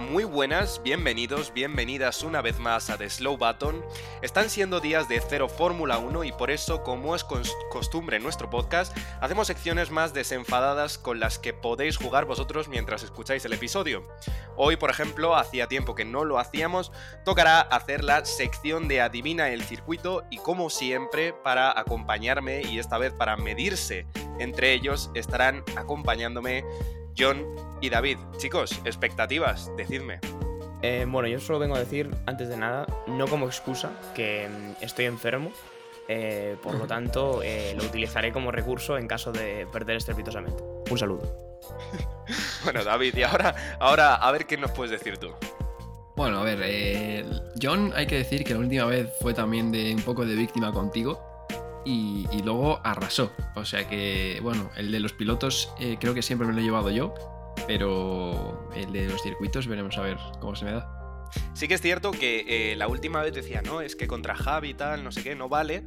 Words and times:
Muy 0.00 0.24
buenas, 0.24 0.80
bienvenidos, 0.82 1.52
bienvenidas 1.52 2.22
una 2.22 2.40
vez 2.40 2.58
más 2.58 2.88
a 2.90 2.96
The 2.96 3.10
Slow 3.10 3.36
Button. 3.36 3.84
Están 4.22 4.48
siendo 4.48 4.80
días 4.80 5.08
de 5.08 5.20
cero 5.20 5.48
Fórmula 5.48 5.98
1 5.98 6.24
y 6.24 6.32
por 6.32 6.50
eso, 6.50 6.82
como 6.82 7.14
es 7.14 7.26
cos- 7.26 7.52
costumbre 7.70 8.16
en 8.16 8.22
nuestro 8.22 8.48
podcast, 8.48 8.96
hacemos 9.20 9.46
secciones 9.46 9.90
más 9.90 10.14
desenfadadas 10.14 10.98
con 10.98 11.20
las 11.20 11.38
que 11.38 11.52
podéis 11.52 11.96
jugar 11.96 12.24
vosotros 12.24 12.68
mientras 12.68 13.02
escucháis 13.02 13.44
el 13.44 13.52
episodio. 13.52 14.06
Hoy, 14.56 14.76
por 14.76 14.90
ejemplo, 14.90 15.36
hacía 15.36 15.66
tiempo 15.68 15.94
que 15.94 16.04
no 16.04 16.24
lo 16.24 16.38
hacíamos, 16.38 16.92
tocará 17.24 17.60
hacer 17.60 18.04
la 18.04 18.24
sección 18.24 18.88
de 18.88 19.00
Adivina 19.00 19.48
el 19.48 19.62
circuito 19.62 20.24
y 20.30 20.38
como 20.38 20.70
siempre, 20.70 21.32
para 21.32 21.78
acompañarme 21.78 22.62
y 22.62 22.78
esta 22.78 22.98
vez 22.98 23.12
para 23.12 23.36
medirse 23.36 24.06
entre 24.38 24.72
ellos, 24.72 25.10
estarán 25.14 25.64
acompañándome 25.76 26.64
John 27.18 27.44
y 27.80 27.90
David. 27.90 28.18
Chicos, 28.38 28.80
expectativas, 28.84 29.70
decidme. 29.76 30.20
Eh, 30.82 31.06
bueno, 31.08 31.28
yo 31.28 31.38
solo 31.40 31.58
vengo 31.58 31.76
a 31.76 31.78
decir, 31.78 32.10
antes 32.26 32.48
de 32.48 32.56
nada, 32.56 32.86
no 33.06 33.26
como 33.28 33.46
excusa, 33.46 33.90
que 34.14 34.48
mm, 34.48 34.82
estoy 34.84 35.04
enfermo. 35.06 35.52
eh, 36.08 36.56
por 36.62 36.74
lo 36.74 36.86
tanto, 36.86 37.42
eh, 37.42 37.74
lo 37.76 37.84
utilizaré 37.84 38.32
como 38.32 38.50
recurso 38.50 38.98
en 38.98 39.06
caso 39.06 39.30
de 39.32 39.66
perder 39.72 39.96
estrepitosamente. 39.96 40.62
Un 40.90 40.98
saludo. 40.98 41.22
Bueno, 42.64 42.84
David, 42.84 43.16
y 43.16 43.22
ahora, 43.24 43.76
ahora 43.80 44.14
a 44.14 44.30
ver 44.30 44.46
qué 44.46 44.56
nos 44.56 44.70
puedes 44.70 44.92
decir 44.92 45.18
tú. 45.18 45.30
Bueno, 46.14 46.38
a 46.38 46.44
ver, 46.44 46.60
eh, 46.62 47.24
John, 47.60 47.92
hay 47.96 48.06
que 48.06 48.16
decir 48.18 48.44
que 48.44 48.54
la 48.54 48.60
última 48.60 48.84
vez 48.84 49.12
fue 49.20 49.34
también 49.34 49.72
de 49.72 49.92
un 49.94 50.02
poco 50.02 50.24
de 50.24 50.34
víctima 50.36 50.72
contigo 50.72 51.20
y, 51.84 52.26
y 52.32 52.42
luego 52.42 52.80
arrasó. 52.84 53.32
O 53.54 53.64
sea 53.64 53.88
que, 53.88 54.38
bueno, 54.42 54.70
el 54.76 54.90
de 54.92 55.00
los 55.00 55.12
pilotos 55.12 55.72
eh, 55.80 55.96
creo 56.00 56.14
que 56.14 56.22
siempre 56.22 56.46
me 56.46 56.52
lo 56.54 56.60
he 56.60 56.62
llevado 56.62 56.90
yo, 56.90 57.14
pero 57.66 58.70
el 58.74 58.92
de 58.92 59.06
los 59.08 59.22
circuitos 59.22 59.66
veremos 59.66 59.98
a 59.98 60.02
ver 60.02 60.16
cómo 60.40 60.54
se 60.56 60.64
me 60.64 60.72
da. 60.72 60.98
Sí 61.54 61.66
que 61.66 61.74
es 61.74 61.80
cierto 61.80 62.10
que 62.10 62.44
eh, 62.72 62.76
la 62.76 62.88
última 62.88 63.22
vez 63.22 63.32
decía, 63.32 63.62
no, 63.62 63.80
es 63.80 63.96
que 63.96 64.06
contra 64.06 64.34
Javi 64.34 64.70
y 64.70 64.74
tal, 64.74 65.02
no 65.02 65.12
sé 65.12 65.22
qué, 65.22 65.34
no 65.34 65.48
vale. 65.48 65.84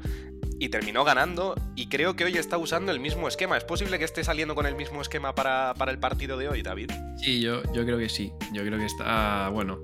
Y 0.58 0.70
terminó 0.70 1.04
ganando 1.04 1.54
y 1.76 1.88
creo 1.90 2.16
que 2.16 2.24
hoy 2.24 2.38
está 2.38 2.58
usando 2.58 2.92
el 2.92 3.00
mismo 3.00 3.28
esquema. 3.28 3.58
¿Es 3.58 3.66
posible 3.66 4.00
que 4.00 4.06
esté 4.06 4.24
saliendo 4.24 4.56
con 4.56 4.66
el 4.66 4.76
mismo 4.76 5.02
esquema 5.02 5.36
para, 5.36 5.74
para 5.78 5.92
el 5.92 6.00
partido 6.00 6.38
de 6.38 6.48
hoy, 6.48 6.62
David? 6.64 6.92
Sí, 7.18 7.42
yo, 7.42 7.62
yo 7.74 7.84
creo 7.86 7.98
que 7.98 8.08
sí. 8.08 8.32
Yo 8.54 8.64
creo 8.64 8.80
que 8.80 8.86
está, 8.86 9.50
bueno, 9.50 9.80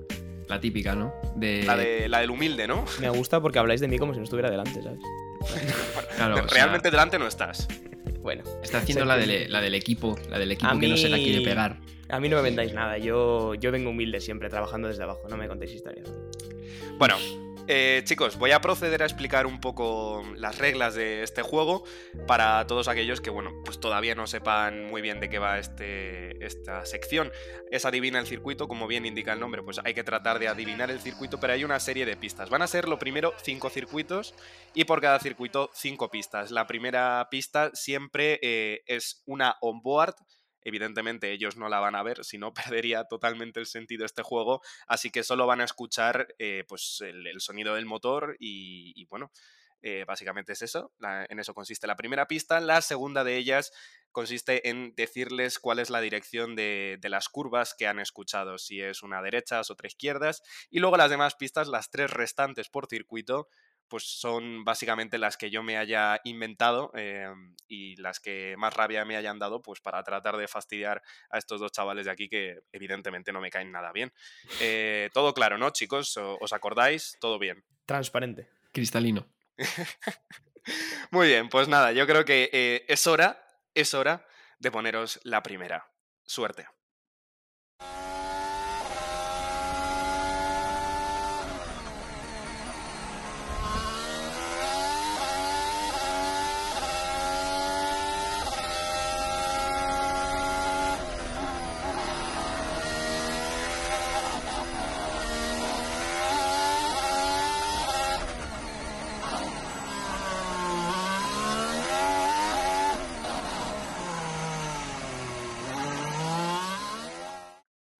la 0.48 0.60
típica, 0.60 0.94
¿no? 0.94 1.12
De, 1.36 1.64
La, 1.64 1.76
de, 1.76 2.08
la 2.08 2.20
del 2.20 2.30
humilde, 2.30 2.66
¿no? 2.66 2.86
Me 3.00 3.10
gusta 3.10 3.40
porque 3.40 3.58
habláis 3.58 3.80
de 3.82 3.88
mí 3.88 3.98
como 3.98 4.14
si 4.14 4.18
no 4.18 4.24
estuviera 4.24 4.50
delante, 4.50 4.82
¿sabes? 4.82 4.98
claro, 6.16 6.34
o 6.34 6.36
sea, 6.38 6.46
Realmente 6.48 6.90
delante 6.90 7.18
no 7.18 7.26
estás. 7.26 7.68
Bueno, 8.20 8.44
está 8.62 8.78
haciendo 8.78 9.04
la 9.04 9.16
del, 9.16 9.50
la 9.50 9.60
del 9.60 9.74
equipo, 9.74 10.16
la 10.30 10.38
del 10.38 10.52
equipo 10.52 10.70
A 10.70 10.78
que 10.78 10.88
no 10.88 10.96
se 10.96 11.08
la 11.08 11.16
quiere 11.16 11.40
pegar. 11.40 11.80
a 12.08 12.20
mí 12.20 12.28
no 12.28 12.36
me 12.36 12.42
vendáis 12.42 12.72
nada. 12.72 12.98
Yo, 12.98 13.54
yo 13.54 13.72
vengo 13.72 13.90
humilde 13.90 14.20
siempre, 14.20 14.48
trabajando 14.48 14.88
desde 14.88 15.02
abajo. 15.02 15.22
No 15.28 15.36
me 15.36 15.48
contéis 15.48 15.72
historias. 15.72 16.08
Bueno, 16.98 17.16
eh, 17.68 18.02
chicos, 18.04 18.38
voy 18.38 18.50
a 18.50 18.60
proceder 18.60 19.02
a 19.02 19.06
explicar 19.06 19.46
un 19.46 19.60
poco 19.60 20.22
las 20.36 20.58
reglas 20.58 20.94
de 20.94 21.22
este 21.22 21.42
juego 21.42 21.84
para 22.26 22.66
todos 22.66 22.88
aquellos 22.88 23.20
que, 23.20 23.30
bueno, 23.30 23.52
pues 23.64 23.80
todavía 23.80 24.14
no 24.14 24.26
sepan 24.26 24.86
muy 24.86 25.02
bien 25.02 25.20
de 25.20 25.28
qué 25.28 25.38
va 25.38 25.58
este, 25.58 26.44
esta 26.44 26.84
sección. 26.86 27.30
Es 27.70 27.84
adivina 27.84 28.18
el 28.18 28.26
circuito, 28.26 28.68
como 28.68 28.86
bien 28.86 29.06
indica 29.06 29.32
el 29.32 29.40
nombre, 29.40 29.62
pues 29.62 29.80
hay 29.84 29.94
que 29.94 30.04
tratar 30.04 30.38
de 30.38 30.48
adivinar 30.48 30.90
el 30.90 31.00
circuito, 31.00 31.38
pero 31.40 31.52
hay 31.52 31.64
una 31.64 31.80
serie 31.80 32.06
de 32.06 32.16
pistas. 32.16 32.50
Van 32.50 32.62
a 32.62 32.66
ser 32.66 32.88
lo 32.88 32.98
primero 32.98 33.32
cinco 33.42 33.70
circuitos 33.70 34.34
y 34.74 34.84
por 34.84 35.00
cada 35.00 35.18
circuito 35.18 35.70
cinco 35.72 36.10
pistas. 36.10 36.50
La 36.50 36.66
primera 36.66 37.28
pista 37.30 37.70
siempre 37.74 38.38
eh, 38.42 38.82
es 38.86 39.22
una 39.26 39.56
onboard. 39.60 40.14
Evidentemente 40.64 41.32
ellos 41.32 41.56
no 41.56 41.68
la 41.68 41.80
van 41.80 41.94
a 41.94 42.02
ver, 42.02 42.24
si 42.24 42.38
no 42.38 42.54
perdería 42.82 43.04
totalmente 43.04 43.60
el 43.60 43.66
sentido 43.66 44.04
este 44.04 44.22
juego 44.22 44.62
así 44.86 45.10
que 45.10 45.22
solo 45.22 45.46
van 45.46 45.60
a 45.60 45.64
escuchar 45.64 46.34
eh, 46.38 46.64
pues 46.68 47.00
el, 47.00 47.40
sonido 47.40 47.74
del 47.74 47.86
motor 47.86 48.36
y, 48.38 49.04
bueno, 49.06 49.32
eh, 49.82 50.04
básicamente 50.06 50.52
es 50.52 50.62
eso, 50.62 50.92
en 51.00 51.38
eso 51.38 51.54
consiste 51.54 51.86
la 51.86 51.96
primera 51.96 52.28
pista. 52.28 52.60
La 52.60 52.82
segunda 52.82 53.24
de 53.24 53.36
ellas 53.36 53.72
consiste 54.12 54.68
en 54.68 54.94
decirles 54.94 55.58
cuál 55.58 55.78
es 55.78 55.90
la 55.90 56.00
dirección 56.00 56.54
de, 56.54 56.98
las 57.02 57.28
curvas 57.28 57.74
que 57.74 57.86
han 57.86 57.98
escuchado, 57.98 58.58
si 58.58 58.80
es 58.80 59.02
una 59.02 59.22
derechas, 59.22 59.70
otra 59.70 59.88
izquierdas, 59.88 60.42
y 60.70 60.78
luego 60.78 60.96
las 60.96 61.10
demás 61.10 61.34
pistas, 61.34 61.68
las 61.68 61.90
tres 61.90 62.10
restantes 62.10 62.68
por 62.68 62.86
circuito, 62.86 63.48
pues 63.88 64.04
son 64.04 64.64
básicamente 64.64 65.18
las 65.18 65.36
que 65.36 65.50
yo 65.50 65.62
me 65.62 65.76
haya 65.76 66.20
inventado 66.24 66.90
eh, 66.94 67.28
y 67.68 67.96
las 67.96 68.20
que 68.20 68.54
más 68.56 68.74
rabia 68.74 69.04
me 69.04 69.16
hayan 69.16 69.38
dado, 69.38 69.60
pues 69.62 69.80
para 69.80 70.02
tratar 70.02 70.36
de 70.36 70.48
fastidiar 70.48 71.02
a 71.30 71.38
estos 71.38 71.60
dos 71.60 71.72
chavales 71.72 72.06
de 72.06 72.10
aquí 72.12 72.28
que 72.28 72.60
evidentemente 72.72 73.32
no 73.32 73.40
me 73.40 73.50
caen 73.50 73.70
nada 73.70 73.92
bien. 73.92 74.12
Eh, 74.60 75.10
todo 75.12 75.34
claro, 75.34 75.58
¿no, 75.58 75.70
chicos? 75.70 76.16
¿O- 76.16 76.38
¿Os 76.40 76.52
acordáis? 76.52 77.16
Todo 77.20 77.38
bien. 77.38 77.64
Transparente. 77.86 78.48
Cristalino. 78.72 79.26
Muy 81.10 81.28
bien, 81.28 81.48
pues 81.48 81.68
nada, 81.68 81.92
yo 81.92 82.06
creo 82.06 82.24
que 82.24 82.48
eh, 82.52 82.84
es 82.88 83.06
hora, 83.06 83.44
es 83.74 83.94
hora 83.94 84.26
de 84.58 84.70
poneros 84.70 85.20
la 85.24 85.42
primera. 85.42 85.86
Suerte. 86.24 86.66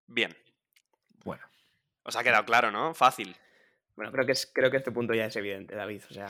Bien. 0.07 0.35
Bueno. 1.23 1.43
Os 2.13 2.17
ha 2.17 2.23
quedado 2.23 2.45
claro, 2.45 2.69
¿no? 2.69 2.93
Fácil. 2.93 3.35
Bueno, 3.95 4.11
creo 4.11 4.23
que, 4.25 4.33
es, 4.33 4.45
creo 4.53 4.69
que 4.69 4.77
este 4.77 4.91
punto 4.91 5.15
ya 5.15 5.25
es 5.25 5.35
evidente, 5.35 5.73
David. 5.75 6.03
O 6.11 6.13
sea, 6.13 6.29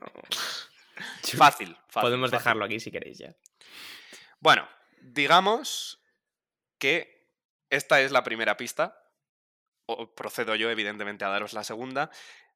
no- 0.00 0.12
Fácil. 1.36 1.36
fácil, 1.38 1.76
podemos 1.92 2.30
fácil. 2.30 2.38
dejarlo 2.38 2.64
aquí 2.64 2.80
si 2.80 2.90
queréis 2.90 3.18
ya. 3.18 3.34
Bueno, 4.38 4.66
digamos 5.02 6.02
que 6.78 7.28
esta 7.68 8.00
es 8.00 8.12
la 8.12 8.22
primera 8.24 8.56
pista. 8.56 8.96
O 9.86 10.14
procedo 10.14 10.54
yo, 10.54 10.70
evidentemente, 10.70 11.24
a 11.24 11.28
daros 11.28 11.52
la 11.52 11.64
segunda. 11.64 12.10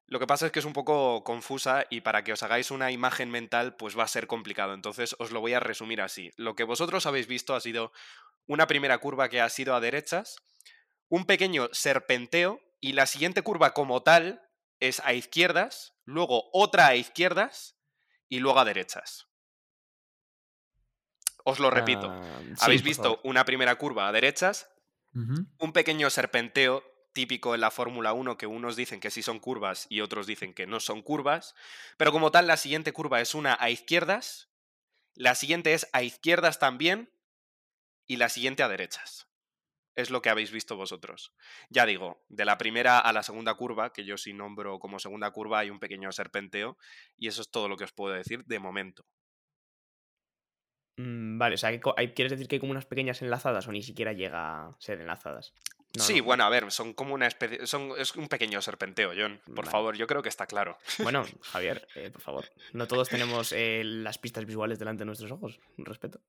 Lo 0.07 0.19
que 0.19 0.27
pasa 0.27 0.47
es 0.47 0.51
que 0.51 0.59
es 0.59 0.65
un 0.65 0.73
poco 0.73 1.23
confusa 1.23 1.85
y 1.89 2.01
para 2.01 2.23
que 2.23 2.33
os 2.33 2.41
hagáis 2.43 2.71
una 2.71 2.91
imagen 2.91 3.29
mental, 3.29 3.75
pues 3.75 3.97
va 3.97 4.03
a 4.03 4.07
ser 4.07 4.25
complicado. 4.25 4.73
Entonces 4.73 5.15
os 5.19 5.31
lo 5.31 5.39
voy 5.41 5.53
a 5.53 5.59
resumir 5.59 6.01
así. 6.01 6.31
Lo 6.37 6.55
que 6.55 6.63
vosotros 6.63 7.05
habéis 7.05 7.27
visto 7.27 7.53
ha 7.55 7.61
sido 7.61 7.91
una 8.47 8.67
primera 8.67 8.97
curva 8.99 9.29
que 9.29 9.41
ha 9.41 9.49
sido 9.49 9.75
a 9.75 9.79
derechas, 9.81 10.37
un 11.09 11.25
pequeño 11.25 11.69
serpenteo 11.71 12.61
y 12.79 12.93
la 12.93 13.05
siguiente 13.05 13.41
curva 13.41 13.73
como 13.73 14.03
tal 14.03 14.41
es 14.79 14.99
a 15.01 15.13
izquierdas, 15.13 15.93
luego 16.03 16.49
otra 16.53 16.87
a 16.87 16.95
izquierdas 16.95 17.75
y 18.29 18.39
luego 18.39 18.59
a 18.59 18.65
derechas. 18.65 19.27
Os 21.43 21.59
lo 21.59 21.69
repito. 21.69 22.09
Ah, 22.09 22.39
Habéis 22.61 22.81
visto 22.81 23.19
una 23.23 23.45
primera 23.45 23.75
curva 23.75 24.07
a 24.07 24.11
derechas, 24.11 24.69
un 25.13 25.71
pequeño 25.71 26.09
serpenteo 26.09 26.83
típico 27.13 27.55
en 27.55 27.61
la 27.61 27.71
Fórmula 27.71 28.11
1 28.11 28.37
que 28.37 28.47
unos 28.47 28.75
dicen 28.75 28.99
que 28.99 29.09
sí 29.09 29.21
son 29.21 29.39
curvas 29.39 29.87
y 29.89 30.01
otros 30.01 30.27
dicen 30.27 30.53
que 30.53 30.67
no 30.67 30.81
son 30.81 31.01
curvas, 31.01 31.55
pero 31.95 32.11
como 32.11 32.31
tal 32.31 32.47
la 32.47 32.57
siguiente 32.57 32.91
curva 32.91 33.21
es 33.21 33.33
una 33.33 33.57
a 33.59 33.69
izquierdas, 33.69 34.49
la 35.13 35.33
siguiente 35.33 35.73
es 35.73 35.87
a 35.93 36.03
izquierdas 36.03 36.59
también 36.59 37.09
y 38.05 38.17
la 38.17 38.27
siguiente 38.27 38.63
a 38.63 38.67
derechas. 38.67 39.27
Es 39.95 40.09
lo 40.09 40.21
que 40.21 40.29
habéis 40.29 40.51
visto 40.51 40.75
vosotros. 40.75 41.33
Ya 41.69 41.85
digo, 41.85 42.23
de 42.27 42.43
la 42.45 42.57
primera 42.57 42.99
a 42.99 43.13
la 43.13 43.23
segunda 43.23 43.53
curva, 43.55 43.93
que 43.93 44.03
yo 44.05 44.17
sí 44.17 44.33
nombro 44.33 44.77
como 44.79 44.99
segunda 44.99 45.31
curva, 45.31 45.59
hay 45.59 45.69
un 45.69 45.79
pequeño 45.79 46.11
serpenteo 46.11 46.77
y 47.17 47.27
eso 47.27 47.41
es 47.41 47.49
todo 47.49 47.69
lo 47.69 47.77
que 47.77 47.85
os 47.85 47.93
puedo 47.93 48.13
decir 48.13 48.43
de 48.45 48.59
momento. 48.59 49.05
Mm, 50.97 51.37
vale, 51.37 51.55
o 51.55 51.57
sea, 51.57 51.69
hay- 51.97 52.13
¿quieres 52.13 52.31
decir 52.31 52.47
que 52.47 52.55
hay 52.55 52.59
como 52.59 52.71
unas 52.71 52.85
pequeñas 52.85 53.21
enlazadas 53.21 53.67
o 53.67 53.71
ni 53.71 53.81
siquiera 53.83 54.13
llega 54.13 54.67
a 54.67 54.75
ser 54.79 55.01
enlazadas? 55.01 55.53
No, 55.97 56.03
sí, 56.03 56.17
no. 56.19 56.23
bueno, 56.25 56.43
a 56.43 56.49
ver, 56.49 56.71
son 56.71 56.93
como 56.93 57.13
una 57.13 57.27
especie. 57.27 57.65
Son, 57.67 57.91
es 57.97 58.15
un 58.15 58.27
pequeño 58.27 58.61
serpenteo, 58.61 59.11
John. 59.17 59.39
Por 59.45 59.55
Vale. 59.59 59.71
favor, 59.71 59.95
yo 59.95 60.07
creo 60.07 60.21
que 60.21 60.29
está 60.29 60.45
claro. 60.45 60.77
Bueno, 60.99 61.25
Javier, 61.41 61.87
eh, 61.95 62.11
por 62.11 62.21
favor. 62.21 62.45
No 62.73 62.85
todos 62.87 63.07
tenemos 63.09 63.53
eh, 63.53 63.81
las 63.85 64.17
pistas 64.17 64.45
visuales 64.45 64.77
delante 64.79 65.01
de 65.01 65.05
nuestros 65.05 65.31
ojos. 65.31 65.59
Un 65.77 65.85
respeto. 65.85 66.21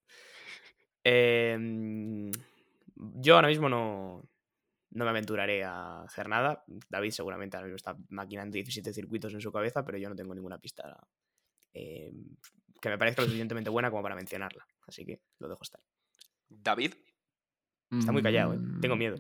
Eh, 1.03 1.57
mm, 1.59 2.31
yo 2.97 3.37
ahora 3.37 3.49
mismo 3.49 3.69
no, 3.69 4.29
no 4.91 5.05
me 5.05 5.11
aventuraré 5.11 5.65
a 5.65 6.03
hacer 6.03 6.29
nada. 6.29 6.65
David 6.89 7.11
seguramente 7.11 7.57
ahora 7.57 7.67
mismo 7.67 7.77
está 7.77 7.97
maquinando 8.09 8.55
17 8.55 8.93
circuitos 8.93 9.33
en 9.35 9.41
su 9.41 9.53
cabeza, 9.53 9.85
pero 9.85 9.99
yo 9.99 10.09
no 10.09 10.17
tengo 10.17 10.35
ninguna 10.35 10.59
pista 10.59 11.07
eh, 11.73 12.13
que 12.81 12.89
me 12.89 12.99
parezca 12.99 13.23
lo 13.23 13.27
suficientemente 13.29 13.71
buena 13.71 13.91
como 13.91 14.03
para 14.03 14.15
mencionarla. 14.15 14.67
Así 14.87 15.05
que 15.05 15.21
lo 15.39 15.49
dejo 15.49 15.63
estar. 15.63 15.81
David. 16.49 16.95
Está 17.91 18.11
muy 18.13 18.23
callado, 18.23 18.55
¿eh? 18.55 18.59
Tengo 18.81 18.97
Mm, 18.97 18.99
miedo. 18.99 19.17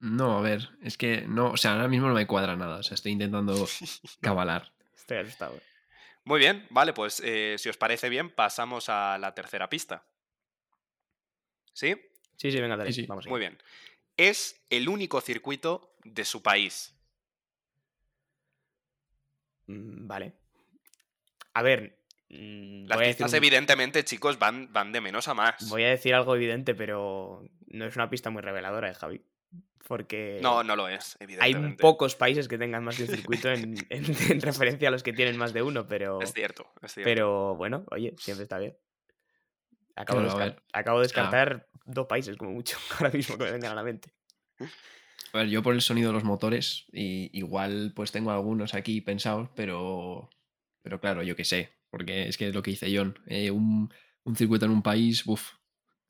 No, 0.00 0.38
a 0.38 0.42
ver, 0.42 0.68
es 0.82 0.98
que 0.98 1.22
no, 1.22 1.52
o 1.52 1.56
sea, 1.56 1.72
ahora 1.72 1.88
mismo 1.88 2.08
no 2.08 2.14
me 2.14 2.26
cuadra 2.26 2.54
nada. 2.56 2.76
O 2.78 2.82
sea, 2.82 2.94
estoy 2.94 3.12
intentando 3.12 3.54
cabalar. 4.20 4.72
Estoy 4.94 5.18
asustado. 5.18 5.58
Muy 6.24 6.38
bien, 6.38 6.66
vale, 6.70 6.92
pues 6.92 7.20
eh, 7.24 7.56
si 7.58 7.68
os 7.70 7.76
parece 7.76 8.08
bien, 8.10 8.30
pasamos 8.30 8.88
a 8.88 9.16
la 9.18 9.34
tercera 9.34 9.68
pista. 9.70 10.06
¿Sí? 11.72 11.96
Sí, 12.36 12.50
sí, 12.50 12.60
venga, 12.60 12.76
dale. 12.76 12.92
Sí, 12.92 13.02
sí. 13.02 13.06
Vamos 13.06 13.26
Muy 13.26 13.40
bien. 13.40 13.56
Es 14.16 14.64
el 14.70 14.88
único 14.88 15.20
circuito 15.20 15.94
de 16.04 16.24
su 16.24 16.42
país. 16.42 16.94
Mm, 19.66 20.06
Vale. 20.06 20.32
A 21.54 21.62
ver. 21.62 21.98
mm, 22.30 22.86
Las 22.86 22.98
pistas, 22.98 23.30
un- 23.32 23.36
evidentemente, 23.36 24.04
chicos, 24.04 24.38
van, 24.38 24.72
van 24.72 24.92
de 24.92 25.00
menos 25.00 25.28
a 25.28 25.34
más. 25.34 25.68
Voy 25.70 25.84
a 25.84 25.88
decir 25.88 26.14
algo 26.14 26.34
evidente, 26.34 26.74
pero 26.74 27.42
no 27.68 27.84
es 27.86 27.94
una 27.96 28.10
pista 28.10 28.30
muy 28.30 28.42
reveladora, 28.42 28.90
¿eh, 28.90 28.94
Javi? 28.94 29.22
Porque 29.86 30.38
No, 30.42 30.64
no 30.64 30.76
lo 30.76 30.88
es, 30.88 31.16
hay 31.20 31.24
evidentemente. 31.24 31.80
pocos 31.82 32.16
países 32.16 32.48
que 32.48 32.56
tengan 32.58 32.82
más 32.84 32.96
de 32.96 33.04
un 33.04 33.08
circuito 33.46 33.50
en, 33.50 33.76
en- 33.90 34.04
en 34.30 34.40
referencia 34.40 34.88
a 34.88 34.90
los 34.90 35.02
que 35.02 35.12
tienen 35.12 35.36
más 35.36 35.52
de 35.52 35.62
uno, 35.62 35.86
pero, 35.86 36.20
Es 36.20 36.32
cierto, 36.32 36.66
es 36.82 36.94
cierto. 36.94 37.08
pero 37.08 37.54
bueno, 37.56 37.84
oye, 37.90 38.14
siempre 38.18 38.42
está 38.44 38.58
bien. 38.58 38.76
Acabo, 39.96 40.20
de, 40.20 40.28
Claro, 40.28 40.56
acabo 40.72 41.00
descartar 41.00 41.68
dos 41.84 42.06
países 42.06 42.36
como 42.36 42.52
mucho 42.52 42.78
ahora 42.98 43.10
mismo 43.10 43.38
que 43.38 43.44
me 43.44 43.52
vengan 43.52 43.72
a 43.72 43.76
la 43.76 43.82
mente. 43.82 44.12
A 45.32 45.38
ver, 45.38 45.48
yo 45.48 45.62
por 45.62 45.74
el 45.74 45.82
sonido 45.82 46.08
de 46.08 46.14
los 46.14 46.24
motores, 46.24 46.86
y 46.92 47.36
igual 47.36 47.92
pues 47.94 48.12
tengo 48.12 48.30
algunos 48.30 48.74
aquí 48.74 49.00
pensados, 49.00 49.48
pero, 49.56 50.30
pero 50.82 51.00
claro, 51.00 51.22
yo 51.22 51.34
qué 51.34 51.44
sé, 51.44 51.74
porque 51.90 52.28
es 52.28 52.36
que 52.36 52.48
es 52.48 52.54
lo 52.54 52.62
que 52.62 52.70
dice 52.70 52.96
John, 52.96 53.18
eh, 53.26 53.50
un, 53.50 53.92
un 54.24 54.36
circuito 54.36 54.66
en 54.66 54.72
un 54.72 54.82
país, 54.82 55.26
uff, 55.26 55.54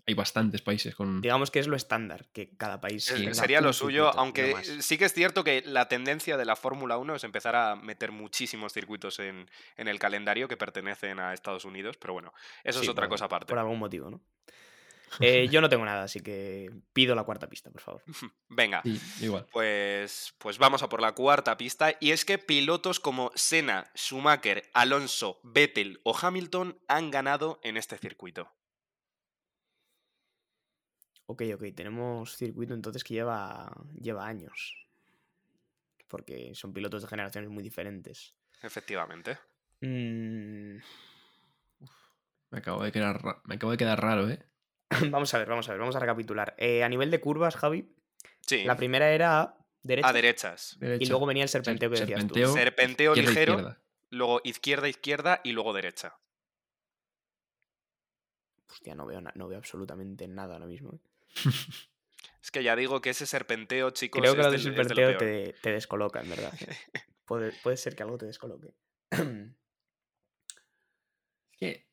hay 0.06 0.14
bastantes 0.14 0.60
países 0.62 0.94
con... 0.94 1.20
Digamos 1.22 1.50
que 1.50 1.58
es 1.60 1.66
lo 1.66 1.76
estándar, 1.76 2.26
que 2.32 2.56
cada 2.56 2.80
país. 2.80 3.10
Eh, 3.10 3.32
Sería 3.34 3.60
lo 3.60 3.72
suyo, 3.72 4.04
circuito, 4.06 4.20
aunque 4.20 4.52
más. 4.54 4.66
sí 4.80 4.98
que 4.98 5.06
es 5.06 5.14
cierto 5.14 5.44
que 5.44 5.62
la 5.64 5.88
tendencia 5.88 6.36
de 6.36 6.44
la 6.44 6.56
Fórmula 6.56 6.98
1 6.98 7.14
es 7.16 7.24
empezar 7.24 7.56
a 7.56 7.74
meter 7.76 8.12
muchísimos 8.12 8.72
circuitos 8.72 9.18
en, 9.18 9.48
en 9.76 9.88
el 9.88 9.98
calendario 9.98 10.46
que 10.48 10.56
pertenecen 10.56 11.20
a 11.20 11.32
Estados 11.32 11.64
Unidos, 11.64 11.96
pero 11.96 12.12
bueno, 12.12 12.32
eso 12.64 12.80
Sí, 12.80 12.84
es 12.86 12.90
otra 12.90 13.04
por- 13.04 13.14
cosa 13.14 13.24
aparte. 13.26 13.46
Por 13.50 13.58
algún 13.58 13.78
motivo, 13.78 14.10
¿no? 14.10 14.20
Eh, 15.20 15.46
yo 15.48 15.60
no 15.60 15.68
tengo 15.68 15.84
nada, 15.84 16.02
así 16.02 16.18
que 16.20 16.72
pido 16.92 17.14
la 17.14 17.22
cuarta 17.22 17.46
pista, 17.48 17.70
por 17.70 17.80
favor. 17.80 18.02
Venga, 18.48 18.82
Sí, 18.82 19.00
igual. 19.20 19.46
pues, 19.52 20.34
pues 20.38 20.58
vamos 20.58 20.82
a 20.82 20.88
por 20.88 21.00
la 21.00 21.12
cuarta 21.12 21.56
pista, 21.56 21.94
y 22.00 22.10
es 22.10 22.24
que 22.24 22.36
pilotos 22.38 22.98
como 22.98 23.30
Senna, 23.36 23.90
Schumacher, 23.96 24.68
Alonso, 24.74 25.38
Vettel 25.44 26.00
o 26.02 26.16
Hamilton 26.20 26.80
han 26.88 27.12
ganado 27.12 27.60
en 27.62 27.76
este 27.76 27.96
circuito. 27.96 28.50
Ok, 31.26 31.42
ok, 31.54 31.64
tenemos 31.74 32.36
circuito 32.36 32.74
entonces 32.74 33.02
que 33.02 33.14
lleva, 33.14 33.70
lleva 34.00 34.26
años. 34.26 34.86
Porque 36.08 36.54
son 36.54 36.72
pilotos 36.72 37.02
de 37.02 37.08
generaciones 37.08 37.50
muy 37.50 37.62
diferentes. 37.62 38.34
Efectivamente. 38.62 39.38
Mm, 39.80 40.76
Me 42.50 42.58
acabo 42.58 42.84
de 42.84 42.92
quedar, 42.92 43.22
ra- 43.22 43.40
me 43.44 43.56
acabo 43.56 43.72
de 43.72 43.78
quedar 43.78 44.00
raro, 44.00 44.28
¿eh? 44.30 44.38
vamos 45.10 45.32
a 45.34 45.38
ver, 45.38 45.48
vamos 45.48 45.68
a 45.68 45.72
ver, 45.72 45.80
vamos 45.80 45.96
a 45.96 46.00
recapitular. 46.00 46.54
Eh, 46.58 46.84
a 46.84 46.88
nivel 46.88 47.10
de 47.10 47.20
curvas, 47.20 47.56
Javi, 47.56 47.90
Sí, 48.46 48.62
la 48.64 48.76
primera 48.76 49.10
era 49.10 49.40
a 49.40 49.58
derecha 49.82 50.08
a 50.08 50.12
derechas. 50.12 50.78
y 51.00 51.06
luego 51.06 51.26
venía 51.26 51.42
el 51.42 51.48
serpenteo 51.48 51.90
que 51.90 51.98
decías 51.98 52.20
serpenteo. 52.20 52.48
tú. 52.48 52.54
Serpenteo 52.54 53.12
Izquierda, 53.12 53.30
ligero, 53.30 53.52
izquierda. 53.54 53.82
luego 54.10 54.40
izquierda, 54.44 54.88
izquierda 54.88 55.40
y 55.42 55.52
luego 55.52 55.72
derecha. 55.72 56.16
Hostia, 58.70 58.94
no 58.94 59.06
veo, 59.06 59.20
na- 59.20 59.32
no 59.34 59.48
veo 59.48 59.58
absolutamente 59.58 60.28
nada 60.28 60.54
ahora 60.54 60.66
mismo. 60.66 60.92
eh. 60.94 60.98
Es 62.42 62.50
que 62.50 62.62
ya 62.62 62.76
digo 62.76 63.00
que 63.00 63.10
ese 63.10 63.26
serpenteo, 63.26 63.90
chicos, 63.90 64.20
Creo 64.20 64.34
que 64.34 64.40
es 64.40 64.46
lo 64.46 64.52
del 64.52 64.62
del- 64.64 64.72
es 64.80 64.88
de 64.88 64.94
lo 64.94 65.02
serpenteo 65.02 65.18
peor. 65.18 65.52
te, 65.52 65.52
te 65.60 65.72
descoloca, 65.72 66.20
en 66.20 66.30
verdad. 66.30 66.52
eh. 66.60 66.76
puede, 67.26 67.52
puede 67.62 67.76
ser 67.76 67.96
que 67.96 68.02
algo 68.02 68.18
te 68.18 68.26
descoloque. 68.26 68.74
Es 71.52 71.58
que, 71.58 71.86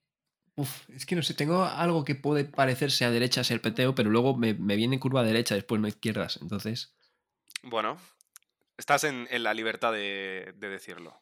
uf, 0.55 0.89
es 0.89 1.05
que 1.05 1.15
no 1.15 1.21
sé, 1.21 1.33
tengo 1.35 1.63
algo 1.63 2.03
que 2.03 2.15
puede 2.15 2.45
parecerse 2.45 3.05
a 3.05 3.11
derecha 3.11 3.43
serpenteo, 3.43 3.93
pero 3.95 4.09
luego 4.09 4.35
me, 4.35 4.53
me 4.55 4.75
viene 4.75 4.99
curva 4.99 5.23
derecha, 5.23 5.55
después 5.55 5.79
no 5.79 5.88
izquierdas. 5.88 6.39
Entonces, 6.41 6.95
Bueno, 7.63 7.97
estás 8.77 9.03
en, 9.03 9.27
en 9.29 9.43
la 9.43 9.53
libertad 9.53 9.93
de, 9.93 10.53
de 10.57 10.69
decirlo. 10.69 11.21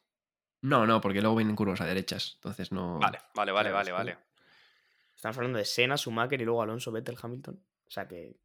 no, 0.62 0.88
no, 0.88 1.02
porque 1.02 1.22
luego 1.22 1.36
vienen 1.36 1.56
curvas 1.56 1.82
a 1.82 1.86
derechas. 1.86 2.34
Entonces 2.36 2.72
no. 2.72 2.98
Vale, 3.00 3.20
vale, 3.36 3.52
vale, 3.52 3.72
vale, 3.72 3.92
vale. 3.92 4.18
Estamos 5.16 5.38
hablando 5.38 5.58
de 5.60 5.66
Senna, 5.66 5.98
Schumacher 5.98 6.42
y 6.42 6.46
luego 6.46 6.62
Alonso, 6.62 6.92
Vettel, 6.94 7.18
Hamilton. 7.22 7.62
O 7.90 7.92
sea 7.92 8.08
que 8.08 8.36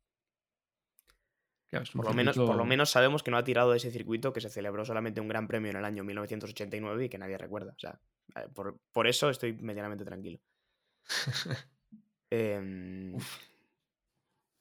Claro, 1.70 1.86
Por 1.92 2.04
lo, 2.04 2.12
menos, 2.14 2.36
por 2.36 2.54
lo 2.56 2.64
menos 2.64 2.90
sabemos 2.90 3.22
que 3.24 3.30
no 3.32 3.36
ha 3.36 3.42
tirado 3.42 3.72
de 3.72 3.78
ese 3.78 3.90
circuito 3.90 4.32
que 4.32 4.40
se 4.40 4.48
celebró 4.48 4.84
solamente 4.84 5.20
un 5.20 5.26
gran 5.28 5.48
premio 5.48 5.70
en 5.72 5.76
el 5.76 5.84
año 5.84 6.04
1989 6.04 7.06
y 7.06 7.08
que 7.08 7.18
nadie 7.18 7.36
recuerda. 7.36 7.72
O 7.76 7.78
sea, 7.80 7.98
por, 8.54 8.78
por 8.92 9.08
eso 9.08 9.28
estoy 9.28 9.54
medianamente 9.54 10.04
tranquilo. 10.04 10.38
Em, 12.30 13.14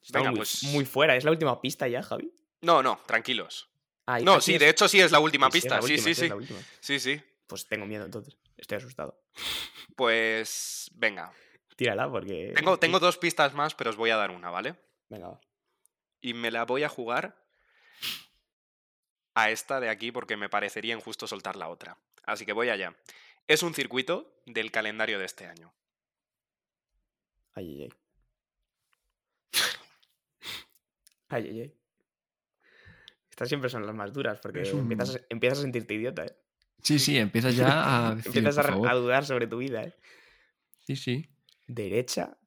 estamos 0.02 0.12
Venga, 0.12 0.30
muy, 0.32 0.38
pues- 0.40 0.64
muy 0.64 0.86
fuera. 0.86 1.16
¿Es 1.16 1.24
la 1.24 1.32
última 1.32 1.60
pista 1.62 1.88
ya, 1.88 2.02
Javi? 2.04 2.32
No, 2.62 2.82
no, 2.84 3.00
tranquilos. 3.06 3.70
Ah, 4.06 4.20
No, 4.20 4.42
sí, 4.42 4.56
es- 4.56 4.60
de 4.60 4.70
hecho 4.70 4.88
sí 4.88 5.00
es 5.00 5.12
la 5.12 5.20
última 5.20 5.48
sí, 5.48 5.54
pista. 5.54 5.76
la 5.76 5.82
Sí, 5.82 5.94
última, 5.94 6.14
sí, 6.14 6.16
sí. 6.16 6.64
Sí, 6.80 7.00
sí. 7.00 7.22
Pues 7.48 7.68
tengo 7.68 7.86
miedo 7.86 8.06
entonces. 8.06 8.38
Estoy 8.58 8.78
asustado. 8.78 9.22
Pues 9.96 10.90
venga. 10.96 11.32
Tírala 11.75 12.10
porque... 12.10 12.54
Tengo, 12.56 12.78
tengo 12.80 13.00
dos 13.00 13.18
pistas 13.18 13.54
más, 13.54 13.74
pero 13.75 13.90
os 13.90 13.96
voy 13.96 14.10
a 14.12 14.18
dar 14.18 14.31
una, 14.31 14.50
¿vale? 14.50 14.75
Venga, 15.10 15.30
va. 15.30 15.42
Y 16.22 16.34
me 16.34 16.51
la 16.51 16.65
voy 16.65 16.84
a 16.84 16.89
jugar 16.89 17.44
a 19.36 19.50
esta 19.50 19.80
de 19.80 19.89
aquí 19.89 20.12
porque 20.12 20.38
me 20.38 20.50
parecería 20.50 20.94
injusto 20.94 21.27
soltar 21.27 21.56
la 21.56 21.70
otra. 21.70 21.98
Así 22.24 22.46
que 22.46 22.53
voy 22.53 22.70
allá. 22.70 22.96
Es 23.48 23.63
un 23.63 23.74
circuito 23.74 24.42
del 24.46 24.72
calendario 24.72 25.20
de 25.20 25.25
este 25.25 25.46
año. 25.48 25.74
Ay, 27.53 27.68
ay, 27.70 27.82
ay. 27.84 27.89
Ay, 31.30 31.48
ay, 31.50 31.62
ay. 31.62 31.75
Estas 33.30 33.48
siempre 33.50 33.70
son 33.70 33.86
las 33.88 33.96
más 33.96 34.13
duras 34.13 34.39
porque 34.39 34.72
un- 34.72 34.82
empiezas, 34.92 35.15
a, 35.15 35.20
empiezas 35.30 35.60
a 35.60 35.62
sentirte 35.63 35.96
idiota, 35.96 36.25
¿eh? 36.25 36.36
Sí, 36.84 37.00
sí, 37.00 37.18
empiezas 37.18 37.56
ya 37.56 38.10
a 38.10 38.15
decir, 38.15 38.38
Empiezas 38.38 38.58
a, 38.65 38.74
a 38.92 38.94
dudar 38.94 39.25
sobre 39.25 39.48
tu 39.48 39.58
vida, 39.58 39.82
¿eh? 39.84 39.94
Sí, 40.86 40.96
sí. 40.96 41.33
Derecha, 41.74 42.38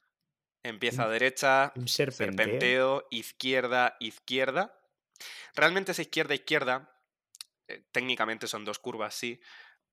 Empieza 0.63 1.05
Un- 1.07 1.13
derecha, 1.13 1.73
un 1.77 1.87
serpenteo. 1.87 2.45
serpenteo, 2.47 3.07
izquierda, 3.11 3.97
izquierda. 4.01 4.77
Realmente 5.55 5.93
esa 5.93 6.03
izquierda, 6.03 6.35
izquierda, 6.35 6.93
eh, 7.69 7.85
técnicamente 7.93 8.49
son 8.49 8.65
dos 8.65 8.79
curvas, 8.81 9.15
sí, 9.15 9.41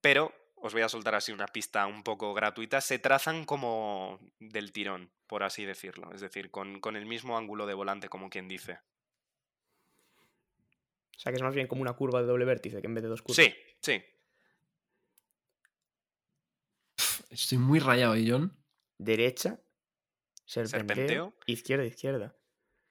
pero 0.01 0.33
os 0.55 0.73
voy 0.73 0.81
a 0.81 0.89
soltar 0.89 1.13
así 1.15 1.31
una 1.31 1.45
pista 1.47 1.85
un 1.85 2.03
poco 2.03 2.33
gratuita. 2.33 2.81
Se 2.81 2.97
trazan 2.97 3.45
como 3.45 4.19
del 4.39 4.71
tirón, 4.71 5.11
por 5.27 5.43
así 5.43 5.63
decirlo. 5.63 6.11
Es 6.13 6.21
decir, 6.21 6.49
con, 6.49 6.79
con 6.79 6.95
el 6.95 7.05
mismo 7.05 7.37
ángulo 7.37 7.65
de 7.67 7.73
volante, 7.75 8.09
como 8.09 8.29
quien 8.31 8.47
dice. 8.47 8.79
O 11.15 11.19
sea, 11.19 11.31
que 11.31 11.35
es 11.37 11.43
más 11.43 11.53
bien 11.53 11.67
como 11.67 11.81
una 11.83 11.93
curva 11.93 12.21
de 12.21 12.27
doble 12.27 12.45
vértice 12.45 12.81
que 12.81 12.87
en 12.87 12.95
vez 12.95 13.03
de 13.03 13.09
dos 13.09 13.21
curvas. 13.21 13.35
Sí, 13.35 13.53
sí. 13.81 14.03
Estoy 17.29 17.57
muy 17.59 17.79
rayado, 17.79 18.15
¿eh, 18.15 18.25
John? 18.27 18.57
Derecha, 18.97 19.59
serpenteo, 20.45 20.79
Serpenteo. 20.95 21.33
izquierda, 21.45 21.85
izquierda. 21.85 22.35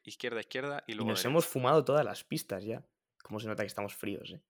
Izquierda, 0.05 0.41
izquierda 0.41 0.85
y 0.87 0.93
Y 0.93 0.95
luego. 0.97 1.11
nos 1.11 1.19
derecha. 1.21 1.29
hemos 1.31 1.47
fumado 1.47 1.85
todas 1.85 2.05
las 2.05 2.25
pistas 2.25 2.65
ya. 2.65 2.83
Como 3.23 3.39
se 3.41 3.47
nota 3.47 3.63
que 3.63 3.69
estamos 3.69 3.95
fríos, 3.95 4.31
¿eh? 4.31 4.41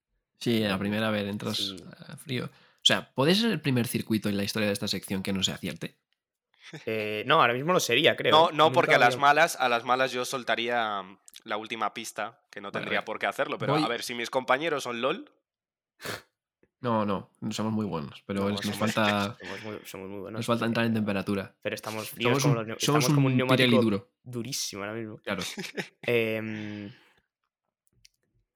Sí, 0.41 0.61
la 0.61 0.79
primera 0.79 1.11
vez 1.11 1.29
entras 1.29 1.57
Sí. 1.59 1.77
a 2.09 2.17
frío. 2.17 2.47
O 2.47 2.85
sea, 2.85 3.13
¿puede 3.15 3.35
ser 3.35 3.51
el 3.53 3.61
primer 3.61 3.87
circuito 3.87 4.29
en 4.29 4.37
la 4.37 4.43
historia 4.45 4.67
de 4.67 4.73
esta 4.73 4.89
sección 4.89 5.23
que 5.23 5.33
no 5.33 5.43
se 5.43 5.53
acierte? 5.53 5.97
Eh, 6.87 7.23
no, 7.27 7.41
ahora 7.41 7.53
mismo 7.53 7.73
lo 7.73 7.81
sería, 7.81 8.17
creo. 8.17 8.33
No, 8.33 8.51
¿eh? 8.51 8.53
no, 8.55 8.73
porque 8.73 8.95
a 8.95 8.99
las 8.99 9.19
malas, 9.19 9.57
a 9.61 9.69
las 9.69 9.85
malas 9.85 10.11
yo 10.11 10.25
soltaría 10.25 11.03
mm, 11.03 11.19
la 11.45 11.59
última 11.59 11.93
pista, 11.93 12.41
que 12.51 12.61
no 12.61 12.73
tendría 12.73 13.01
vale. 13.01 13.07
por 13.07 13.19
qué 13.19 13.27
hacerlo. 13.27 13.59
Pero 13.59 13.75
Voy- 13.75 13.85
a 13.85 13.89
ver, 13.89 14.03
si 14.03 14.15
mis 14.15 14.31
compañeros 14.31 14.85
son 14.85 15.01
LOL, 15.01 15.31
No, 16.83 17.07
no, 17.07 17.31
no 17.41 17.53
somos 17.53 17.73
muy 17.73 17.87
buenos, 17.87 18.23
pero 18.27 18.41
No, 18.41 18.49
es- 18.49 18.55
nos 18.55 18.77
somos- 18.77 18.79
falta, 18.79 19.37
Somos 19.41 19.63
muy, 19.63 19.79
somos 19.85 20.09
muy 20.11 20.21
buenos. 20.21 20.39
nos 20.41 20.47
falta 20.47 20.67
entrar 20.67 20.85
en 20.85 20.95
temperatura. 20.95 21.55
Pero 21.63 21.75
estamos 21.75 22.11
fríos 22.11 22.43
Somos 22.43 22.43
como 22.43 22.61
un, 22.61 22.69
los 22.69 22.83
somos 22.83 22.83
estamos 22.83 23.07
como 23.15 23.27
un 23.29 23.33
un 23.33 23.37
neumático 23.39 23.81
duro, 23.81 24.11
durísimo 24.23 24.83
ahora 24.83 24.95
mismo. 24.97 25.17
claro. 25.19 25.43
Em, 26.03 26.91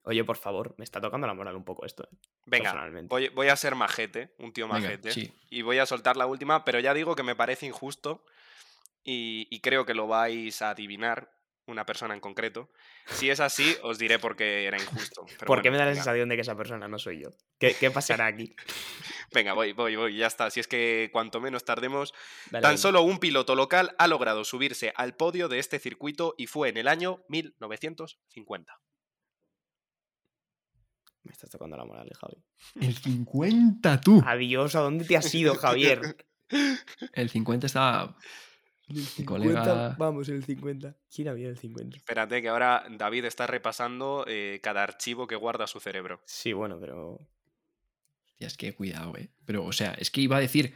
Oye, 0.03 0.23
por 0.23 0.37
favor, 0.37 0.73
me 0.77 0.85
está 0.85 1.01
tocando 1.01 1.27
la 1.27 1.33
moral 1.33 1.55
un 1.57 1.65
poco 1.65 1.85
esto. 1.85 2.03
eh, 2.03 2.17
Venga, 2.45 2.89
voy, 3.09 3.27
voy 3.29 3.47
a 3.49 3.55
ser 3.57 3.75
majete, 3.75 4.33
un 4.39 4.53
tío 4.53 4.65
Venga, 4.67 4.79
majete. 4.79 5.11
sí. 5.11 5.33
Y 5.49 5.63
voy 5.63 5.79
a 5.79 5.85
soltar 5.85 6.15
la 6.15 6.25
última, 6.25 6.63
pero 6.63 6.79
ya 6.79 6.93
digo 6.93 7.13
que 7.15 7.23
me 7.23 7.35
parece 7.35 7.65
injusto 7.65 8.23
y, 9.03 9.47
y 9.51 9.59
creo 9.59 9.85
que 9.85 9.93
lo 9.93 10.07
vais 10.07 10.61
a 10.61 10.69
adivinar 10.69 11.29
una 11.67 11.85
persona 11.85 12.13
en 12.13 12.19
concreto. 12.19 12.69
Si 13.07 13.29
es 13.29 13.39
así, 13.39 13.75
os 13.83 13.97
diré 13.99 14.19
por 14.19 14.35
qué 14.35 14.65
era 14.65 14.77
injusto. 14.81 15.25
pero 15.37 15.45
¿Por 15.45 15.61
qué 15.61 15.69
me 15.69 15.77
da 15.77 15.83
la 15.83 15.91
venga. 15.91 16.03
sensación 16.03 16.29
de 16.29 16.35
que 16.35 16.41
esa 16.41 16.55
persona 16.55 16.87
no 16.87 16.97
soy 16.97 17.21
yo? 17.23 17.29
¿Qué, 17.59 17.75
qué 17.79 17.91
pasará 17.91 18.25
aquí? 18.25 18.55
Venga, 19.33 19.51
voy, 19.53 19.73
voy, 19.73 19.95
voy, 19.97 20.15
ya 20.17 20.27
está. 20.27 20.49
Si 20.49 20.61
es 20.61 20.67
que 20.69 21.09
cuanto 21.11 21.41
menos 21.41 21.65
tardemos, 21.65 22.13
Dale, 22.49 22.61
Tan 22.61 22.71
venga. 22.71 22.77
solo 22.81 23.01
un 23.01 23.19
piloto 23.19 23.55
local 23.55 23.93
ha 23.99 24.07
logrado 24.07 24.45
subirse 24.45 24.93
al 24.95 25.15
podio 25.15 25.49
de 25.49 25.59
este 25.59 25.79
circuito 25.79 26.33
y 26.37 26.47
fue 26.47 26.69
en 26.69 26.77
el 26.77 26.87
año 26.87 27.23
1950. 27.27 28.79
Me 31.23 31.31
estás 31.33 31.49
tocando 31.49 31.75
la 31.75 31.83
moral, 31.83 32.07
eh, 32.07 32.15
Javi. 32.15 32.41
El 32.79 32.95
50, 32.95 33.99
tú. 33.99 34.23
Adiós, 34.25 34.75
¿a 34.75 34.79
dónde 34.79 35.03
te 35.03 35.17
has 35.17 35.33
ido, 35.35 35.55
Javier? 35.57 36.15
El 37.11 37.29
50 37.29 37.67
estaba. 37.67 38.17
El 38.89 38.97
50, 39.05 39.25
colega- 39.25 39.95
Vamos, 39.97 40.29
el 40.29 40.43
50. 40.43 40.95
¿Quién 41.13 41.27
había 41.27 41.49
el 41.49 41.57
50? 41.57 41.97
Espérate 41.97 42.41
que 42.41 42.47
ahora 42.49 42.85
David 42.89 43.25
está 43.25 43.45
repasando 43.47 44.23
eh, 44.27 44.59
cada 44.63 44.83
archivo 44.83 45.27
que 45.27 45.35
guarda 45.35 45.67
su 45.67 45.79
cerebro. 45.79 46.21
Sí, 46.25 46.53
bueno, 46.53 46.79
pero. 46.79 47.19
Hostia, 48.29 48.47
es 48.47 48.57
que 48.57 48.73
cuidado, 48.73 49.15
eh. 49.17 49.29
Pero, 49.45 49.65
o 49.65 49.71
sea, 49.73 49.93
es 49.95 50.11
que 50.11 50.21
iba 50.21 50.37
a 50.37 50.39
decir. 50.39 50.73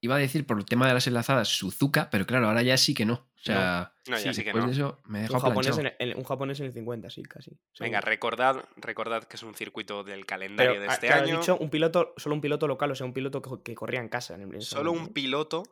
Iba 0.00 0.16
a 0.16 0.18
decir 0.18 0.46
por 0.46 0.58
el 0.58 0.66
tema 0.66 0.86
de 0.86 0.92
las 0.92 1.06
enlazadas 1.06 1.48
Suzuka, 1.48 2.10
pero 2.10 2.26
claro, 2.26 2.48
ahora 2.48 2.60
ya 2.62 2.76
sí 2.76 2.92
que 2.92 3.06
no. 3.06 3.14
O 3.14 3.40
sea, 3.40 3.94
No, 4.06 4.18
ya 4.18 4.32
Sí, 4.32 4.34
sí 4.34 4.40
que 4.42 4.52
después 4.52 4.64
no. 4.64 4.68
de 4.68 4.74
eso 4.76 5.00
me 5.06 5.20
he 5.24 5.30
Un 5.32 5.38
japonés, 5.38 5.78
en 5.78 5.92
el, 5.98 6.14
un 6.16 6.24
japonés 6.24 6.60
en 6.60 6.66
el 6.66 6.72
50, 6.74 7.08
sí, 7.08 7.22
casi. 7.22 7.52
Venga, 7.80 8.00
seguro. 8.00 8.10
recordad, 8.10 8.64
recordad 8.76 9.24
que 9.24 9.36
es 9.36 9.42
un 9.42 9.54
circuito 9.54 10.04
del 10.04 10.16
Pero, 10.20 10.26
calendario 10.26 10.78
de 10.80 10.88
ah, 10.88 10.92
este 10.92 11.06
claro, 11.06 11.22
año. 11.24 11.38
dicho 11.40 11.56
un 11.56 11.70
piloto, 11.70 12.12
solo 12.18 12.34
un 12.34 12.42
piloto 12.42 12.68
local, 12.68 12.90
o 12.90 12.94
sea, 12.94 13.06
un 13.06 13.14
piloto 13.14 13.40
que, 13.40 13.62
que 13.62 13.74
corría 13.74 14.00
en 14.00 14.10
casa. 14.10 14.34
En 14.34 14.42
el- 14.42 14.48
en 14.48 14.56
ese 14.56 14.68
Solo 14.68 14.90
momento, 14.90 15.00
un 15.04 15.08
¿no? 15.08 15.14
piloto 15.14 15.62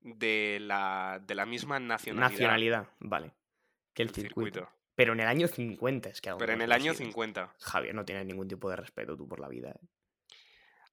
de 0.00 0.58
la, 0.60 1.20
de 1.26 1.34
la 1.34 1.46
misma 1.46 1.78
nacionalidad. 1.80 2.30
Nacionalidad, 2.30 2.88
vale. 3.00 3.32
Que 3.94 4.02
el 4.02 4.10
circuito. 4.10 4.60
circuito. 4.60 4.72
Pero 4.94 5.12
en 5.12 5.20
el 5.20 5.28
año 5.28 5.46
50, 5.46 6.08
es 6.08 6.20
que 6.20 6.30
aún 6.30 6.38
Pero 6.40 6.52
en 6.52 6.60
el 6.62 6.72
año 6.72 6.92
posible. 6.92 7.12
50. 7.12 7.54
Javier, 7.60 7.94
no 7.94 8.04
tienes 8.04 8.26
ningún 8.26 8.48
tipo 8.48 8.68
de 8.68 8.76
respeto 8.76 9.16
tú 9.16 9.28
por 9.28 9.38
la 9.38 9.48
vida. 9.48 9.70
¿eh? 9.70 9.86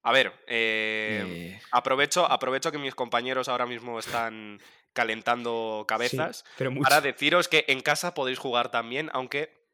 A 0.04 0.12
ver, 0.12 0.28
eh, 0.46 1.24
Eh, 1.56 1.62
aprovecho, 1.72 2.26
aprovecho 2.32 2.72
que 2.72 2.78
mis 2.78 2.94
compañeros 2.94 3.50
ahora 3.50 3.66
mismo 3.66 3.98
están 3.98 4.60
calentando 4.94 5.86
cabezas. 5.88 6.38
Sí, 6.48 6.54
pero 6.58 6.70
mucho. 6.72 6.84
Para 6.84 7.02
deciros 7.02 7.48
que 7.48 7.66
en 7.68 7.82
casa 7.82 8.14
podéis 8.14 8.38
jugar 8.38 8.70
también, 8.70 9.10
aunque 9.14 9.65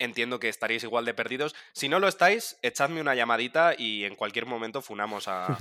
entiendo 0.00 0.40
que 0.40 0.48
estaréis 0.48 0.82
igual 0.82 1.04
de 1.04 1.14
perdidos. 1.14 1.54
Si 1.72 1.88
no 1.88 2.00
lo 2.00 2.08
estáis, 2.08 2.58
echadme 2.62 3.00
una 3.00 3.14
llamadita 3.14 3.74
y 3.78 4.04
en 4.04 4.16
cualquier 4.16 4.46
momento 4.46 4.82
funamos 4.82 5.28
a, 5.28 5.46
a 5.46 5.56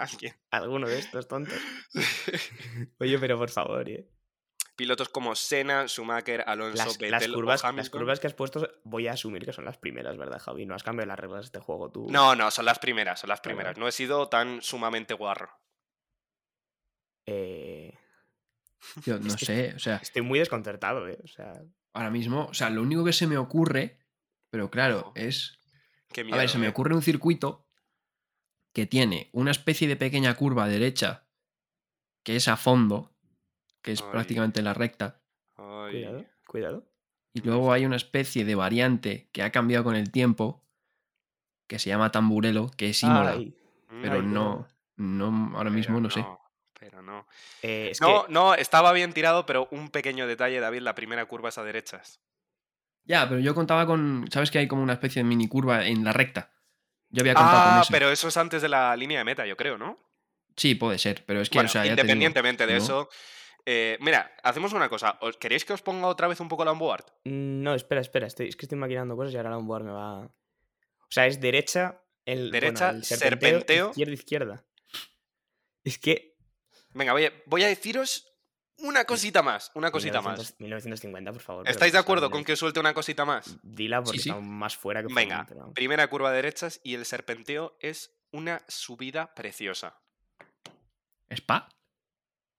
alguien. 0.00 0.34
Alguno 0.50 0.88
de 0.88 0.98
estos 0.98 1.28
tontos. 1.28 1.58
Oye, 2.98 3.18
pero 3.18 3.36
por 3.36 3.50
favor, 3.50 3.88
¿eh? 3.88 4.08
Pilotos 4.76 5.08
como 5.08 5.34
Senna, 5.34 5.88
Schumacher, 5.88 6.44
Alonso, 6.46 6.76
Las, 6.76 6.98
Vettel 6.98 7.10
las 7.10 7.28
o 7.28 7.34
curvas, 7.34 7.62
las 7.74 7.90
curvas 7.90 8.20
que 8.20 8.26
has 8.26 8.34
puesto, 8.34 8.68
voy 8.84 9.08
a 9.08 9.12
asumir 9.12 9.46
que 9.46 9.54
son 9.54 9.64
las 9.64 9.78
primeras, 9.78 10.18
¿verdad, 10.18 10.38
Javi? 10.38 10.66
No 10.66 10.74
has 10.74 10.82
cambiado 10.82 11.08
las 11.08 11.18
reglas 11.18 11.40
de 11.40 11.46
este 11.46 11.60
juego 11.60 11.90
tú. 11.90 12.08
No, 12.10 12.36
no, 12.36 12.50
son 12.50 12.66
las 12.66 12.78
primeras, 12.78 13.20
son 13.20 13.28
las 13.28 13.40
primeras. 13.40 13.78
No 13.78 13.88
he 13.88 13.92
sido 13.92 14.28
tan 14.28 14.60
sumamente 14.60 15.14
guarro. 15.14 15.50
Eh, 17.24 17.94
yo 19.04 19.18
no 19.18 19.30
sé, 19.30 19.72
o 19.74 19.78
sea, 19.78 19.96
estoy 19.96 20.20
muy 20.20 20.38
desconcertado, 20.38 21.08
¿eh? 21.08 21.18
O 21.24 21.26
sea, 21.26 21.54
ahora 21.96 22.10
mismo, 22.10 22.46
o 22.46 22.54
sea, 22.54 22.70
lo 22.70 22.82
único 22.82 23.04
que 23.04 23.12
se 23.12 23.26
me 23.26 23.38
ocurre, 23.38 23.98
pero 24.50 24.70
claro, 24.70 25.12
es. 25.14 25.58
Qué 26.12 26.20
A 26.30 26.36
ver, 26.36 26.48
se 26.48 26.58
me 26.58 26.66
eh. 26.66 26.70
ocurre 26.70 26.94
un 26.94 27.02
circuito 27.02 27.66
que 28.72 28.86
tiene 28.86 29.30
una 29.32 29.50
especie 29.50 29.88
de 29.88 29.96
pequeña 29.96 30.34
curva 30.34 30.68
derecha 30.68 31.26
que 32.22 32.36
es 32.36 32.48
a 32.48 32.56
fondo, 32.56 33.14
que 33.82 33.92
es 33.92 34.02
Ay. 34.02 34.08
prácticamente 34.10 34.60
la 34.62 34.74
recta, 34.74 35.22
Ay. 35.56 35.92
cuidado, 35.92 36.24
cuidado. 36.46 36.92
y 37.32 37.40
luego 37.40 37.72
hay 37.72 37.86
una 37.86 37.96
especie 37.96 38.44
de 38.44 38.54
variante 38.54 39.28
que 39.32 39.42
ha 39.42 39.50
cambiado 39.50 39.84
con 39.84 39.96
el 39.96 40.10
tiempo, 40.10 40.62
que 41.68 41.78
se 41.78 41.88
llama 41.88 42.12
tamburelo, 42.12 42.70
que 42.76 42.90
es 42.90 43.02
Imola, 43.02 43.32
Ay, 43.32 43.56
pero 44.02 44.16
ay, 44.16 44.26
no, 44.26 44.68
no, 44.96 45.56
ahora 45.56 45.70
mismo 45.70 45.94
Pero 45.96 46.00
no 46.00 46.10
sé. 46.10 46.26
Pero 46.96 47.02
no. 47.06 47.26
eh, 47.60 47.88
es 47.90 48.00
No, 48.00 48.24
que 48.26 48.32
no, 48.32 48.54
estaba 48.54 48.90
bien 48.94 49.12
tirado, 49.12 49.44
pero 49.44 49.68
un 49.70 49.90
pequeño 49.90 50.26
detalle, 50.26 50.60
David, 50.60 50.80
la 50.80 50.94
primera 50.94 51.26
curva 51.26 51.50
es 51.50 51.58
a 51.58 51.62
derechas. 51.64 52.22
Ya, 53.04 53.28
pero 53.28 53.38
yo 53.38 53.54
contaba 53.54 53.86
con, 53.86 54.24
¿sabes 54.32 54.50
que 54.50 54.58
hay 54.58 54.66
como 54.66 54.82
una 54.82 54.94
especie 54.94 55.20
de 55.22 55.28
mini 55.28 55.46
curva 55.46 55.86
en 55.86 56.02
la 56.04 56.14
recta? 56.14 56.52
Yo 57.10 57.20
había 57.20 57.34
contado 57.34 57.62
con 57.64 57.72
Ah, 57.74 57.80
eso. 57.82 57.92
pero 57.92 58.10
eso 58.10 58.28
es 58.28 58.36
antes 58.38 58.62
de 58.62 58.70
la 58.70 58.96
línea 58.96 59.18
de 59.18 59.24
meta, 59.24 59.44
yo 59.46 59.58
creo, 59.58 59.76
¿no? 59.76 59.98
Sí, 60.56 60.74
puede 60.74 60.98
ser, 60.98 61.22
pero 61.26 61.42
es 61.42 61.50
que, 61.50 61.58
Bueno, 61.58 61.68
o 61.68 61.70
sea, 61.72 61.82
ya 61.84 61.90
te 61.90 61.96
digo, 61.96 62.02
independientemente 62.04 62.66
de 62.66 62.72
¿no? 62.72 62.78
eso. 62.78 63.08
eh, 63.66 63.98
mira, 64.00 64.34
hacemos 64.42 64.72
una 64.72 64.88
cosa. 64.88 65.18
¿os- 65.20 65.36
¿Queréis 65.36 65.66
que 65.66 65.74
os 65.74 65.82
ponga 65.82 66.06
otra 66.06 66.28
vez 66.28 66.40
un 66.40 66.48
poco 66.48 66.64
la 66.64 66.72
onboard? 66.72 67.04
Mm, 67.24 67.62
No, 67.62 67.74
espera, 67.74 68.00
espera. 68.00 68.26
Estoy, 68.26 68.48
es 68.48 68.56
que 68.56 68.64
estoy 68.64 68.78
maquinando 68.78 69.16
cosas 69.16 69.34
y 69.34 69.36
ahora 69.36 69.50
la 69.50 69.58
onboard 69.58 69.84
me 69.84 69.92
va. 69.92 70.20
O 70.24 71.10
sea, 71.10 71.26
es 71.26 71.40
derecha, 71.42 72.00
el. 72.24 72.50
bueno, 72.50 72.52
Derecha, 72.52 72.90
el 72.90 73.04
serpenteo. 73.04 73.90
Izquierda, 73.90 74.12
izquierda. 74.14 74.64
Es 75.84 75.98
que. 75.98 76.35
Venga, 76.96 77.12
voy 77.12 77.26
a, 77.26 77.32
voy 77.44 77.62
a 77.62 77.68
deciros 77.68 78.26
una 78.78 79.04
cosita 79.04 79.42
más. 79.42 79.70
Una 79.74 79.90
cosita 79.90 80.20
1900 80.20 80.52
más. 80.52 80.60
1950, 80.60 81.32
por 81.32 81.42
favor. 81.42 81.68
¿Estáis 81.68 81.92
de 81.92 81.98
acuerdo 81.98 82.30
con 82.30 82.42
que 82.42 82.56
suelte 82.56 82.80
una 82.80 82.94
cosita 82.94 83.26
más? 83.26 83.58
Dila 83.62 84.02
porque 84.02 84.18
sí. 84.18 84.30
está 84.30 84.40
más 84.40 84.76
fuera 84.76 85.02
que 85.02 85.12
Venga, 85.12 85.44
Fermín, 85.44 85.62
pero 85.64 85.74
primera 85.74 86.08
curva 86.08 86.30
de 86.30 86.36
derechas 86.36 86.80
y 86.82 86.94
el 86.94 87.04
serpenteo 87.04 87.76
es 87.80 88.16
una 88.32 88.62
subida 88.66 89.34
preciosa. 89.34 90.00
¿Spa? 91.28 91.68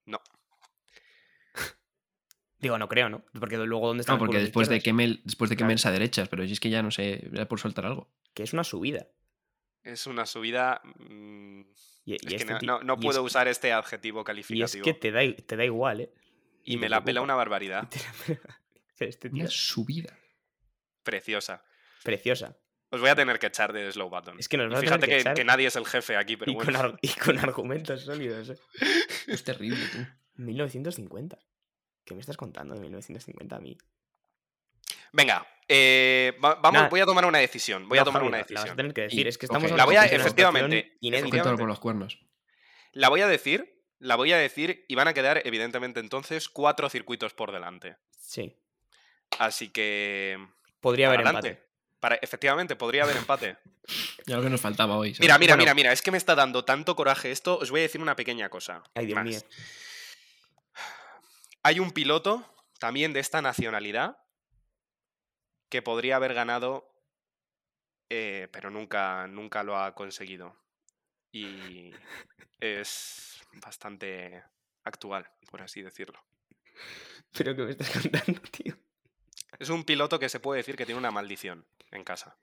No. 0.06 0.22
Digo, 2.60 2.78
no 2.78 2.88
creo, 2.88 3.10
¿no? 3.10 3.26
Porque 3.40 3.58
luego, 3.58 3.88
¿dónde 3.88 4.02
están 4.02 4.18
No, 4.18 4.20
las 4.20 4.28
porque 4.28 4.40
después 4.40 4.70
de 4.70 4.78
izquierdas? 4.78 4.84
Kemmel, 4.84 5.22
después 5.24 5.50
de 5.50 5.56
Claro. 5.56 5.68
Kemmel 5.68 5.76
es 5.78 5.86
a 5.88 5.92
derechas, 5.92 6.30
pero 6.30 6.46
si 6.46 6.54
es 6.54 6.60
que 6.60 6.70
ya 6.70 6.84
no 6.84 6.92
sé, 6.92 7.28
era 7.34 7.48
por 7.48 7.60
soltar 7.60 7.88
algo. 7.88 8.12
Que 8.36 8.44
es 8.44 8.54
una 8.54 8.64
subida. 8.64 9.08
Es 9.92 10.06
una 10.08 10.26
subida. 10.26 10.82
mm, 10.84 11.62
Y, 12.06 12.12
y 12.14 12.16
es 12.16 12.22
que 12.46 12.54
este 12.54 12.66
no, 12.66 12.82
no- 12.84 12.98
puedo 12.98 13.20
es- 13.22 13.26
usar 13.26 13.48
este 13.48 13.72
adjetivo 13.74 14.20
Y 14.20 14.22
es 14.22 14.26
calificativo. 14.26 14.84
que 14.84 14.94
te 14.94 15.12
da, 15.12 15.22
te 15.46 15.56
da 15.56 15.66
igual, 15.66 16.02
¿eh? 16.02 16.14
Y 16.64 16.78
me 16.78 16.90
la 16.90 17.04
pela 17.04 17.22
una 17.22 17.36
barbaridad. 17.36 17.88
Este 19.00 19.30
tío 19.30 19.42
Una 19.42 19.46
es 19.46 19.54
subida. 19.54 20.18
Preciosa. 21.04 21.64
preciosa. 22.04 22.58
Os 22.90 23.00
voy 23.00 23.10
a 23.10 23.16
tener 23.16 23.38
que 23.38 23.46
echar 23.48 23.72
de 23.72 23.92
slow 23.92 24.10
button. 24.10 24.40
Es 24.40 24.50
que 24.50 24.58
nos 24.58 24.80
fíjate 24.80 25.06
que 25.08 25.12
que, 25.14 25.20
echar 25.20 25.36
que 25.36 25.44
nadie 25.44 25.68
es 25.68 25.76
el 25.76 25.86
jefe 25.86 26.16
aquí, 26.18 26.36
pero 26.36 26.52
y, 26.52 26.56
bueno. 26.56 26.72
con 26.72 26.76
ar- 26.76 27.00
y 27.02 27.10
con 27.10 27.38
argumentos 27.38 28.02
sólidos, 28.02 28.50
¿eh? 28.50 28.58
Es 29.28 29.44
terrible, 29.44 29.86
tú. 29.92 30.00
1950. 30.42 31.38
¿Qué 32.06 32.14
me 32.16 32.22
estás 32.22 32.38
contando 32.38 32.74
de 32.76 32.82
1950 32.82 33.56
a 33.56 33.60
mí? 33.60 33.78
Venga, 35.14 35.46
eh, 35.68 36.38
va- 36.44 36.56
vamos, 36.56 36.74
Nada. 36.80 36.90
voy 36.90 37.00
a 37.02 37.06
tomar 37.06 37.26
una 37.26 37.40
decisión. 37.40 37.88
Voy 37.90 37.98
a 37.98 38.04
tomar 38.04 38.22
Javi, 38.22 38.28
una 38.30 38.38
la- 38.38 38.42
La 38.42 38.44
vas 38.44 38.52
a 38.52 38.54
decisión. 38.56 38.78
tener 38.78 38.94
que 38.94 39.02
decir. 39.02 39.26
Y- 39.26 39.30
es 39.30 39.38
que 39.38 39.46
estamos 39.48 39.66
ok. 39.66 39.72
en 39.72 39.78
La 39.78 39.86
voy 39.86 39.96
a- 39.96 40.06
efectivamente, 40.06 41.00
por 41.58 41.68
los 41.68 41.80
cuernos. 41.80 42.20
La 42.94 43.10
voy 43.10 43.22
a 43.22 43.28
decir, 43.28 43.84
la 44.00 44.16
voy 44.16 44.32
a 44.32 44.38
decir 44.38 44.86
y 44.88 44.96
van 44.96 45.08
a 45.08 45.14
quedar, 45.14 45.42
evidentemente, 45.46 46.00
entonces 46.00 46.50
cuatro 46.50 46.90
circuitos 46.90 47.34
por 47.34 47.52
delante. 47.52 47.98
Sí. 48.20 48.56
Así 49.40 49.70
que. 49.70 50.38
Podría 50.80 51.08
haber 51.08 51.20
adelante. 51.22 51.48
empate. 51.50 51.68
Para, 52.00 52.16
efectivamente, 52.16 52.76
podría 52.76 53.04
haber 53.04 53.18
empate. 53.18 53.58
Ya 54.28 54.36
lo 54.36 54.44
que 54.44 54.50
nos 54.50 54.60
faltaba 54.62 54.98
hoy. 54.98 55.10
¿sabes? 55.14 55.22
Mira, 55.22 55.38
mira, 55.40 55.54
Bueno. 55.54 55.64
mira, 55.64 55.74
mira, 55.74 55.92
es 55.94 56.02
que 56.02 56.12
me 56.12 56.18
está 56.18 56.36
dando 56.36 56.66
tanto 56.66 56.96
coraje 56.98 57.32
esto. 57.32 57.58
Os 57.60 57.72
voy 57.72 57.80
a 57.80 57.84
decir 57.84 58.02
una 58.02 58.16
pequeña 58.18 58.50
cosa. 58.50 58.84
Ay, 58.94 59.06
Dios 59.06 59.16
más. 59.16 59.26
mío. 59.26 59.40
Hay 61.64 61.80
un 61.80 61.92
piloto 61.92 62.54
también 62.80 63.14
de 63.14 63.20
esta 63.22 63.42
nacionalidad 63.42 64.18
que 65.70 65.82
podría 65.82 66.16
haber 66.16 66.34
ganado, 66.34 66.92
eh, 68.10 68.48
pero 68.52 68.70
nunca, 68.70 69.28
nunca 69.28 69.64
lo 69.64 69.78
ha 69.78 69.94
conseguido. 69.96 70.56
Y 71.32 71.92
es 72.60 73.42
bastante 73.64 74.44
actual, 74.84 75.30
por 75.50 75.62
así 75.62 75.82
decirlo. 75.82 76.24
Pero 77.38 77.56
que 77.56 77.64
me 77.64 77.72
estás 77.72 77.90
contando, 78.02 78.42
tío. 78.52 78.78
Es 79.60 79.70
un 79.70 79.84
piloto 79.84 80.20
que 80.20 80.30
se 80.30 80.40
puede 80.40 80.60
decir 80.60 80.76
que 80.76 80.86
tiene 80.86 81.00
una 81.00 81.12
maldición 81.12 81.68
en 81.92 82.04
casa. 82.04 82.38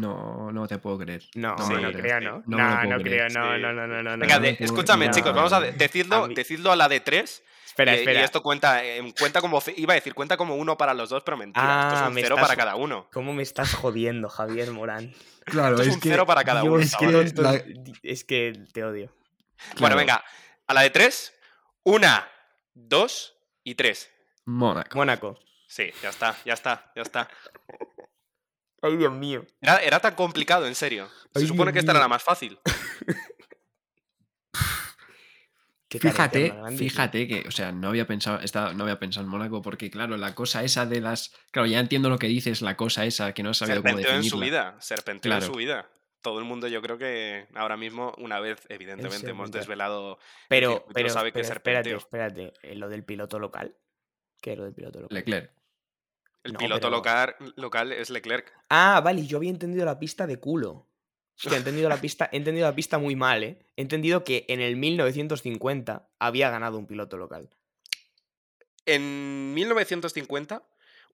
No, 0.00 0.50
no 0.52 0.66
te 0.66 0.78
puedo 0.78 0.98
creer. 0.98 1.22
No, 1.34 1.56
No 1.56 1.92
creo. 1.92 2.20
¿no? 2.20 2.42
No 2.46 2.56
No, 2.56 2.82
no, 2.84 2.88
creo, 2.88 3.02
creer, 3.02 3.32
no, 3.34 3.58
no, 3.58 3.72
no, 3.72 3.86
no, 3.86 4.02
no. 4.02 4.16
Venga, 4.18 4.38
de- 4.38 4.56
escúchame, 4.60 5.06
no. 5.06 5.12
chicos, 5.12 5.34
vamos 5.34 5.52
a 5.52 5.60
de- 5.60 5.68
A 5.68 6.26
mí- 6.28 6.34
decidlo 6.34 6.72
a 6.72 6.76
la 6.76 6.88
de 6.88 7.00
3. 7.00 7.42
Espera, 7.66 7.94
y, 7.96 8.00
espera. 8.00 8.20
y 8.20 8.24
esto 8.24 8.42
cuenta, 8.42 8.84
eh, 8.84 9.14
cuenta 9.18 9.40
como. 9.40 9.62
Iba 9.76 9.94
a 9.94 9.96
decir, 9.96 10.14
cuenta 10.14 10.36
como 10.36 10.56
uno 10.56 10.76
para 10.76 10.92
los 10.94 11.08
dos, 11.08 11.22
pero 11.24 11.36
mentira. 11.38 11.64
esto 11.64 11.96
Ah, 11.96 12.00
es 12.02 12.08
un 12.08 12.14
me 12.14 12.20
cero 12.22 12.34
estás- 12.34 12.48
para 12.48 12.56
cada 12.56 12.76
uno. 12.76 13.08
¿Cómo 13.12 13.32
me 13.32 13.42
estás 13.42 13.74
jodiendo, 13.74 14.28
Javier 14.28 14.70
Morán? 14.72 15.12
Claro, 15.44 15.74
Esto 15.76 15.88
es, 15.88 15.94
un 15.96 16.00
cero 16.02 16.24
para 16.26 16.44
cada 16.44 16.62
uno. 16.62 16.84
Tonto- 17.00 17.42
la- 17.42 17.62
Es 18.02 18.24
que 18.24 18.52
te 18.72 18.84
odio. 18.84 19.10
Bueno, 19.80 19.96
venga, 19.96 20.22
a 20.66 20.74
la 20.74 20.82
de 20.82 20.90
3. 20.90 21.34
Una, 21.84 22.28
dos 22.74 23.34
y 23.64 23.74
tres. 23.74 24.10
Mónaco. 24.44 24.96
Mónaco. 24.96 25.38
Sí, 25.66 25.90
ya 26.02 26.10
está, 26.10 26.36
ya 26.44 26.52
está, 26.54 26.92
ya 26.94 27.02
está. 27.02 27.28
Ay, 28.82 28.96
Dios 28.96 29.12
mío. 29.12 29.46
Era, 29.60 29.78
era 29.78 30.00
tan 30.00 30.14
complicado, 30.14 30.66
en 30.66 30.74
serio. 30.74 31.08
Se 31.32 31.40
Ay, 31.40 31.46
supone 31.46 31.70
Dios 31.70 31.72
que 31.74 31.78
esta 31.78 31.92
era 31.92 32.00
la 32.00 32.08
más 32.08 32.22
fácil. 32.22 32.58
Fíjate, 35.90 36.54
fíjate 36.78 37.28
que, 37.28 37.44
o 37.46 37.50
sea, 37.50 37.70
no 37.70 37.88
había 37.88 38.06
pensado, 38.06 38.40
esta, 38.40 38.72
no 38.72 38.84
había 38.84 38.98
pensado 38.98 39.26
en 39.26 39.30
Mónaco 39.30 39.60
porque, 39.60 39.90
claro, 39.90 40.16
la 40.16 40.34
cosa 40.34 40.64
esa 40.64 40.86
de 40.86 41.02
las. 41.02 41.34
Claro, 41.50 41.66
ya 41.66 41.80
entiendo 41.80 42.08
lo 42.08 42.18
que 42.18 42.28
dices, 42.28 42.62
la 42.62 42.76
cosa 42.78 43.04
esa 43.04 43.34
que 43.34 43.42
no 43.42 43.50
he 43.50 43.54
sabido 43.54 43.82
cómo 43.82 43.96
Serpenteó 43.98 44.16
en 44.16 44.24
su 44.24 44.38
definirla. 44.40 44.70
vida. 44.70 44.80
Serpenteó 44.80 45.32
en 45.34 45.42
su 45.42 45.52
vida. 45.52 45.90
Todo 46.22 46.38
el 46.38 46.46
mundo, 46.46 46.66
yo 46.68 46.80
creo 46.80 46.96
que 46.96 47.46
ahora 47.54 47.76
mismo, 47.76 48.14
una 48.16 48.40
vez, 48.40 48.64
evidentemente, 48.70 49.28
hemos 49.28 49.50
desvelado. 49.50 50.18
Pero, 50.48 50.86
pero, 50.94 51.10
sabe 51.10 51.30
que 51.30 51.40
pero 51.42 51.52
espérate, 51.52 51.90
serpenteó. 51.90 51.98
espérate. 51.98 52.52
eh, 52.62 52.74
Lo 52.74 52.88
del 52.88 53.04
piloto 53.04 53.38
local. 53.38 53.76
¿Qué 54.40 54.52
es 54.52 54.58
lo 54.58 54.64
del 54.64 54.72
piloto 54.72 55.00
local? 55.00 55.14
Leclerc. 55.14 55.50
El 56.44 56.54
No, 56.54 56.58
piloto 56.58 56.80
pero- 56.88 56.96
local, 56.96 57.36
local 57.56 57.92
es 57.92 58.10
Leclerc. 58.10 58.52
Ah, 58.68 59.00
vale, 59.04 59.26
yo 59.26 59.36
había 59.38 59.50
entendido 59.50 59.84
la 59.84 59.98
pista 59.98 60.26
de 60.26 60.38
culo. 60.38 60.88
He 61.50 61.54
entendido 61.56 61.88
la 61.88 61.96
pista, 62.00 62.28
he 62.32 62.36
entendido 62.36 62.66
la 62.68 62.74
pista 62.74 62.98
muy 62.98 63.16
mal, 63.16 63.42
¿eh? 63.42 63.58
He 63.76 63.82
entendido 63.82 64.22
que 64.22 64.44
en 64.48 64.60
el 64.60 64.76
1950 64.76 66.08
había 66.18 66.50
ganado 66.50 66.78
un 66.78 66.86
piloto 66.86 67.16
local. 67.16 67.50
En 68.86 69.54
1950, 69.54 70.62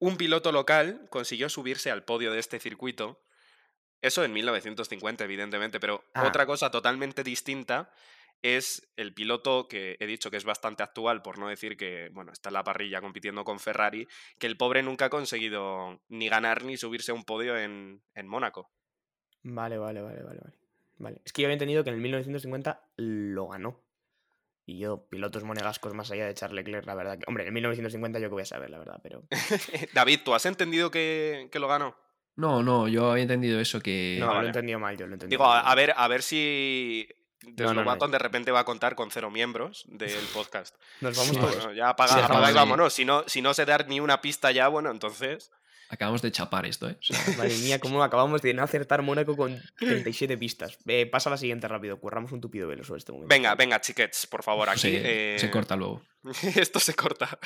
un 0.00 0.16
piloto 0.16 0.52
local 0.52 1.06
consiguió 1.10 1.48
subirse 1.48 1.90
al 1.90 2.04
podio 2.04 2.32
de 2.32 2.38
este 2.40 2.58
circuito. 2.60 3.20
Eso 4.00 4.24
en 4.24 4.32
1950, 4.32 5.24
evidentemente, 5.24 5.80
pero 5.80 6.04
Ah. 6.14 6.26
otra 6.26 6.46
cosa 6.46 6.70
totalmente 6.70 7.24
distinta 7.24 7.90
es 8.42 8.88
el 8.96 9.14
piloto 9.14 9.66
que 9.68 9.96
he 10.00 10.06
dicho 10.06 10.30
que 10.30 10.36
es 10.36 10.44
bastante 10.44 10.82
actual, 10.82 11.22
por 11.22 11.38
no 11.38 11.48
decir 11.48 11.76
que, 11.76 12.08
bueno, 12.12 12.32
está 12.32 12.50
en 12.50 12.54
la 12.54 12.64
parrilla 12.64 13.00
compitiendo 13.00 13.44
con 13.44 13.58
Ferrari, 13.58 14.06
que 14.38 14.46
el 14.46 14.56
pobre 14.56 14.82
nunca 14.82 15.06
ha 15.06 15.10
conseguido 15.10 16.00
ni 16.08 16.28
ganar 16.28 16.64
ni 16.64 16.76
subirse 16.76 17.10
a 17.10 17.14
un 17.14 17.24
podio 17.24 17.56
en, 17.58 18.02
en 18.14 18.28
Mónaco. 18.28 18.70
Vale, 19.42 19.78
vale, 19.78 20.02
vale, 20.02 20.22
vale, 20.22 20.40
vale. 20.40 20.56
Vale. 20.98 21.20
Es 21.24 21.32
que 21.32 21.42
yo 21.42 21.46
había 21.46 21.54
entendido 21.54 21.84
que 21.84 21.90
en 21.90 21.96
el 21.96 22.02
1950 22.02 22.90
lo 22.96 23.48
ganó. 23.48 23.80
Y 24.66 24.78
yo, 24.78 25.06
pilotos 25.08 25.44
monegascos 25.44 25.94
más 25.94 26.10
allá 26.10 26.26
de 26.26 26.34
Charles 26.34 26.56
Leclerc, 26.56 26.84
la 26.86 26.94
verdad. 26.94 27.18
que- 27.18 27.24
Hombre, 27.26 27.44
en 27.44 27.48
el 27.48 27.54
1950 27.54 28.18
yo 28.18 28.28
que 28.28 28.32
voy 28.34 28.42
a 28.42 28.46
saber, 28.46 28.68
la 28.68 28.78
verdad, 28.78 29.00
pero. 29.02 29.22
David, 29.94 30.20
¿tú 30.24 30.34
has 30.34 30.44
entendido 30.44 30.90
que, 30.90 31.48
que 31.52 31.58
lo 31.58 31.68
ganó? 31.68 31.96
No, 32.36 32.62
no, 32.62 32.86
yo 32.88 33.10
había 33.12 33.22
entendido 33.22 33.58
eso 33.60 33.80
que. 33.80 34.16
No, 34.20 34.34
lo 34.34 34.42
he 34.42 34.46
entendido 34.48 34.78
mal, 34.78 34.96
yo 34.96 35.06
lo 35.06 35.12
he 35.12 35.14
entendido 35.14 35.38
Digo, 35.38 35.48
mal. 35.48 35.62
a 35.64 35.74
ver, 35.74 35.94
a 35.96 36.06
ver 36.08 36.22
si 36.22 37.08
No, 37.42 37.50
no, 37.50 37.54
no. 37.56 37.68
Deslobaton 37.80 38.10
de 38.10 38.18
repente 38.18 38.50
va 38.50 38.60
a 38.60 38.64
contar 38.64 38.94
con 38.94 39.10
cero 39.10 39.30
miembros 39.30 39.84
del 39.88 40.24
podcast. 40.34 40.74
Nos 41.00 41.16
vamos 41.16 41.34
Sí. 41.34 41.40
todos. 41.40 41.56
Bueno, 41.56 41.72
ya 41.72 41.90
apaga, 41.90 42.14
Sí, 42.14 42.20
apaga 42.20 42.50
y 42.50 42.54
vámonos. 42.54 42.92
Si 42.92 43.04
no, 43.04 43.24
si 43.26 43.42
no 43.42 43.54
se 43.54 43.64
da 43.64 43.78
ni 43.86 44.00
una 44.00 44.20
pista 44.20 44.50
ya, 44.50 44.68
bueno, 44.68 44.90
entonces. 44.90 45.50
Acabamos 45.90 46.20
de 46.20 46.30
chapar 46.30 46.66
esto, 46.66 46.86
¿eh? 46.90 46.98
O 47.00 47.02
sea, 47.02 47.18
Madre 47.38 47.56
mía, 47.58 47.78
cómo 47.80 48.02
acabamos 48.02 48.42
de 48.42 48.52
no 48.52 48.62
acertar 48.62 49.00
Mónaco 49.00 49.36
con 49.38 49.58
37 49.78 50.36
pistas. 50.36 50.76
Eh, 50.86 51.06
pasa 51.06 51.30
a 51.30 51.32
la 51.32 51.38
siguiente 51.38 51.66
rápido, 51.66 51.98
curramos 51.98 52.30
un 52.32 52.42
tupido 52.42 52.68
velo 52.68 52.84
sobre 52.84 52.98
este 52.98 53.12
momento. 53.12 53.32
Venga, 53.34 53.54
venga, 53.54 53.80
chiquets, 53.80 54.26
por 54.26 54.42
favor, 54.42 54.68
aquí. 54.68 54.80
se, 54.80 55.34
eh, 55.34 55.38
se 55.38 55.50
corta 55.50 55.76
luego. 55.76 56.02
Esto 56.56 56.78
se 56.78 56.92
corta. 56.94 57.38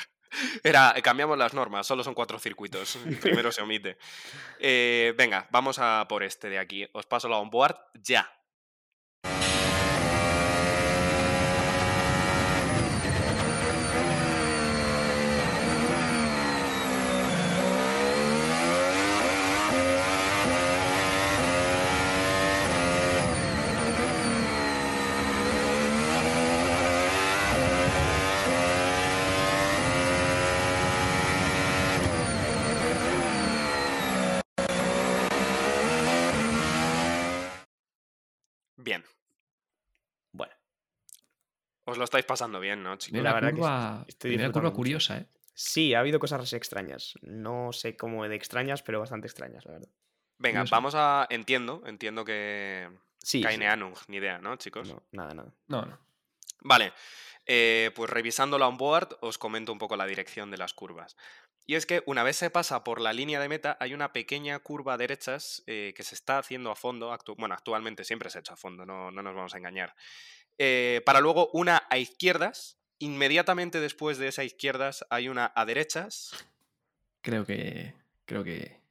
Era, 0.61 0.93
cambiamos 1.01 1.37
las 1.37 1.53
normas, 1.53 1.87
solo 1.87 2.03
son 2.03 2.15
cuatro 2.15 2.37
circuitos. 2.37 2.97
El 3.05 3.17
primero 3.17 3.51
se 3.51 3.61
omite. 3.61 3.97
Eh, 4.59 5.13
venga, 5.17 5.47
vamos 5.51 5.77
a 5.79 6.05
por 6.09 6.23
este 6.23 6.49
de 6.49 6.57
aquí. 6.59 6.85
Os 6.93 7.05
paso 7.05 7.29
la 7.29 7.37
onboard 7.37 7.75
ya. 7.93 8.29
Bien. 38.77 39.03
Bueno, 40.33 40.53
Os 41.85 41.97
lo 41.97 42.03
estáis 42.03 42.25
pasando 42.25 42.59
bien, 42.59 42.81
¿no, 42.83 42.95
chicos? 42.97 43.11
Primera 43.17 43.33
verdad 43.33 43.49
que 43.49 43.55
curva, 43.55 44.05
estoy 44.07 44.29
primera 44.31 44.47
disfrutando 44.47 44.69
curva 44.71 44.75
curiosa, 44.75 45.17
¿eh? 45.17 45.25
sí, 45.53 45.93
ha 45.93 45.99
habido 45.99 46.19
cosas 46.19 46.51
extrañas. 46.53 47.13
No 47.21 47.73
sé 47.73 47.95
cómo 47.97 48.27
de 48.27 48.35
extrañas, 48.35 48.81
pero 48.83 48.99
bastante 48.99 49.27
extrañas, 49.27 49.65
la 49.65 49.73
verdad. 49.73 49.89
Venga, 50.37 50.63
vamos 50.71 50.93
a. 50.95 51.27
Entiendo, 51.29 51.83
entiendo 51.85 52.23
que. 52.25 52.89
Sí. 53.19 53.39
sí. 53.39 53.43
Kaine 53.43 53.67
Anung, 53.67 53.95
ni 54.07 54.17
idea, 54.17 54.39
¿no, 54.39 54.55
chicos? 54.57 54.89
No, 54.89 55.03
nada, 55.11 55.33
nada. 55.33 55.53
No, 55.67 55.85
no. 55.85 55.99
Vale, 56.61 56.93
eh, 57.45 57.91
pues 57.95 58.09
revisando 58.09 58.57
la 58.57 58.67
onboard 58.67 59.17
os 59.21 59.37
comento 59.37 59.71
un 59.71 59.77
poco 59.79 59.95
la 59.97 60.05
dirección 60.05 60.49
de 60.51 60.57
las 60.57 60.73
curvas. 60.73 61.17
Y 61.65 61.75
es 61.75 61.85
que 61.85 62.03
una 62.05 62.23
vez 62.23 62.35
se 62.37 62.49
pasa 62.49 62.83
por 62.83 62.99
la 62.99 63.13
línea 63.13 63.39
de 63.39 63.47
meta 63.47 63.77
hay 63.79 63.93
una 63.93 64.11
pequeña 64.11 64.59
curva 64.59 64.93
a 64.95 64.97
derechas 64.97 65.63
eh, 65.67 65.93
que 65.95 66.03
se 66.03 66.15
está 66.15 66.37
haciendo 66.37 66.71
a 66.71 66.75
fondo, 66.75 67.13
actu- 67.13 67.35
bueno, 67.37 67.53
actualmente 67.55 68.03
siempre 68.03 68.29
se 68.29 68.37
ha 68.37 68.41
hecho 68.41 68.53
a 68.53 68.57
fondo, 68.57 68.85
no, 68.85 69.11
no 69.11 69.23
nos 69.23 69.33
vamos 69.33 69.53
a 69.55 69.57
engañar, 69.57 69.95
Eh, 70.57 71.01
para 71.05 71.19
luego 71.21 71.49
una 71.53 71.83
a 71.89 71.97
izquierdas, 71.97 72.77
inmediatamente 72.99 73.79
después 73.79 74.17
de 74.17 74.27
esa 74.27 74.43
izquierdas 74.43 75.05
hay 75.09 75.27
una 75.29 75.51
a 75.55 75.65
derechas. 75.65 76.31
Creo 77.21 77.45
que. 77.45 77.93
Creo 78.25 78.43
que. 78.43 78.81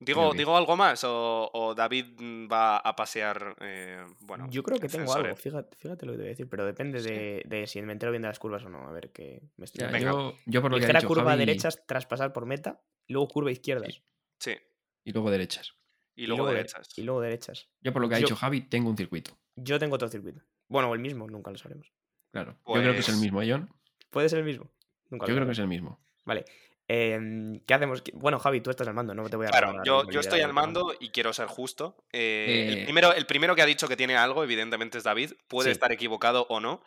¿Digo, 0.00 0.20
Creo 0.22 0.32
que- 0.32 0.38
¿digo 0.38 0.56
algo 0.56 0.76
más 0.76 1.02
o, 1.04 1.50
o 1.54 1.74
David 1.74 2.06
va 2.52 2.76
a 2.78 2.94
pasear, 2.96 3.56
eh, 3.60 4.04
bueno, 4.20 4.48
Yo 4.50 4.62
creo 4.62 4.78
que 4.78 4.88
tengo 4.88 5.14
algo, 5.14 5.34
fíjate, 5.36 5.76
fíjate 5.78 6.04
lo 6.04 6.12
que 6.12 6.16
te 6.18 6.22
voy 6.22 6.26
a 6.26 6.30
decir, 6.30 6.48
pero 6.48 6.66
depende 6.66 7.00
Sí. 7.00 7.08
de, 7.08 7.42
de 7.46 7.66
si 7.66 7.80
me 7.80 7.92
entero 7.92 8.12
bien 8.12 8.20
de 8.20 8.28
las 8.28 8.38
curvas 8.38 8.64
o 8.64 8.68
no. 8.68 8.86
A 8.86 8.92
ver 8.92 9.12
qué 9.12 9.40
me 9.56 9.64
estoy 9.64 9.80
Ya, 9.80 9.90
Venga. 9.90 10.10
yo, 10.10 10.34
yo 10.44 10.60
por 10.60 10.70
lo 10.72 10.78
que 10.78 10.84
ha 10.84 10.88
dicho 10.88 11.06
curva 11.06 11.22
a 11.32 11.36
Javi- 11.36 11.38
derechas 11.38 11.86
tras 11.86 12.04
pasar 12.06 12.32
por 12.34 12.44
meta, 12.44 12.82
y 13.06 13.12
luego 13.14 13.28
curva 13.28 13.48
a 13.48 13.52
izquierdas. 13.52 14.02
Sí, 14.40 14.56
Y 15.04 15.12
luego 15.12 15.30
derechas. 15.30 15.74
y 16.16 16.26
luego, 16.26 16.48
de- 16.48 16.54
derechas. 16.54 16.88
y 16.98 17.02
luego 17.02 17.20
derechas. 17.22 17.68
Yo 17.80 17.92
por 17.92 18.02
lo 18.02 18.08
que 18.08 18.16
ha 18.16 18.18
Yo- 18.18 18.26
dicho 18.26 18.36
Javi, 18.36 18.60
tengo 18.62 18.90
un 18.90 18.96
circuito. 18.96 19.38
Yo 19.56 19.78
tengo 19.78 19.94
otro 19.94 20.08
circuito. 20.08 20.42
Bueno, 20.68 20.90
o 20.90 20.94
el 20.94 21.00
mismo, 21.00 21.26
nunca 21.28 21.50
lo 21.50 21.56
sabremos. 21.58 21.92
Claro. 22.32 22.58
Yo 22.66 22.74
creo 22.74 22.92
que 22.92 22.98
es 23.00 23.08
el 23.08 23.14
Pues- 23.14 23.22
mismo, 23.22 23.42
¿eh, 23.42 23.50
John? 23.50 23.70
¿Puede 24.10 24.28
ser 24.28 24.40
el 24.40 24.44
mismo? 24.44 24.70
Nunca 25.10 25.26
Yo 25.26 25.34
creo 25.34 25.46
que 25.46 25.52
es 25.52 25.58
el 25.58 25.68
mismo. 25.68 26.00
Vale. 26.24 26.44
em, 26.86 27.60
¿Qué 27.60 27.72
hacemos? 27.72 28.02
¿Qué- 28.02 28.12
Bueno, 28.14 28.38
Javi, 28.38 28.60
tú 28.60 28.68
estás 28.68 28.86
al 28.86 28.92
mando, 28.94 29.14
no 29.14 29.26
te 29.30 29.36
voy 29.36 29.46
a 29.46 29.50
Claro, 29.50 29.82
yo, 29.84 30.08
yo 30.10 30.20
estoy 30.20 30.40
al 30.42 30.52
mando 30.52 30.94
y 31.00 31.08
quiero 31.08 31.32
ser 31.32 31.46
justo. 31.46 32.04
Eh, 32.12 32.66
el, 32.68 32.78
Eh, 32.80 32.84
primero, 32.84 33.14
el 33.14 33.24
primero 33.24 33.54
que 33.56 33.62
ha 33.62 33.66
dicho 33.66 33.88
que 33.88 33.96
tiene 33.96 34.16
algo, 34.16 34.44
evidentemente, 34.44 34.98
es 34.98 35.04
David. 35.04 35.32
Puede 35.48 35.70
Sí. 35.70 35.72
estar 35.72 35.92
equivocado 35.92 36.46
o 36.50 36.60
no. 36.60 36.82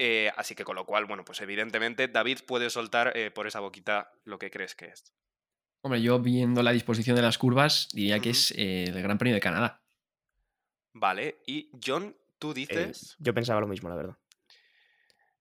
eh, 0.00 0.30
así 0.36 0.54
que 0.54 0.62
con 0.64 0.76
lo 0.76 0.86
cual, 0.86 1.06
bueno, 1.06 1.24
pues 1.24 1.40
evidentemente 1.40 2.06
David 2.06 2.38
puede 2.46 2.70
soltar 2.70 3.16
eh, 3.16 3.32
por 3.32 3.48
esa 3.48 3.58
boquita 3.58 4.12
lo 4.24 4.38
que 4.38 4.48
crees 4.48 4.76
que 4.76 4.84
es. 4.86 5.12
Hombre, 5.82 6.00
yo 6.00 6.20
viendo 6.20 6.62
la 6.62 6.70
disposición 6.70 7.16
de 7.16 7.22
las 7.22 7.36
curvas, 7.36 7.88
diría 7.92 8.20
que 8.20 8.30
es 8.30 8.52
eh, 8.56 8.84
el 8.84 9.02
Gran 9.02 9.18
Premio 9.18 9.34
de 9.34 9.40
Canadá. 9.40 9.82
Vale, 10.94 11.40
y 11.46 11.70
John, 11.84 12.16
tú 12.38 12.50
Eh, 12.50 12.54
dices, 12.54 13.16
yo 13.18 13.34
pensaba 13.34 13.60
lo 13.60 13.66
mismo, 13.66 13.88
la 13.88 13.96
verdad. 13.96 14.16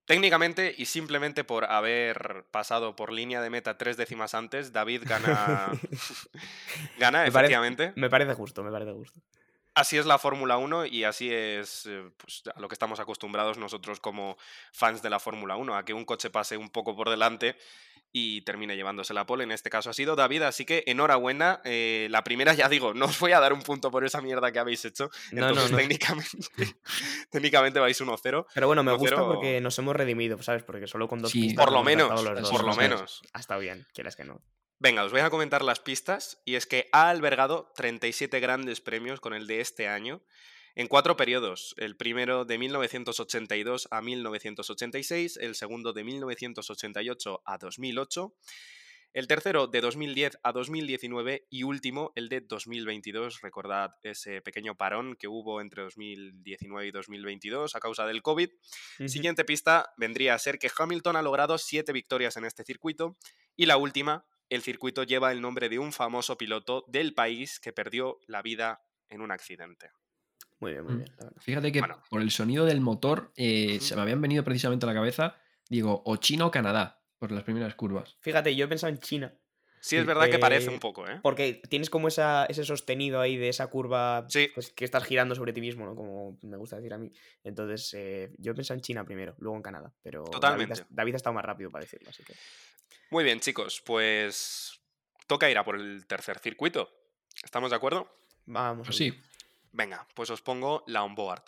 técnicamente 0.05 0.73
y 0.77 0.85
simplemente 0.85 1.43
por 1.43 1.65
haber 1.65 2.45
pasado 2.51 2.95
por 2.95 3.11
línea 3.11 3.41
de 3.41 3.49
meta 3.49 3.77
tres 3.77 3.97
décimas 3.97 4.33
antes, 4.33 4.71
David 4.71 5.03
gana, 5.05 5.71
gana 6.97 7.23
Me 7.23 7.31
parece- 7.31 7.53
efectivamente. 7.53 7.93
Me 7.95 8.09
parece 8.09 8.33
justo, 8.33 8.63
me 8.63 8.71
parece 8.71 8.91
justo. 8.93 9.19
Así 9.77 9.95
es 9.95 10.07
la 10.07 10.17
Fórmula 10.17 10.57
1 10.57 10.87
y 10.87 11.03
así 11.03 11.31
es 11.31 11.85
eh, 11.85 12.09
pues, 12.17 12.41
a 12.55 12.59
lo 12.59 12.67
que 12.67 12.73
estamos 12.73 12.99
acostumbrados 12.99 13.59
nosotros 13.59 13.99
como 13.99 14.35
fans 14.73 15.03
de 15.03 15.11
la 15.11 15.19
Fórmula 15.19 15.55
1, 15.55 15.75
a 15.77 15.85
que 15.85 15.93
un 15.93 16.03
coche 16.03 16.31
pase 16.31 16.57
un 16.57 16.69
poco 16.71 16.95
por 16.95 17.11
delante 17.11 17.55
y 18.11 18.41
termine 18.41 18.75
llevándose 18.75 19.13
la 19.13 19.27
pole. 19.27 19.43
En 19.43 19.51
este 19.51 19.69
caso 19.69 19.91
ha 19.91 19.93
sido 19.93 20.15
David, 20.15 20.41
así 20.41 20.65
que 20.65 20.83
enhorabuena. 20.87 21.61
eh, 21.63 22.07
la 22.09 22.23
primera, 22.23 22.55
ya 22.55 22.69
digo, 22.69 22.95
no 22.95 23.05
os 23.05 23.19
voy 23.19 23.33
a 23.33 23.39
dar 23.39 23.53
un 23.53 23.61
punto 23.61 23.91
por 23.91 24.03
esa 24.03 24.19
mierda 24.19 24.51
que 24.51 24.57
habéis 24.57 24.83
hecho. 24.85 25.11
No, 25.31 25.47
Entonces, 25.47 25.71
no. 25.71 25.77
técnicamente, 25.77 26.37
técnicamente 27.29 27.79
vais 27.79 28.01
1-0. 28.01 28.45
Pero 28.51 28.67
bueno, 28.67 28.83
me 28.83 28.93
gusta 28.93 29.17
porque 29.17 29.61
nos 29.61 29.77
hemos 29.77 29.95
redimido, 29.95 30.41
¿sabes? 30.41 30.63
Porque 30.63 30.87
solo 30.87 31.07
con 31.07 31.21
dos 31.21 31.31
Sí. 31.31 31.41
pistas 31.41 31.63
Por 31.65 31.71
lo 31.73 31.83
menos, 31.83 32.23
por 32.49 32.63
lo 32.63 32.75
menos. 32.75 33.21
Ha 33.33 33.39
estado 33.39 33.59
bien, 33.59 33.85
quieras 33.93 34.15
que 34.15 34.23
no. 34.23 34.41
Venga, 34.79 35.03
os 35.03 35.11
voy 35.11 35.21
a 35.21 35.31
comentar 35.31 35.63
las 35.63 35.79
pistas 35.79 36.39
y 36.45 36.53
es 36.53 36.67
que 36.67 36.87
ha 36.91 37.09
albergado 37.09 37.71
37 37.75 38.39
grandes 38.39 38.79
premios 38.79 39.19
con 39.19 39.33
el 39.33 39.47
de 39.47 39.59
este 39.59 39.87
año 39.87 40.21
en 40.75 40.87
cuatro 40.87 41.17
periodos. 41.17 41.73
El 41.77 41.97
primero 41.97 42.45
de 42.45 42.59
1982 42.59 43.87
a 43.89 44.01
1986, 44.03 45.37
el 45.37 45.55
segundo 45.55 45.93
de 45.93 46.03
1988 46.03 47.41
a 47.43 47.57
2008, 47.57 48.35
el 49.13 49.25
tercero 49.25 49.65
de 49.65 49.81
2010 49.81 50.37
a 50.43 50.51
2019 50.51 51.47
y 51.49 51.63
último 51.63 52.11
el 52.15 52.29
de 52.29 52.41
2022. 52.41 53.41
Recordad 53.41 53.89
ese 54.03 54.43
pequeño 54.43 54.75
parón 54.75 55.15
que 55.15 55.27
hubo 55.27 55.59
entre 55.59 55.81
2019 55.81 56.87
y 56.87 56.91
2022 56.91 57.75
a 57.75 57.79
causa 57.79 58.05
del 58.05 58.21
COVID. 58.21 58.51
Siguiente 59.07 59.43
pista 59.43 59.91
vendría 59.97 60.35
a 60.35 60.39
ser 60.39 60.59
que 60.59 60.69
Hamilton 60.77 61.15
ha 61.15 61.23
logrado 61.23 61.57
siete 61.57 61.93
victorias 61.93 62.37
en 62.37 62.45
este 62.45 62.63
circuito 62.63 63.17
y 63.55 63.65
la 63.65 63.77
última, 63.77 64.27
el 64.49 64.61
circuito 64.61 65.03
lleva 65.03 65.31
el 65.31 65.41
nombre 65.41 65.69
de 65.69 65.79
un 65.79 65.91
famoso 65.93 66.37
piloto 66.37 66.85
del 66.87 67.13
país 67.13 67.59
que 67.59 67.73
perdió 67.73 68.19
la 68.27 68.41
vida 68.41 68.81
en 69.09 69.21
un 69.21 69.31
accidente. 69.31 69.91
Muy 70.59 70.71
bien, 70.71 70.83
muy 70.85 70.93
Mm. 70.95 70.97
bien. 70.97 71.11
Fíjate 71.39 71.71
que 71.71 71.79
Bueno. 71.79 72.01
por 72.09 72.21
el 72.21 72.31
sonido 72.31 72.65
del 72.65 72.81
motor 72.81 73.31
eh, 73.35 73.79
se 73.79 73.95
me 73.95 74.01
habían 74.01 74.21
venido 74.21 74.43
precisamente 74.43 74.85
a 74.85 74.89
la 74.89 74.95
cabeza, 74.95 75.35
digo, 75.69 76.01
o 76.05 76.15
China 76.17 76.45
o 76.47 76.51
Canadá, 76.51 77.01
por 77.19 77.31
las 77.31 77.43
primeras 77.43 77.75
curvas. 77.75 78.17
Fíjate, 78.21 78.55
yo 78.55 78.65
he 78.65 78.67
pensado 78.67 78.91
en 78.91 78.99
China. 78.99 79.33
Sí, 79.79 79.95
es 79.95 80.05
verdad 80.05 80.29
que 80.29 80.39
parece 80.39 80.69
un 80.69 80.79
poco, 80.79 81.07
¿eh? 81.07 81.19
Porque 81.21 81.61
tienes 81.69 81.89
como 81.89 82.07
esa, 82.07 82.45
ese 82.47 82.65
sostenido 82.65 83.21
ahí 83.21 83.37
de 83.37 83.47
esa 83.49 83.67
curva 83.67 84.25
Sí. 84.27 84.49
pues, 84.53 84.71
que 84.73 84.83
estás 84.83 85.03
girando 85.05 85.35
sobre 85.35 85.53
ti 85.53 85.61
mismo, 85.61 85.85
¿no? 85.85 85.95
Como 85.95 86.37
me 86.41 86.57
gusta 86.57 86.75
decir 86.77 86.93
a 86.93 86.97
mí. 86.97 87.11
Entonces, 87.43 87.93
eh, 87.93 88.31
yo 88.37 88.51
he 88.51 88.55
pensado 88.55 88.75
en 88.75 88.81
China 88.81 89.05
primero, 89.05 89.35
luego 89.37 89.55
en 89.55 89.61
Canadá. 89.61 89.93
Pero 90.01 90.23
David 90.23 90.31
Totalmente. 90.33 90.81
ha- 90.81 90.87
David, 90.89 91.13
ha 91.13 91.17
estado 91.17 91.35
más 91.35 91.45
rápido 91.45 91.69
para 91.69 91.83
decirlo, 91.85 92.09
así 92.09 92.23
que. 92.23 92.33
Muy 93.09 93.23
bien, 93.23 93.39
chicos, 93.39 93.81
pues 93.85 94.79
toca 95.27 95.49
ir 95.49 95.57
a 95.57 95.63
por 95.63 95.75
el 95.75 96.05
tercer 96.07 96.39
circuito. 96.39 96.89
¿Estamos 97.43 97.69
de 97.69 97.75
acuerdo? 97.77 98.09
Vamos. 98.45 98.87
Pues 98.87 98.97
sí, 98.97 99.13
Venga, 99.71 100.07
pues 100.15 100.29
os 100.29 100.41
pongo 100.41 100.83
la 100.87 101.03
onboard. 101.03 101.43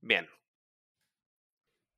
Bien, 0.00 0.26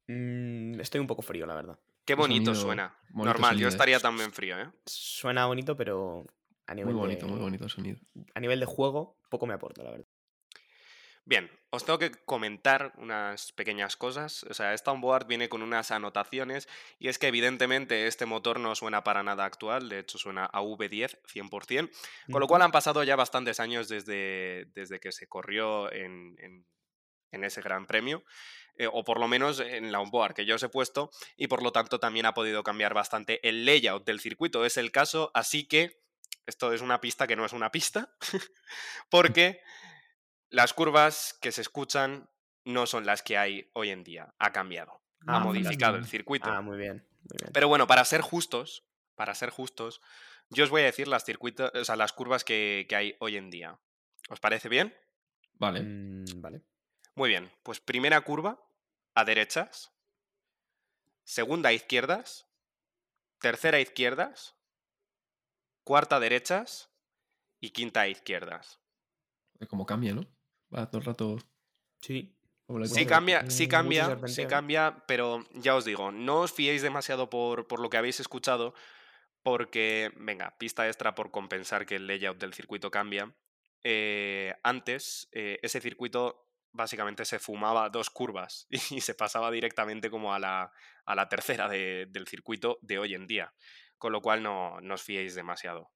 Mm, 0.09 0.80
estoy 0.91 1.01
un 1.01 1.07
poco 1.07 1.23
frío, 1.23 1.47
la 1.47 1.55
verdad. 1.55 1.79
qué 2.05 2.15
bonito 2.17 2.47
sonido- 2.53 2.63
suena. 2.63 2.95
bonito 3.11 3.33
Normal, 3.35 3.51
sonido, 3.51 3.61
yo 3.63 3.67
¿eh? 3.69 3.71
estaría 3.71 4.01
también 4.01 4.33
frío, 4.33 4.59
¿eh? 4.61 4.69
Suena 4.87 5.47
bonito, 5.47 5.77
pero 5.77 6.27
a 6.67 6.75
nivel, 6.75 6.93
muy 6.95 7.01
bonito, 7.01 7.27
de, 7.27 7.33
muy 7.33 7.41
bonito 7.41 7.65
el 7.65 7.71
sonido. 7.71 7.99
a 8.35 8.41
nivel 8.41 8.59
de 8.59 8.67
juego, 8.67 9.17
poco 9.29 9.47
me 9.47 9.55
aporta, 9.55 9.85
la 9.85 9.93
verdad. 9.93 10.07
Bien, 11.25 11.49
os 11.71 11.85
tengo 11.85 11.99
que 12.01 12.11
comentar 12.11 12.93
unas 12.97 13.53
pequeñas 13.53 13.95
cosas. 13.97 14.43
O 14.51 14.55
sea, 14.55 14.75
esta 14.75 14.91
onboard 14.91 15.27
viene 15.29 15.49
con 15.49 15.63
unas 15.63 15.93
anotaciones 15.93 16.67
y 16.99 17.07
es 17.07 17.19
que 17.19 17.29
evidentemente 17.29 18.09
este 18.09 18.27
motor 18.27 18.59
no 18.59 18.75
suena 18.75 19.05
para 19.05 19.23
nada 19.23 19.45
actual, 19.45 19.89
de 19.89 20.01
hecho 20.01 20.19
suena 20.19 20.47
a 20.47 20.61
V10 20.63 21.19
100%, 21.33 21.91
con 22.33 22.41
lo 22.41 22.49
cual 22.49 22.63
han 22.63 22.73
pasado 22.73 23.05
ya 23.05 23.15
bastantes 23.15 23.61
años 23.61 23.89
desde, 23.89 24.65
desde 24.75 24.99
que 24.99 25.13
se 25.13 25.29
corrió 25.29 25.93
en, 25.93 26.35
en- 26.41 26.67
en 27.33 27.45
ese 27.45 27.61
gran 27.61 27.87
premio, 27.87 28.25
eh, 28.77 28.89
o 28.91 29.05
por 29.05 29.21
lo 29.21 29.29
menos 29.29 29.61
en 29.61 29.93
la 29.93 30.01
onboard 30.01 30.35
que 30.35 30.47
yo 30.47 30.55
os 30.57 30.63
he 30.63 30.69
puesto, 30.69 31.11
y 31.37 31.47
por 31.49 31.63
lo 31.63 31.73
tanto 31.73 31.99
también 32.01 32.27
ha 32.27 32.35
podido 32.35 32.63
cambiar 32.63 32.95
bastante 32.95 33.47
el 33.49 33.65
layout 33.65 34.05
del 34.05 34.21
circuito, 34.21 34.65
es 34.65 34.77
el 34.77 34.91
caso, 34.93 35.31
así 35.35 35.67
que 35.67 36.01
esto 36.47 36.73
es 36.73 36.81
una 36.81 37.01
pista 37.01 37.27
que 37.27 37.37
no 37.37 37.45
es 37.45 37.53
una 37.53 37.71
pista, 37.71 38.15
porque 39.11 39.61
las 40.49 40.73
curvas 40.75 41.39
que 41.41 41.53
se 41.53 41.61
escuchan 41.61 42.29
no 42.65 42.87
son 42.87 43.07
las 43.07 43.23
que 43.23 43.39
hay 43.39 43.71
hoy 43.75 43.91
en 43.91 44.05
día, 44.05 44.35
ha 44.39 44.53
cambiado, 44.53 45.03
ha 45.27 45.37
Ah, 45.37 45.41
modificado 45.41 45.97
el 45.97 46.07
circuito. 46.07 46.51
Ah, 46.51 46.61
muy 46.61 46.77
bien. 46.79 47.07
Muy 47.23 47.39
bien. 47.41 47.53
Pero 47.53 47.69
bueno, 47.69 47.87
para 47.87 48.05
ser 48.05 48.21
justos, 48.23 48.85
para 49.15 49.35
ser 49.35 49.51
justos, 49.51 50.01
yo 50.49 50.65
os 50.65 50.71
voy 50.71 50.83
a 50.83 50.87
decir 50.87 51.07
las 51.07 51.25
circuitos, 51.25 51.71
o 51.75 51.85
sea, 51.85 51.97
las 51.97 52.13
curvas 52.13 52.45
que, 52.45 52.87
que 52.89 52.97
hay 52.97 53.17
hoy 53.21 53.37
en 53.37 53.51
día. 53.51 53.79
¿Os 54.29 54.41
parece 54.41 54.69
bien? 54.69 54.95
Vale. 55.55 55.83
Mm, 55.83 56.25
vale. 56.41 56.63
Muy 57.21 57.29
bien. 57.29 57.53
Pues 57.63 57.81
primera 57.81 58.19
curva 58.23 58.59
a 59.15 59.27
derechas, 59.27 59.93
segunda 61.23 61.69
a 61.69 61.75
izquierdas, 61.75 62.49
tercera 63.41 63.77
a 63.77 63.81
izquierdas, 63.83 64.57
cuarta 65.85 66.17
a 66.17 66.21
derechas 66.21 66.89
y 67.61 67.73
quinta 67.73 68.01
a 68.01 68.09
izquierdas. 68.09 68.81
Como 69.69 69.85
cambia, 69.85 70.15
¿no? 70.15 70.23
Va 70.75 70.89
todo 70.89 71.01
el 71.01 71.05
rato. 71.05 71.37
Sí. 72.01 72.35
Sí 72.87 73.05
cambia, 73.05 73.51
sí 73.51 73.69
cambia, 73.69 74.19
sí 74.27 74.47
cambia, 74.47 75.05
pero 75.07 75.47
ya 75.53 75.77
os 75.77 75.85
digo, 75.85 76.11
no 76.11 76.41
os 76.41 76.55
fiéis 76.55 76.81
demasiado 76.81 77.29
por, 77.29 77.69
por 77.69 77.81
lo 77.81 77.91
que 77.91 77.99
habéis 77.99 78.19
escuchado, 78.21 78.73
porque, 79.43 80.11
venga, 80.17 80.57
pista 80.57 80.87
extra 80.87 81.15
por 81.15 81.31
compensar 81.31 81.85
que 81.85 81.97
el 81.97 82.07
layout 82.07 82.39
del 82.39 82.55
circuito 82.55 82.91
cambia. 82.91 83.31
eh, 83.83 84.55
antes, 84.63 85.29
eh, 85.33 85.59
ese 85.63 85.81
circuito 85.81 86.50
básicamente 86.73 87.25
se 87.25 87.39
fumaba 87.39 87.89
dos 87.91 88.11
curvas 88.11 88.67
y 88.91 89.01
se 89.01 89.15
pasaba 89.15 89.51
directamente 89.51 90.11
como 90.11 90.33
a 90.35 90.39
la, 90.39 90.73
a 91.05 91.15
la 91.15 91.29
tercera 91.29 91.69
de- 91.69 92.07
del 92.11 92.27
circuito 92.27 92.79
de 92.83 92.99
hoy 92.99 93.15
en 93.15 93.27
día, 93.27 93.53
con 93.99 94.13
lo 94.13 94.21
cual 94.23 94.43
no, 94.43 94.81
no 94.81 94.95
os 94.95 95.03
fiéis 95.03 95.35
demasiado. 95.35 95.91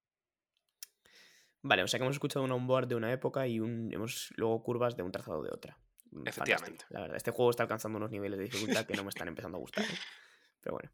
Vale, 1.63 1.83
o 1.83 1.89
sea 1.89 1.99
que 1.99 2.05
hemos 2.05 2.17
escuchado 2.17 2.45
un 2.45 2.53
onboard 2.53 2.89
de 2.89 2.95
una 2.95 3.11
época 3.13 3.47
y 3.47 3.59
un, 3.59 3.91
hemos 3.93 4.33
luego 4.37 4.63
curvas 4.63 4.97
de 4.97 5.03
un 5.03 5.11
trazado 5.13 5.43
de 5.43 5.51
otra. 5.51 5.79
Mm, 6.11 6.17
fantástico, 6.25 6.29
Efectivamente. 6.45 6.85
La 6.91 7.01
verdad, 7.01 7.17
este 7.17 7.31
juego 7.31 7.51
está 7.51 7.63
alcanzando 7.63 7.97
unos 7.97 8.11
niveles 8.11 8.39
de 8.39 8.45
dificultad 8.45 8.85
que 8.85 8.95
no 8.95 9.03
me 9.03 9.09
están 9.09 9.29
empezando 9.29 9.57
a 9.57 9.61
gustar. 9.61 9.85
¿eh? 9.85 9.89
Pero 10.61 10.75
bueno. 10.77 10.93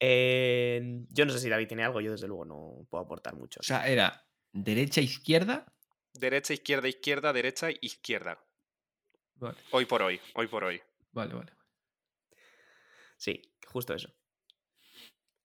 Eh, 0.00 1.04
yo 1.10 1.26
no 1.26 1.32
sé 1.32 1.40
si 1.40 1.48
David 1.50 1.66
tiene 1.68 1.84
algo, 1.84 2.00
yo 2.00 2.12
desde 2.12 2.26
luego 2.28 2.44
no 2.46 2.86
puedo 2.88 3.04
aportar 3.04 3.34
mucho. 3.34 3.60
O 3.60 3.62
sea, 3.62 3.86
era 3.86 4.24
derecha, 4.52 5.00
izquierda. 5.02 5.66
Derecha, 6.14 6.54
izquierda, 6.54 6.88
izquierda, 6.88 7.32
derecha, 7.32 7.68
izquierda. 7.80 8.42
Vale, 9.40 9.56
Hoy 9.70 9.84
por 9.86 10.02
hoy, 10.02 10.20
hoy 10.34 10.46
por 10.48 10.64
hoy. 10.64 10.82
vale, 11.12 11.34
vale. 11.34 11.52
Sí, 13.16 13.40
justo 13.66 13.94
eso. 13.94 14.12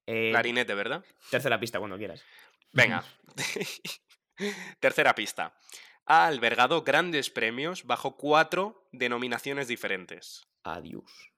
Eh, 0.06 0.32
Clarinete, 0.32 0.74
¿verdad? 0.76 1.04
tercera 1.30 1.60
pista 1.60 1.80
cuando 1.80 1.98
quieras. 1.98 2.24
Venga. 2.72 3.04
Tercera 4.80 5.14
pista. 5.16 5.56
Ha 6.06 6.28
albergado 6.28 6.84
grandes 6.84 7.30
premios 7.30 7.86
bajo 7.86 8.18
cuatro 8.18 8.88
denominaciones 8.92 9.68
diferentes. 9.68 10.46
Adiós. 10.64 11.32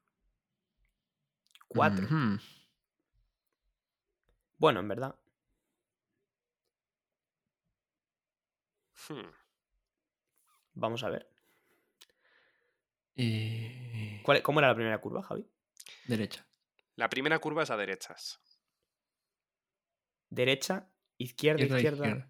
Cuatro. 1.68 2.08
Bueno, 4.58 4.80
en 4.80 4.88
verdad. 4.88 5.16
Hmm. 9.08 9.30
Vamos 10.74 11.04
a 11.04 11.10
ver. 11.10 11.35
Eh, 13.16 14.22
¿Cuál- 14.24 14.42
¿Cómo 14.42 14.60
era 14.60 14.70
la 14.70 14.76
primera 14.76 15.00
curva, 15.00 15.24
Javi? 15.24 15.48
Derecha. 16.08 16.48
La 16.96 17.10
primera 17.10 17.40
curva 17.40 17.64
es 17.64 17.70
a 17.70 17.78
derechas. 17.78 18.40
Derecha, 20.30 20.90
izquierda, 21.18 21.62
Izquierda, 21.64 21.78
izquierda. 21.80 22.08
izquierda. 22.08 22.28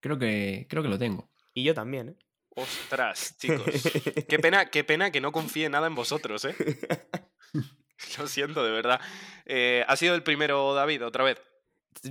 Creo 0.00 0.18
que, 0.18 0.66
creo 0.68 0.82
que 0.82 0.88
lo 0.88 0.98
tengo. 0.98 1.30
Y 1.54 1.64
yo 1.64 1.74
también, 1.74 2.10
¿eh? 2.10 2.16
Ostras, 2.56 3.36
chicos. 3.38 3.64
Qué 4.28 4.38
pena, 4.38 4.66
qué 4.70 4.82
pena 4.84 5.10
que 5.10 5.20
no 5.20 5.30
confíe 5.32 5.68
nada 5.68 5.86
en 5.86 5.94
vosotros, 5.94 6.44
¿eh? 6.44 6.54
Lo 8.18 8.26
siento, 8.26 8.64
de 8.64 8.70
verdad. 8.72 9.00
Eh, 9.44 9.84
¿Ha 9.86 9.94
sido 9.96 10.14
el 10.14 10.22
primero, 10.22 10.72
David, 10.74 11.04
otra 11.04 11.22
vez? 11.22 11.40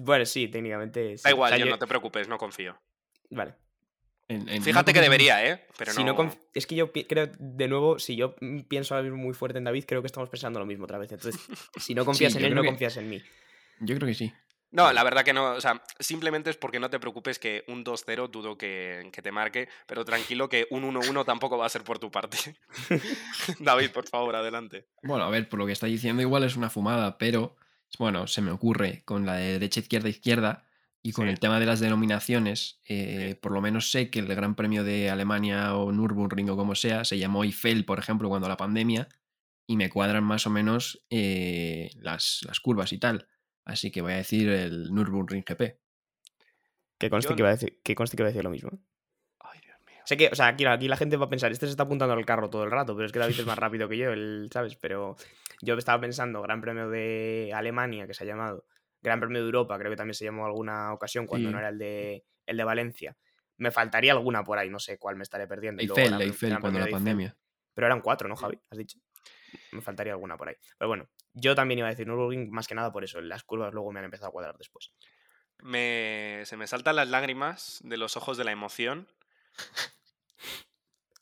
Bueno, 0.02 0.26
sí, 0.26 0.48
técnicamente. 0.48 1.18
sí. 1.18 1.24
Da 1.24 1.30
O 1.32 1.34
igual, 1.34 1.50
sea, 1.50 1.58
yo 1.58 1.66
yo- 1.66 1.72
no 1.72 1.80
te 1.80 1.88
preocupes, 1.88 2.28
no 2.28 2.38
confío. 2.38 2.80
Vale. 3.32 3.56
En- 4.30 4.48
en- 4.48 4.64
Fíjate 4.64 4.92
no 4.92 4.94
que 4.94 5.02
debería, 5.02 5.46
¿eh? 5.46 5.66
Pero 5.78 5.92
Si 5.92 6.04
no... 6.04 6.16
Es 6.54 6.66
que 6.68 6.76
yo 6.76 6.92
creo, 6.94 7.30
de 7.38 7.68
nuevo, 7.68 8.00
si 8.00 8.16
yo 8.16 8.36
pienso 8.68 8.96
ahora 8.96 9.04
mismo 9.10 9.18
muy 9.22 9.34
fuerte 9.34 9.58
en 9.58 9.66
David, 9.66 9.84
creo 9.88 10.02
que 10.02 10.08
estamos 10.08 10.30
pensando 10.30 10.60
lo 10.60 10.66
mismo 10.66 10.86
otra 10.86 10.98
vez. 11.00 11.12
Entonces, 11.12 11.42
si 11.78 11.94
no 11.96 12.06
confías 12.06 12.36
en 12.36 12.46
él, 12.46 12.56
no 12.56 12.62
que- 12.62 12.68
confías 12.70 12.96
en 12.98 13.10
mí. 13.10 13.22
Yo 13.82 13.96
creo 13.96 14.08
que 14.08 14.14
sí. 14.14 14.32
No, 14.72 14.94
la 14.94 15.04
verdad 15.04 15.24
que 15.26 15.34
no. 15.34 15.54
O 15.54 15.62
sea, 15.62 15.82
simplemente 16.00 16.52
es 16.52 16.58
porque 16.58 16.80
no 16.80 16.92
te 16.92 17.00
preocupes 17.00 17.40
que 17.40 17.64
un 17.68 17.84
2-0 17.84 18.30
dudo 18.30 18.56
que, 18.56 19.10
que 19.12 19.24
te 19.24 19.32
marque, 19.32 19.68
pero 19.88 20.06
tranquilo 20.06 20.48
que 20.48 20.68
un 20.70 20.84
1-1 20.84 21.26
tampoco 21.26 21.58
va 21.58 21.66
a 21.66 21.70
ser 21.70 21.84
por 21.84 21.98
tu 21.98 22.12
parte. 22.12 22.38
David, 23.60 23.90
por 23.90 24.08
favor, 24.08 24.36
adelante. 24.36 24.86
Bueno, 25.02 25.24
a 25.24 25.30
ver, 25.32 25.50
por 25.50 25.58
lo 25.60 25.66
que 25.66 25.72
está 25.72 25.88
diciendo, 25.88 26.22
igual 26.22 26.44
es 26.44 26.56
una 26.56 26.70
fumada, 26.70 27.18
pero 27.18 27.56
bueno, 27.98 28.28
se 28.28 28.42
me 28.42 28.52
ocurre 28.52 29.02
con 29.06 29.26
la 29.26 29.36
de 29.38 29.54
derecha, 29.54 29.80
izquierda, 29.80 30.10
izquierda, 30.10 30.64
y 31.02 31.12
con 31.14 31.26
Sí. 31.26 31.32
el 31.32 31.40
tema 31.40 31.60
de 31.60 31.66
las 31.66 31.80
denominaciones, 31.80 32.82
eh, 32.86 33.38
por 33.42 33.52
lo 33.54 33.62
menos 33.62 33.92
sé 33.92 34.10
que 34.10 34.20
el 34.20 34.28
Gran 34.28 34.56
Premio 34.56 34.84
de 34.84 35.10
Alemania 35.10 35.76
o 35.76 35.92
Nürburgring 35.92 36.50
o 36.50 36.58
como 36.58 36.76
sea, 36.76 37.06
se 37.06 37.18
llamó 37.18 37.44
Eiffel, 37.44 37.86
por 37.86 38.00
ejemplo, 38.00 38.28
cuando 38.30 38.48
la 38.50 38.58
pandemia, 38.58 39.08
y 39.68 39.78
me 39.78 39.90
cuadran 39.90 40.24
más 40.24 40.46
o 40.48 40.50
menos 40.50 41.06
eh, 41.10 41.92
las, 41.96 42.42
las 42.46 42.60
curvas 42.60 42.92
y 42.92 42.98
tal. 42.98 43.28
Así 43.66 43.92
que 43.92 44.02
voy 44.02 44.14
a 44.14 44.18
decir 44.18 44.50
el 44.50 44.94
Nürburgring 44.94 45.44
GP. 45.48 45.80
Que 46.98 47.10
conste 47.10 47.30
Yo- 47.32 47.36
que, 47.36 47.42
iba 47.44 47.50
a 47.50 47.54
decir, 47.54 47.80
que 47.84 47.96
conste 47.96 48.18
que 48.18 48.24
iba 48.24 48.28
a 48.28 48.32
decir 48.32 48.44
lo 48.44 48.50
mismo. 48.50 48.72
Ay, 49.40 49.60
Dios 49.64 49.78
mío. 49.86 49.98
Sé 50.06 50.18
que, 50.18 50.28
o 50.32 50.36
sea, 50.36 50.48
aquí, 50.48 50.66
aquí 50.66 50.88
la 50.88 50.98
gente 50.98 51.16
va 51.18 51.26
a 51.28 51.30
pensar, 51.30 51.52
este 51.52 51.66
se 51.68 51.72
está 51.72 51.84
apuntando 51.84 52.14
al 52.14 52.26
carro 52.26 52.50
todo 52.50 52.64
el 52.64 52.72
rato, 52.72 52.96
pero 52.96 53.06
es 53.06 53.12
que 53.12 53.20
David 53.20 53.40
es 53.40 53.46
más 53.46 53.58
rápido 53.60 53.88
que 53.88 53.98
yo, 53.98 54.12
él, 54.12 54.50
¿sabes? 54.52 54.76
Pero 54.76 55.16
yo 55.62 55.76
estaba 55.78 56.02
pensando, 56.02 56.42
Gran 56.42 56.62
Premio 56.62 56.90
de 56.90 57.52
Alemania, 57.56 58.08
que 58.08 58.14
se 58.14 58.24
ha 58.24 58.28
llamado, 58.28 58.66
Gran 59.02 59.20
Premio 59.20 59.40
de 59.40 59.46
Europa, 59.46 59.78
creo 59.78 59.92
que 59.92 59.98
también 59.98 60.14
se 60.16 60.26
llamó 60.26 60.46
alguna 60.46 60.94
ocasión 60.94 61.26
cuando 61.26 61.48
Sí. 61.50 61.54
no 61.54 61.60
era 61.60 61.70
el 61.70 61.78
de, 61.78 62.26
el 62.46 62.58
de 62.58 62.64
Valencia. 62.64 63.16
Me 63.58 63.72
faltaría 63.72 64.12
alguna 64.14 64.44
por 64.44 64.58
ahí, 64.58 64.70
no 64.70 64.80
sé 64.80 64.98
cuál 64.98 65.16
me 65.16 65.24
estaré 65.24 65.48
perdiendo. 65.48 65.82
y 65.84 65.88
luego 65.88 66.00
Eiffel, 66.00 66.12
Gran- 66.18 66.22
Eiffel, 66.28 66.60
cuando 66.60 66.80
la 66.80 66.86
Eiffel. 66.86 66.94
pandemia. 66.94 67.38
Pero 67.74 67.88
eran 67.88 68.02
cuatro, 68.02 68.28
¿no, 68.28 68.36
Javi? 68.36 68.60
¿Has 68.70 68.78
dicho? 68.78 69.00
Me 69.72 69.82
faltaría 69.82 70.14
alguna 70.14 70.38
por 70.38 70.50
ahí. 70.50 70.56
Pero 70.78 70.88
bueno, 70.90 71.10
yo 71.34 71.56
también 71.56 71.80
iba 71.80 71.88
a 71.88 71.92
decir 71.92 72.08
Nürburgring 72.08 72.50
más 72.52 72.68
que 72.68 72.76
nada 72.76 72.92
por 72.92 73.04
eso. 73.04 73.20
Las 73.22 73.44
curvas 73.44 73.74
luego 73.74 73.92
me 73.92 74.00
han 74.00 74.06
empezado 74.06 74.30
a 74.30 74.32
cuadrar 74.32 74.58
después. 74.58 74.94
Me- 75.62 76.42
se 76.46 76.56
me 76.58 76.68
saltan 76.68 76.96
las 76.98 77.10
lágrimas 77.10 77.80
de 77.84 77.98
los 77.98 78.16
ojos 78.18 78.38
de 78.38 78.44
la 78.44 78.52
emoción. 78.52 79.08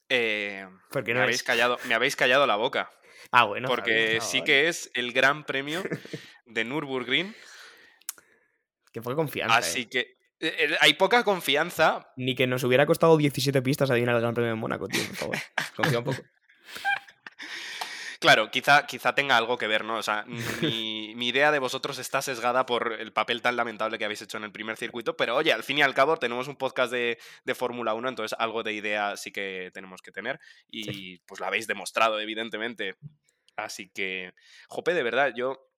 Eh, 0.09 0.67
Porque 0.91 1.11
me, 1.13 1.19
no 1.19 1.23
habéis 1.23 1.37
es. 1.37 1.43
callado, 1.43 1.77
me 1.87 1.93
habéis 1.93 2.15
callado 2.15 2.45
la 2.47 2.55
boca. 2.55 2.89
Ah, 3.31 3.43
bueno. 3.45 3.67
Javi, 3.67 3.75
porque 3.81 4.15
no, 4.19 4.25
sí 4.25 4.37
vale. 4.39 4.45
que 4.45 4.67
es 4.69 4.89
el 4.93 5.11
gran 5.11 5.43
premio 5.45 5.83
de 6.45 6.63
Nürburgring. 6.63 7.35
Fue 9.01 9.15
confianza. 9.15 9.57
Así 9.57 9.81
eh. 9.81 9.89
que 9.89 9.99
eh, 10.39 10.55
eh, 10.59 10.77
hay 10.81 10.93
poca 10.93 11.23
confianza. 11.23 12.11
Ni 12.15 12.35
que 12.35 12.47
nos 12.47 12.63
hubiera 12.63 12.85
costado 12.85 13.17
17 13.17 13.61
pistas 13.61 13.89
adivinar 13.89 14.15
el 14.15 14.21
Gran 14.21 14.33
Premio 14.33 14.51
de 14.51 14.55
Mónaco, 14.55 14.87
tío, 14.87 15.03
por 15.07 15.15
favor. 15.15 15.37
Confía 15.75 15.99
un 15.99 16.05
poco. 16.05 16.21
Claro, 18.19 18.49
quizá, 18.49 18.87
quizá 18.87 19.13
tenga 19.13 19.37
algo 19.37 19.59
que 19.59 19.67
ver, 19.67 19.83
¿no? 19.83 19.97
O 19.97 20.03
sea, 20.03 20.25
mi, 20.61 21.13
mi 21.15 21.27
idea 21.27 21.51
de 21.51 21.59
vosotros 21.59 21.99
está 21.99 22.21
sesgada 22.23 22.65
por 22.65 22.93
el 22.99 23.13
papel 23.13 23.43
tan 23.43 23.55
lamentable 23.55 23.99
que 23.99 24.05
habéis 24.05 24.23
hecho 24.23 24.37
en 24.37 24.43
el 24.43 24.51
primer 24.51 24.75
circuito, 24.75 25.15
pero 25.15 25.35
oye, 25.35 25.53
al 25.53 25.63
fin 25.63 25.77
y 25.77 25.81
al 25.83 25.93
cabo 25.93 26.17
tenemos 26.17 26.47
un 26.47 26.55
podcast 26.55 26.91
de, 26.91 27.19
de 27.45 27.55
Fórmula 27.55 27.93
1, 27.93 28.09
entonces 28.09 28.35
algo 28.39 28.63
de 28.63 28.73
idea 28.73 29.15
sí 29.17 29.31
que 29.31 29.69
tenemos 29.71 30.01
que 30.01 30.11
tener 30.11 30.39
y 30.67 31.19
pues 31.19 31.39
lo 31.39 31.45
habéis 31.45 31.67
demostrado, 31.67 32.19
evidentemente. 32.19 32.95
Así 33.55 33.89
que, 33.89 34.33
jope, 34.67 34.93
de 34.93 35.03
verdad, 35.03 35.33
yo, 35.35 35.69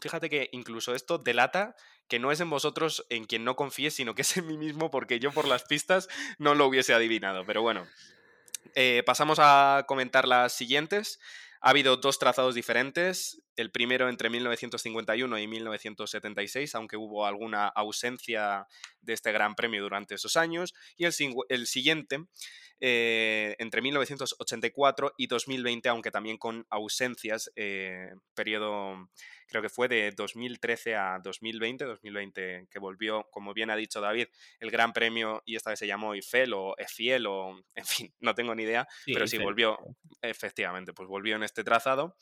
fíjate 0.00 0.30
que 0.30 0.48
incluso 0.52 0.94
esto 0.94 1.18
delata 1.18 1.74
que 2.10 2.18
no 2.18 2.32
es 2.32 2.40
en 2.40 2.50
vosotros 2.50 3.06
en 3.08 3.24
quien 3.24 3.44
no 3.44 3.56
confíe, 3.56 3.90
sino 3.90 4.14
que 4.14 4.22
es 4.22 4.36
en 4.36 4.46
mí 4.46 4.58
mismo, 4.58 4.90
porque 4.90 5.20
yo 5.20 5.30
por 5.32 5.48
las 5.48 5.62
pistas 5.62 6.08
no 6.38 6.54
lo 6.54 6.66
hubiese 6.66 6.92
adivinado, 6.92 7.46
pero 7.46 7.62
bueno. 7.62 7.86
Eh, 8.74 9.02
pasamos 9.06 9.38
a 9.40 9.84
comentar 9.88 10.28
las 10.28 10.52
siguientes. 10.52 11.20
Ha 11.62 11.70
habido 11.70 11.96
dos 11.96 12.18
trazados 12.18 12.54
diferentes, 12.54 13.40
el 13.60 13.70
primero 13.70 14.08
entre 14.08 14.30
1951 14.30 15.38
y 15.38 15.46
1976, 15.46 16.74
aunque 16.74 16.96
hubo 16.96 17.26
alguna 17.26 17.68
ausencia 17.68 18.66
de 19.00 19.12
este 19.12 19.32
Gran 19.32 19.54
Premio 19.54 19.82
durante 19.82 20.14
esos 20.14 20.36
años, 20.36 20.74
y 20.96 21.04
el, 21.04 21.14
el 21.48 21.66
siguiente 21.66 22.24
eh, 22.82 23.56
entre 23.58 23.82
1984 23.82 25.14
y 25.18 25.26
2020, 25.26 25.88
aunque 25.90 26.10
también 26.10 26.38
con 26.38 26.66
ausencias, 26.70 27.52
eh, 27.54 28.10
periodo 28.34 29.10
creo 29.50 29.60
que 29.60 29.68
fue 29.68 29.88
de 29.88 30.12
2013 30.12 30.94
a 30.94 31.18
2020, 31.22 31.84
2020 31.84 32.68
que 32.70 32.78
volvió, 32.78 33.28
como 33.30 33.52
bien 33.52 33.68
ha 33.68 33.76
dicho 33.76 34.00
David, 34.00 34.28
el 34.60 34.70
Gran 34.70 34.92
Premio 34.92 35.42
y 35.44 35.56
esta 35.56 35.70
vez 35.70 35.78
se 35.78 35.86
llamó 35.86 36.14
Eiffel 36.14 36.54
o 36.54 36.74
Efiel 36.78 37.26
o, 37.26 37.60
en 37.74 37.84
fin, 37.84 38.14
no 38.20 38.34
tengo 38.34 38.54
ni 38.54 38.62
idea, 38.62 38.88
pero 39.04 39.26
sí 39.26 39.36
volvió, 39.36 39.78
efectivamente, 40.22 40.94
pues 40.94 41.08
volvió 41.08 41.36
en 41.36 41.42
este 41.42 41.64
trazado. 41.64 42.16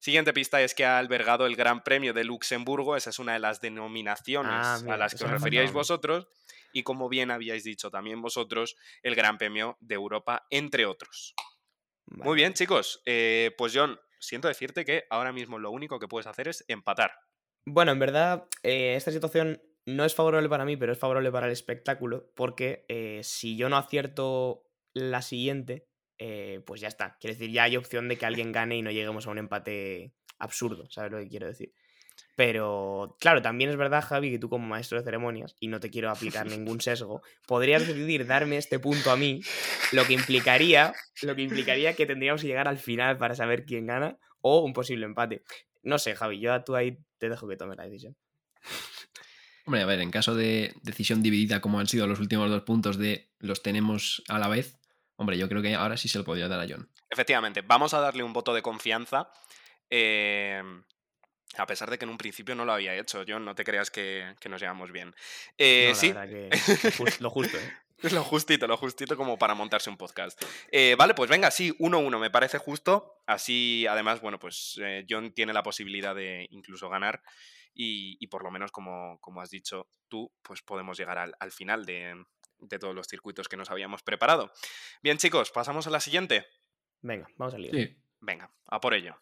Siguiente 0.00 0.32
pista 0.32 0.62
es 0.62 0.74
que 0.74 0.84
ha 0.84 0.98
albergado 0.98 1.46
el 1.46 1.56
Gran 1.56 1.82
Premio 1.82 2.14
de 2.14 2.24
Luxemburgo, 2.24 2.96
esa 2.96 3.10
es 3.10 3.18
una 3.18 3.32
de 3.32 3.40
las 3.40 3.60
denominaciones 3.60 4.52
Ah, 4.52 4.80
a 4.88 4.96
las 4.96 5.14
que 5.14 5.24
os 5.24 5.30
referíais 5.30 5.72
vosotros, 5.72 6.28
y 6.72 6.84
como 6.84 7.08
bien 7.08 7.30
habíais 7.30 7.64
dicho 7.64 7.90
también 7.90 8.22
vosotros, 8.22 8.76
el 9.02 9.16
Gran 9.16 9.38
Premio 9.38 9.76
de 9.80 9.96
Europa, 9.96 10.46
entre 10.50 10.86
otros. 10.86 11.34
Vale. 12.06 12.24
Muy 12.24 12.36
bien, 12.36 12.54
chicos, 12.54 13.02
eh, 13.06 13.54
pues 13.58 13.72
John, 13.74 13.98
siento 14.20 14.48
decirte 14.48 14.84
que 14.84 15.04
ahora 15.10 15.32
mismo 15.32 15.58
lo 15.58 15.70
único 15.70 15.98
que 15.98 16.08
puedes 16.08 16.26
hacer 16.26 16.48
es 16.48 16.64
empatar. 16.68 17.12
Bueno, 17.66 17.92
en 17.92 17.98
verdad, 17.98 18.48
eh, 18.62 18.94
esta 18.96 19.10
situación 19.10 19.60
no 19.84 20.04
es 20.04 20.14
favorable 20.14 20.48
para 20.48 20.64
mí, 20.64 20.76
pero 20.76 20.92
es 20.92 20.98
favorable 20.98 21.32
para 21.32 21.46
el 21.46 21.52
espectáculo, 21.52 22.30
porque 22.34 22.84
eh, 22.88 23.20
si 23.24 23.56
yo 23.56 23.68
no 23.68 23.76
acierto 23.76 24.64
la 24.94 25.22
siguiente, 25.22 25.88
eh, 26.18 26.60
pues 26.66 26.80
ya 26.80 26.88
está. 26.88 27.16
Quiere 27.20 27.34
decir, 27.34 27.50
ya 27.50 27.64
hay 27.64 27.76
opción 27.76 28.08
de 28.08 28.16
que 28.16 28.26
alguien 28.26 28.52
gane 28.52 28.76
y 28.76 28.82
no 28.82 28.90
lleguemos 28.90 29.26
a 29.26 29.30
un 29.30 29.38
empate 29.38 30.12
absurdo, 30.38 30.88
¿sabes 30.90 31.12
lo 31.12 31.18
que 31.18 31.28
quiero 31.28 31.46
decir? 31.46 31.72
Pero, 32.34 33.16
claro, 33.18 33.42
también 33.42 33.70
es 33.70 33.76
verdad, 33.76 34.04
Javi, 34.04 34.30
que 34.30 34.38
tú 34.38 34.48
como 34.48 34.66
maestro 34.66 34.98
de 34.98 35.04
ceremonias, 35.04 35.56
y 35.58 35.66
no 35.66 35.80
te 35.80 35.90
quiero 35.90 36.10
aplicar 36.10 36.46
ningún 36.46 36.80
sesgo, 36.80 37.20
podrías 37.46 37.86
decidir 37.86 38.26
darme 38.26 38.56
este 38.56 38.78
punto 38.78 39.10
a 39.10 39.16
mí, 39.16 39.40
lo 39.90 40.04
que 40.04 40.12
implicaría, 40.12 40.94
lo 41.22 41.34
que 41.34 41.42
implicaría 41.42 41.94
que 41.94 42.06
tendríamos 42.06 42.42
que 42.42 42.46
llegar 42.46 42.68
al 42.68 42.78
final 42.78 43.18
para 43.18 43.34
saber 43.34 43.64
quién 43.64 43.86
gana, 43.86 44.18
o 44.40 44.60
un 44.60 44.72
posible 44.72 45.04
empate. 45.04 45.42
No 45.82 45.98
sé, 45.98 46.14
Javi, 46.14 46.38
yo 46.38 46.52
a 46.52 46.64
tú 46.64 46.76
ahí 46.76 46.98
te 47.18 47.28
dejo 47.28 47.48
que 47.48 47.56
tomes 47.56 47.76
la 47.76 47.84
decisión. 47.84 48.16
Hombre, 49.64 49.82
a 49.82 49.86
ver, 49.86 50.00
en 50.00 50.10
caso 50.10 50.34
de 50.34 50.74
decisión 50.82 51.22
dividida 51.22 51.60
como 51.60 51.80
han 51.80 51.88
sido 51.88 52.06
los 52.06 52.20
últimos 52.20 52.48
dos 52.48 52.62
puntos 52.62 52.98
de 52.98 53.30
los 53.38 53.62
tenemos 53.62 54.22
a 54.28 54.38
la 54.38 54.48
vez, 54.48 54.77
hombre, 55.18 55.36
yo 55.36 55.48
creo 55.48 55.60
que 55.60 55.74
ahora 55.74 55.96
sí 55.96 56.08
se 56.08 56.16
lo 56.18 56.24
podría 56.24 56.48
dar 56.48 56.60
a 56.60 56.66
John. 56.68 56.90
Efectivamente, 57.10 57.60
vamos 57.60 57.92
a 57.94 58.00
darle 58.00 58.22
un 58.22 58.32
voto 58.32 58.54
de 58.54 58.62
confianza. 58.62 59.30
eh, 59.90 60.62
a 61.56 61.66
pesar 61.66 61.90
de 61.90 61.98
que 61.98 62.04
en 62.04 62.10
un 62.10 62.18
principio 62.18 62.54
no 62.54 62.64
lo 62.66 62.72
había 62.72 62.94
hecho, 62.94 63.24
John, 63.26 63.44
no 63.44 63.54
te 63.54 63.64
creas 63.64 63.90
que, 63.90 64.34
que 64.38 64.48
nos 64.50 64.60
llevamos 64.60 64.92
bien. 64.92 65.14
Eh, 65.56 65.88
No, 65.88 65.94
sí, 65.94 66.12
que 66.12 66.50
lo 66.50 66.90
jus- 66.92 67.20
lo 67.20 67.30
justo, 67.30 67.56
¿eh? 67.58 67.72
Lo 68.12 68.22
justito, 68.22 68.66
lo 68.68 68.76
justito 68.76 69.16
como 69.16 69.38
para 69.38 69.54
montarse 69.54 69.90
un 69.90 69.96
podcast. 69.96 70.40
Eh, 70.70 70.94
vale, 70.96 71.14
pues 71.14 71.28
venga, 71.30 71.50
sí, 71.50 71.74
1-1, 71.80 72.20
me 72.20 72.30
parece 72.30 72.58
justo. 72.58 73.14
Así, 73.26 73.86
además, 73.88 74.20
bueno, 74.20 74.38
pues 74.38 74.78
eh, 74.80 75.04
John 75.08 75.32
tiene 75.32 75.52
la 75.52 75.62
posibilidad 75.64 76.14
de 76.14 76.46
incluso 76.50 76.88
ganar. 76.88 77.22
Y, 77.74 78.16
y 78.20 78.26
por 78.28 78.44
lo 78.44 78.50
menos, 78.52 78.70
como, 78.70 79.18
como 79.20 79.40
has 79.40 79.50
dicho 79.50 79.88
tú, 80.06 80.32
pues 80.42 80.62
podemos 80.62 80.96
llegar 80.98 81.18
al, 81.18 81.34
al 81.40 81.50
final 81.50 81.84
de, 81.86 82.14
de 82.60 82.78
todos 82.78 82.94
los 82.94 83.06
circuitos 83.06 83.48
que 83.48 83.56
nos 83.56 83.70
habíamos 83.70 84.02
preparado. 84.02 84.52
Bien, 85.02 85.18
chicos, 85.18 85.50
pasamos 85.50 85.86
a 85.86 85.90
la 85.90 86.00
siguiente. 86.00 86.46
Venga, 87.00 87.28
vamos 87.36 87.54
al 87.54 87.62
lío. 87.62 87.72
Sí. 87.72 87.96
Venga, 88.20 88.50
a 88.66 88.80
por 88.80 88.94
ello. 88.94 89.20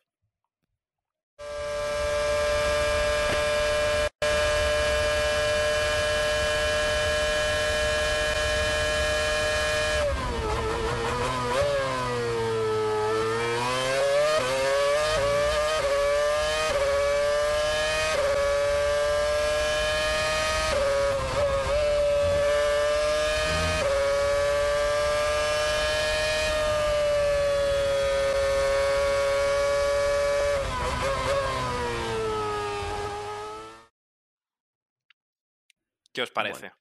¿Qué 36.17 36.23
os 36.23 36.31
parece? 36.31 36.73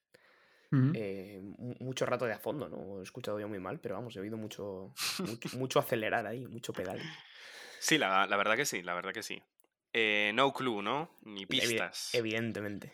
Eh, 0.94 1.42
mu- 1.44 1.76
mucho 1.82 2.06
rato 2.06 2.24
de 2.26 2.32
a 2.32 2.40
fondo, 2.40 2.70
¿no? 2.70 3.02
He 3.02 3.04
escuchado 3.04 3.38
yo 3.38 3.50
muy 3.50 3.60
mal, 3.60 3.82
pero 3.82 3.96
vamos, 3.96 4.16
he 4.16 4.22
oído 4.22 4.38
mucho, 4.38 4.94
mucho, 5.20 5.50
mucho 5.58 5.80
acelerar 5.80 6.26
ahí, 6.26 6.48
mucho 6.48 6.72
pedal. 6.72 7.02
Sí, 7.80 7.98
la, 7.98 8.28
la 8.28 8.38
verdad 8.38 8.56
que 8.56 8.66
sí, 8.66 8.82
la 8.82 8.94
verdad 8.94 9.12
que 9.12 9.24
sí. 9.24 9.44
Eh, 9.92 10.32
no 10.36 10.54
clue, 10.54 10.82
¿no? 10.82 11.10
Ni 11.24 11.44
Evi- 11.46 11.48
pistas. 11.60 12.12
evidentemente. 12.14 12.94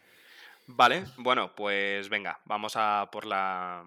Vale, 0.65 1.05
bueno, 1.17 1.53
pues 1.55 2.09
venga, 2.09 2.39
vamos 2.45 2.73
a 2.75 3.07
por 3.11 3.27
la 3.27 3.83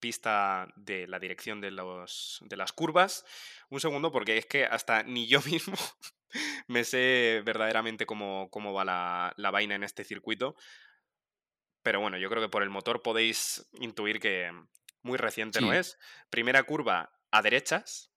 pista 0.00 0.66
de 0.74 1.06
la 1.06 1.20
dirección 1.20 1.60
de, 1.60 1.70
los, 1.70 2.40
de 2.42 2.56
las 2.56 2.72
curvas. 2.72 3.24
Un 3.70 3.78
segundo, 3.78 4.10
porque 4.10 4.38
es 4.38 4.46
que 4.46 4.64
hasta 4.64 5.04
ni 5.04 5.28
yo 5.28 5.40
mismo 5.46 5.76
me 6.66 6.82
sé 6.82 7.42
verdaderamente 7.44 8.06
cómo, 8.06 8.48
cómo 8.50 8.72
va 8.72 8.84
la, 8.84 9.32
la 9.36 9.50
vaina 9.52 9.76
en 9.76 9.84
este 9.84 10.02
circuito. 10.02 10.56
Pero 11.82 12.00
bueno, 12.00 12.16
yo 12.18 12.28
creo 12.30 12.40
que 12.42 12.48
por 12.48 12.62
el 12.62 12.70
motor 12.70 13.02
podéis 13.02 13.68
intuir 13.80 14.20
que 14.20 14.50
muy 15.02 15.18
reciente 15.18 15.60
no 15.60 15.72
es. 15.72 15.98
Primera 16.30 16.62
curva 16.62 17.12
a 17.30 17.42
derechas. 17.42 18.10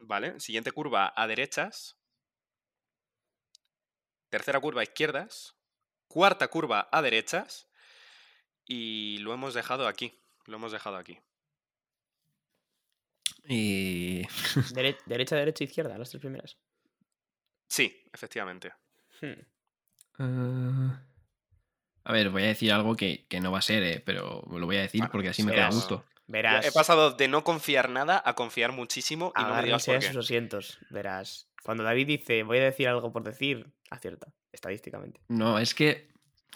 ¿vale? 0.00 0.38
Siguiente 0.40 0.70
curva 0.72 1.12
a 1.16 1.26
derechas. 1.26 1.96
tercera 4.28 4.60
curva 4.60 4.80
a 4.80 4.84
izquierdas, 4.84 5.56
cuarta 6.08 6.48
curva 6.48 6.88
a 6.92 7.02
derechas 7.02 7.68
y 8.64 9.18
lo 9.18 9.32
hemos 9.32 9.54
dejado 9.54 9.86
aquí. 9.88 10.20
Lo 10.46 10.56
hemos 10.56 10.72
dejado 10.72 10.96
aquí. 10.96 11.18
Y... 13.48 14.22
Dere- 14.74 14.98
derecha, 15.06 15.36
derecha, 15.36 15.64
izquierda, 15.64 15.96
las 15.98 16.10
tres 16.10 16.20
primeras. 16.20 16.56
Sí, 17.68 18.04
efectivamente. 18.12 18.72
Hmm. 19.20 19.40
Ah, 20.18 21.02
A 22.08 22.12
ver, 22.12 22.30
voy 22.30 22.44
a 22.44 22.46
decir 22.46 22.72
algo 22.72 22.94
que, 22.94 23.26
que 23.28 23.40
no 23.40 23.50
va 23.50 23.58
a 23.58 23.62
ser, 23.62 23.82
eh, 23.82 24.00
pero 24.04 24.44
lo 24.48 24.64
voy 24.64 24.76
a 24.76 24.82
decir 24.82 25.00
Bueno, 25.00 25.10
porque 25.10 25.30
así 25.30 25.42
me 25.42 25.52
queda 25.52 25.70
gusto. 25.70 26.04
Verás. 26.28 26.64
He 26.64 26.70
pasado 26.70 27.10
de 27.10 27.26
no 27.26 27.42
confiar 27.42 27.90
nada 27.90 28.22
a 28.24 28.34
confiar 28.34 28.70
muchísimo 28.70 29.32
y 29.36 29.42
no 29.42 29.52
me 29.52 29.62
digas 29.64 29.88
agárrense 29.88 29.90
por 29.92 30.00
qué. 30.00 30.14
sus 30.14 30.24
asientos. 30.24 30.78
Verás. 30.90 31.48
Cuando 31.64 31.82
David 31.82 32.06
dice, 32.06 32.44
voy 32.44 32.58
a 32.58 32.64
decir 32.64 32.86
algo 32.86 33.12
por 33.12 33.24
decir, 33.24 33.66
acierta, 33.90 34.28
estadísticamente. 34.52 35.20
No, 35.26 35.58
es 35.58 35.74
que 35.74 36.06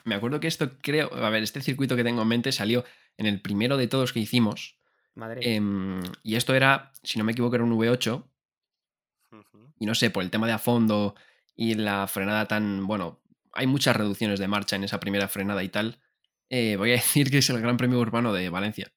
me 0.04 0.14
acuerdo 0.14 0.38
que 0.38 0.46
esto 0.46 0.70
creo, 0.80 1.12
a 1.12 1.30
ver, 1.30 1.42
este 1.42 1.60
circuito 1.62 1.96
que 1.96 2.04
tengo 2.04 2.22
en 2.22 2.28
mente 2.28 2.52
salió 2.52 2.84
en 3.16 3.26
el 3.26 3.40
primero 3.40 3.76
de 3.76 3.88
todos 3.88 4.12
que 4.12 4.20
hicimos. 4.20 4.76
Madre. 5.16 5.56
em, 5.56 6.00
y 6.22 6.36
esto 6.36 6.54
era, 6.54 6.92
si 7.02 7.18
no 7.18 7.24
me 7.24 7.32
equivoco, 7.32 7.56
era 7.56 7.64
un 7.64 7.72
V8. 7.72 8.24
Ujú. 9.32 9.72
Y 9.80 9.86
no 9.86 9.96
sé, 9.96 10.10
por 10.10 10.22
el 10.22 10.30
tema 10.30 10.46
de 10.46 10.52
a 10.52 10.58
fondo 10.58 11.16
y 11.56 11.74
la 11.74 12.06
frenada 12.06 12.46
tan. 12.46 12.86
Bueno, 12.86 13.18
hay 13.52 13.66
muchas 13.66 13.96
reducciones 13.96 14.38
de 14.40 14.48
marcha 14.48 14.76
en 14.76 14.84
esa 14.84 15.00
primera 15.00 15.28
frenada 15.28 15.62
y 15.62 15.68
tal. 15.68 16.00
eh, 16.48 16.76
voy 16.76 16.90
a 16.90 16.94
decir 16.96 17.30
que 17.30 17.38
es 17.38 17.50
el 17.50 17.60
Gran 17.60 17.76
Premio 17.76 17.98
Urbano 17.98 18.32
de 18.32 18.48
Valencia. 18.50 18.92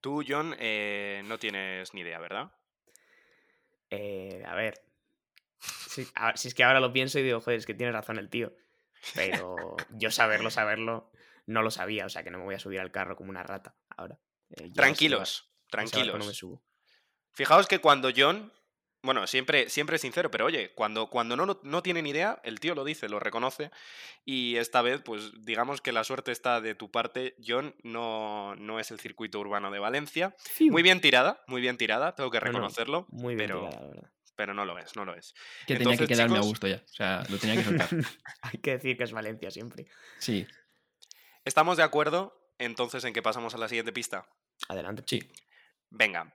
Tú, 0.00 0.22
John, 0.26 0.54
eh, 0.58 1.22
no 1.26 1.38
tienes 1.38 1.92
ni 1.94 2.02
idea, 2.02 2.18
¿verdad? 2.18 2.52
Eh, 3.90 4.42
a 4.46 4.54
ver. 4.54 4.80
Si, 5.60 6.06
a- 6.14 6.36
si 6.36 6.48
es 6.48 6.54
que 6.54 6.64
ahora 6.64 6.80
lo 6.80 6.92
pienso 6.92 7.18
y 7.18 7.22
digo, 7.22 7.40
joder, 7.40 7.58
es 7.58 7.66
que 7.66 7.74
tiene 7.74 7.92
razón 7.92 8.18
el 8.18 8.28
tío. 8.30 8.54
Pero 9.14 9.76
yo 9.90 10.10
saberlo, 10.10 10.50
saberlo, 10.50 11.10
no 11.46 11.62
lo 11.62 11.70
sabía. 11.70 12.06
O 12.06 12.08
sea 12.08 12.22
que 12.22 12.30
no 12.30 12.38
me 12.38 12.44
voy 12.44 12.54
a 12.54 12.58
subir 12.60 12.80
al 12.80 12.92
carro 12.92 13.16
como 13.16 13.30
una 13.30 13.42
rata 13.42 13.74
ahora. 13.96 14.18
Eh, 14.50 14.70
Tranquilos, 14.72 15.50
tranquilos. 15.70 16.18
No 16.18 16.24
me 16.26 16.34
subo. 16.34 16.62
Fijaos 17.32 17.66
que 17.66 17.80
cuando 17.80 18.10
John, 18.16 18.52
bueno, 19.06 19.26
siempre, 19.26 19.70
siempre 19.70 19.96
es 19.96 20.02
sincero, 20.02 20.30
pero 20.30 20.44
oye, 20.44 20.72
cuando, 20.74 21.08
cuando 21.08 21.36
no, 21.36 21.58
no 21.62 21.82
tiene 21.82 22.02
ni 22.02 22.10
idea, 22.10 22.40
el 22.44 22.60
tío 22.60 22.74
lo 22.74 22.84
dice, 22.84 23.08
lo 23.08 23.18
reconoce. 23.18 23.70
Y 24.24 24.56
esta 24.56 24.82
vez, 24.82 25.00
pues 25.02 25.44
digamos 25.44 25.80
que 25.80 25.92
la 25.92 26.04
suerte 26.04 26.32
está 26.32 26.60
de 26.60 26.74
tu 26.74 26.90
parte. 26.90 27.36
John 27.44 27.74
no, 27.82 28.54
no 28.56 28.78
es 28.78 28.90
el 28.90 29.00
circuito 29.00 29.40
urbano 29.40 29.70
de 29.70 29.78
Valencia. 29.78 30.36
Muy 30.60 30.82
bien 30.82 31.00
tirada, 31.00 31.42
muy 31.46 31.62
bien 31.62 31.78
tirada, 31.78 32.14
tengo 32.14 32.30
que 32.30 32.38
No, 32.38 32.44
no, 32.44 32.50
reconocerlo. 32.50 33.06
Muy 33.08 33.34
bien 33.34 33.48
pero, 33.48 33.60
tirada, 33.60 33.80
la 33.80 33.88
verdad. 33.88 34.10
pero 34.34 34.54
no 34.54 34.64
lo 34.64 34.78
es, 34.78 34.94
no 34.96 35.04
lo 35.04 35.14
es. 35.14 35.34
Que 35.66 35.76
tenía 35.76 35.96
que 35.96 36.06
quedarme 36.06 36.38
a 36.38 36.42
gusto 36.42 36.66
ya. 36.66 36.82
O 36.84 36.94
sea, 36.94 37.22
lo 37.30 37.38
tenía 37.38 37.56
que 37.56 37.64
soltar. 37.64 37.88
Hay 38.42 38.58
que 38.58 38.72
decir 38.72 38.96
que 38.98 39.04
es 39.04 39.12
Valencia 39.12 39.50
siempre. 39.50 39.86
Sí, 40.18 40.46
¿Estamos 41.46 41.76
de 41.76 41.84
acuerdo 41.84 42.36
entonces 42.58 43.04
en 43.04 43.12
que 43.12 43.22
pasamos 43.22 43.54
a 43.54 43.58
la 43.58 43.68
siguiente 43.68 43.92
pista? 43.92 44.28
Adelante. 44.68 45.04
sí. 45.06 45.22
Venga. 45.90 46.34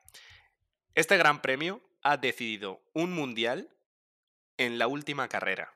Este 0.96 1.18
gran 1.18 1.42
premio 1.42 1.82
ha 2.04 2.18
decidido 2.18 2.82
un 2.94 3.14
mundial 3.14 3.70
en 4.58 4.78
la 4.78 4.88
última 4.88 5.28
carrera. 5.28 5.74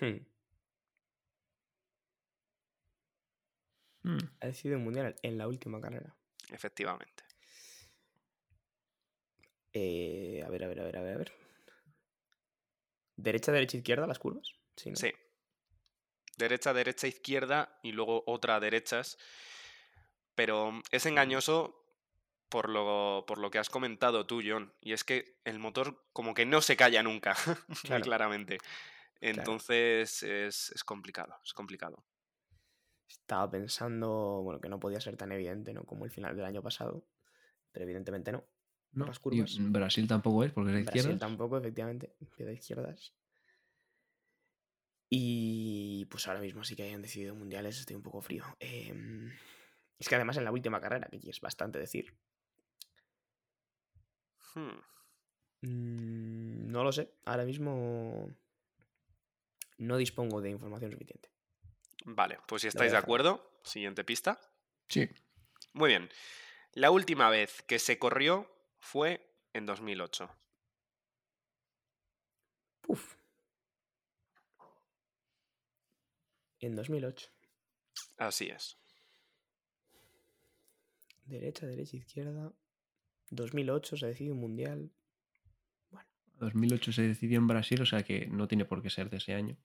Hmm. 0.00 0.26
Mm. 4.02 4.18
Ha 4.40 4.46
decidido 4.46 4.78
el 4.78 4.84
mundial 4.84 5.16
en 5.22 5.38
la 5.38 5.46
última 5.46 5.80
carrera. 5.80 6.16
Efectivamente. 6.50 7.24
Eh, 9.72 10.42
a 10.44 10.48
ver, 10.50 10.64
a 10.64 10.68
ver, 10.68 10.80
a 10.80 10.84
ver, 10.84 10.96
a 10.96 11.02
ver, 11.02 11.14
a 11.14 11.18
ver. 11.18 11.32
¿Derecha, 13.16 13.52
derecha, 13.52 13.76
izquierda 13.76 14.06
las 14.06 14.18
curvas? 14.18 14.54
Sí, 14.76 14.90
¿no? 14.90 14.96
Sí. 14.96 15.12
Derecha, 16.38 16.72
derecha, 16.72 17.06
izquierda 17.06 17.78
y 17.82 17.92
luego 17.92 18.24
otra 18.26 18.56
a 18.56 18.60
derechas. 18.60 19.18
Pero 20.34 20.72
es 20.90 21.04
engañoso 21.04 21.79
por 22.50 22.68
lo, 22.68 23.24
por 23.26 23.38
lo 23.38 23.50
que 23.50 23.58
has 23.58 23.70
comentado 23.70 24.26
tú, 24.26 24.42
John. 24.44 24.74
Y 24.80 24.92
es 24.92 25.04
que 25.04 25.38
el 25.44 25.58
motor 25.58 26.04
como 26.12 26.34
que 26.34 26.44
no 26.44 26.60
se 26.60 26.76
calla 26.76 27.02
nunca, 27.02 27.34
muy 27.88 28.00
claramente. 28.02 28.58
Entonces 29.20 30.22
es, 30.22 30.70
es 30.70 30.84
complicado, 30.84 31.34
es 31.44 31.54
complicado. 31.54 32.04
Estaba 33.08 33.50
pensando, 33.50 34.42
bueno, 34.42 34.60
que 34.60 34.68
no 34.68 34.78
podía 34.78 35.00
ser 35.00 35.16
tan 35.16 35.32
evidente, 35.32 35.72
¿no? 35.72 35.84
Como 35.84 36.04
el 36.04 36.10
final 36.10 36.36
del 36.36 36.44
año 36.44 36.62
pasado. 36.62 37.06
Pero 37.72 37.84
evidentemente 37.84 38.32
no. 38.32 38.44
No, 38.92 39.06
Las 39.06 39.18
y 39.18 39.20
curvas. 39.20 39.56
Brasil 39.58 40.08
tampoco 40.08 40.44
es, 40.44 40.52
porque 40.52 40.70
es 40.70 40.76
de 40.76 40.82
Brasil 40.82 40.98
izquierdas. 40.98 41.20
tampoco, 41.20 41.58
efectivamente. 41.58 42.14
De 42.38 42.52
izquierdas. 42.52 43.14
Y 45.08 46.06
pues 46.06 46.26
ahora 46.28 46.40
mismo 46.40 46.62
sí 46.64 46.76
que 46.76 46.84
hayan 46.84 47.02
decidido 47.02 47.34
mundiales, 47.34 47.78
estoy 47.78 47.96
un 47.96 48.02
poco 48.02 48.22
frío. 48.22 48.44
Em, 48.60 49.32
es 49.98 50.08
que 50.08 50.14
además 50.14 50.36
en 50.36 50.44
la 50.44 50.52
última 50.52 50.80
carrera, 50.80 51.08
que 51.10 51.18
es 51.30 51.40
bastante 51.40 51.78
decir. 51.78 52.16
Hmm. 54.54 54.80
Mm, 55.62 56.70
no 56.70 56.84
lo 56.84 56.92
sé. 56.92 57.12
Ahora 57.24 57.44
mismo 57.44 58.30
no 59.78 59.96
dispongo 59.96 60.40
de 60.40 60.50
información 60.50 60.92
suficiente. 60.92 61.30
Vale, 62.04 62.38
pues 62.46 62.62
si 62.62 62.68
estáis 62.68 62.92
de 62.92 62.98
acuerdo, 62.98 63.60
siguiente 63.62 64.04
pista. 64.04 64.40
Sí. 64.88 65.08
Muy 65.72 65.88
bien. 65.88 66.08
La 66.72 66.90
última 66.90 67.28
vez 67.30 67.62
que 67.62 67.78
se 67.78 67.98
corrió 67.98 68.50
fue 68.78 69.26
en 69.52 69.66
2008. 69.66 70.30
Uf. 72.86 73.16
En 76.60 76.74
2008. 76.74 77.28
Así 78.18 78.48
es. 78.48 78.76
Derecha, 81.24 81.66
derecha, 81.66 81.96
izquierda. 81.96 82.52
2008 83.30 83.96
se 83.96 84.06
decide 84.06 84.32
un 84.32 84.40
mundial. 84.40 84.90
2008 86.38 86.92
se 86.92 87.02
decidió 87.02 87.38
en 87.38 87.46
Brasil, 87.46 87.80
o 87.82 87.86
sea 87.86 88.02
que 88.02 88.26
no 88.26 88.48
tiene 88.48 88.64
por 88.64 88.82
qué 88.82 88.90
ser 88.90 89.10
de 89.10 89.18
ese 89.18 89.34
año. 89.34 89.56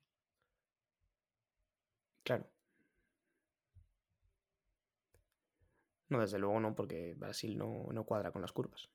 Claro. 2.23 2.49
No, 6.09 6.19
desde 6.19 6.37
luego 6.37 6.59
no, 6.59 6.75
porque 6.75 7.13
Brasil 7.15 7.57
no, 7.57 7.87
no 7.91 8.03
cuadra 8.03 8.31
con 8.31 8.41
las 8.41 8.51
curvas. 8.51 8.89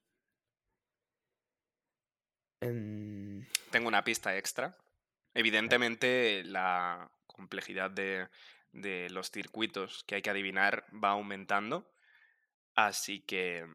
Em, 2.60 3.46
Tengo 3.70 3.88
una 3.88 4.04
pista 4.04 4.36
extra. 4.36 4.76
Evidentemente, 5.32 6.44
la 6.44 7.10
complejidad 7.26 7.90
de, 7.90 8.28
de 8.72 9.08
los 9.10 9.30
circuitos 9.30 10.04
que 10.04 10.16
hay 10.16 10.22
que 10.22 10.30
adivinar 10.30 10.84
va 10.92 11.10
aumentando. 11.10 11.90
Así 12.74 13.20
que 13.22 13.66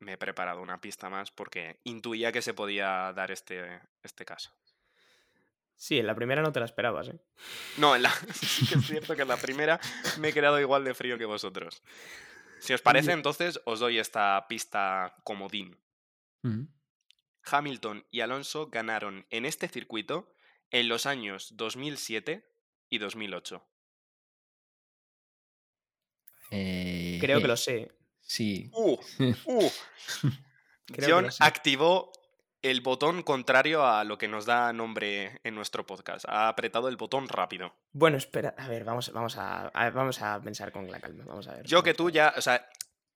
me 0.00 0.14
he 0.14 0.18
preparado 0.18 0.60
una 0.60 0.80
pista 0.80 1.08
más 1.08 1.30
porque 1.30 1.80
intuía 1.84 2.32
que 2.32 2.42
se 2.42 2.54
podía 2.54 3.12
dar 3.14 3.30
este, 3.30 3.80
este 4.02 4.24
caso. 4.24 4.50
sí, 5.76 5.98
en 5.98 6.06
la 6.06 6.14
primera 6.14 6.42
no 6.42 6.52
te 6.52 6.60
la 6.60 6.66
esperabas, 6.66 7.08
¿eh? 7.08 7.20
No, 7.78 7.94
en 7.94 8.02
la, 8.02 8.10
sí 8.34 8.66
que 8.66 8.78
es 8.78 8.86
cierto 8.86 9.14
que 9.14 9.22
en 9.22 9.28
la 9.28 9.36
primera 9.36 9.80
me 10.18 10.28
he 10.28 10.32
quedado 10.32 10.60
igual 10.60 10.84
de 10.84 10.94
frío 10.94 11.18
que 11.18 11.24
vosotros. 11.24 11.82
Si 12.58 12.74
os 12.74 12.82
parece, 12.82 13.12
entonces 13.12 13.60
os 13.64 13.80
doy 13.80 13.98
esta 13.98 14.46
pista 14.48 15.16
comodín. 15.24 15.78
Ujú. 16.42 16.68
Hamilton 17.42 18.06
y 18.10 18.20
Alonso 18.20 18.66
ganaron 18.66 19.26
en 19.30 19.46
este 19.46 19.66
circuito 19.68 20.34
en 20.70 20.88
los 20.88 21.06
años 21.06 21.56
2007 21.56 22.46
y 22.90 22.98
2008. 22.98 23.66
Eh, 26.50 27.18
Creo 27.20 27.40
que 27.40 27.48
lo 27.48 27.56
sé. 27.56 27.90
Sí. 28.30 28.70
¡Uh! 28.74 28.96
¡Uh! 29.46 29.68
John 31.04 31.28
activó 31.40 32.12
el 32.62 32.80
botón 32.80 33.24
contrario 33.24 33.84
a 33.84 34.04
lo 34.04 34.18
que 34.18 34.28
nos 34.28 34.46
da 34.46 34.72
nombre 34.72 35.40
en 35.42 35.56
nuestro 35.56 35.84
podcast. 35.84 36.26
Ha 36.28 36.46
apretado 36.48 36.88
el 36.88 36.96
botón 36.96 37.26
rápido. 37.28 37.74
Bueno, 37.90 38.16
espera, 38.18 38.54
a 38.56 38.68
ver, 38.68 38.84
vamos, 38.84 39.10
vamos, 39.12 39.36
a, 39.36 39.66
a- 39.68 39.90
vamos 39.90 40.22
a 40.22 40.40
pensar 40.40 40.70
con 40.70 40.88
la 40.88 41.00
calma. 41.00 41.24
Vamos 41.26 41.48
a 41.48 41.54
ver. 41.54 41.66
Yo 41.66 41.82
que 41.82 41.92
tú 41.94 42.08
ya, 42.10 42.32
o 42.36 42.40
sea, 42.40 42.68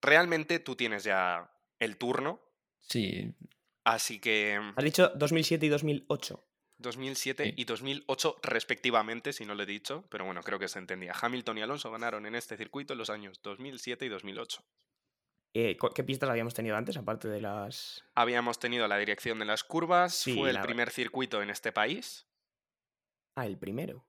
realmente 0.03 0.59
tú 0.59 0.75
tienes 0.75 1.05
ya 1.05 1.49
el 1.79 1.97
turno, 1.97 2.41
Sí. 2.81 3.33
así 3.85 4.19
que 4.19 4.59
Has 4.75 4.85
dicho 4.85 5.13
2007 5.15 5.67
y 5.67 5.69
2008. 5.69 6.45
2007 6.79 7.45
Sí. 7.45 7.55
y 7.57 7.65
2008 7.67 8.41
respectivamente, 8.43 9.33
si 9.33 9.45
no 9.47 9.55
lo 9.55 9.63
he 9.63 9.67
dicho, 9.67 10.07
pero 10.11 10.25
bueno, 10.25 10.43
creo 10.43 10.59
que 10.59 10.67
se 10.67 10.81
entendía. 10.81 11.13
Hamilton 11.21 11.59
y 11.59 11.63
Alonso 11.63 11.93
ganaron 11.93 12.27
en 12.27 12.35
este 12.35 12.57
circuito 12.57 12.95
en 12.95 12.99
los 12.99 13.11
años 13.11 13.41
2007 13.45 14.07
y 14.07 14.09
2008. 14.09 14.65
Eh, 15.57 15.77
¿Qué 15.95 16.03
pistas 16.03 16.29
habíamos 16.29 16.53
tenido 16.53 16.77
antes, 16.77 16.97
aparte 16.97 17.29
de 17.29 17.41
las. 17.41 18.05
Habíamos 18.17 18.59
tenido 18.59 18.89
la 18.89 18.99
dirección 18.99 19.39
de 19.39 19.45
las 19.45 19.63
curvas, 19.63 20.13
Sí, 20.15 20.37
fue 20.37 20.51
el 20.51 20.61
primer 20.61 20.91
circuito 20.91 21.41
en 21.43 21.51
este 21.51 21.71
país. 21.71 22.27
Ah, 23.37 23.47
el 23.47 23.57
primero. 23.57 24.05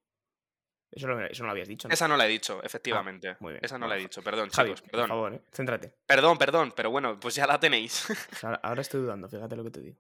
Eso, 0.91 1.08
lo- 1.08 1.20
eso 1.26 1.43
no 1.43 1.48
lo 1.48 1.52
habías 1.52 1.68
dicho. 1.68 1.88
¿no? 1.88 1.93
Esa 1.93 2.08
no 2.08 2.18
la 2.18 2.26
he 2.26 2.30
dicho, 2.30 2.64
efectivamente. 2.64 3.30
Ah, 3.30 3.38
muy 3.41 3.54
bien. 3.54 3.64
Esa 3.66 3.76
no 3.78 3.86
Bueno, 3.86 3.96
la 3.96 4.00
he 4.00 4.04
dicho, 4.04 4.24
perdón, 4.24 4.50
Javi, 4.50 4.70
chicos, 4.70 4.82
por 4.82 4.89
perdón. 4.91 5.08
favor, 5.10 5.34
eh, 5.34 5.41
céntrate. 5.52 5.93
Perdón, 6.08 6.38
perdón, 6.38 6.74
pero 6.76 6.89
bueno, 6.89 7.20
pues 7.20 7.36
ya 7.36 7.46
la 7.46 7.60
tenéis. 7.60 8.08
O 8.32 8.36
sea, 8.36 8.54
ahora 8.64 8.82
estoy 8.82 9.02
dudando, 9.02 9.28
fíjate 9.30 9.56
lo 9.56 9.64
que 9.64 9.72
te 9.72 9.82
digo. 9.82 9.98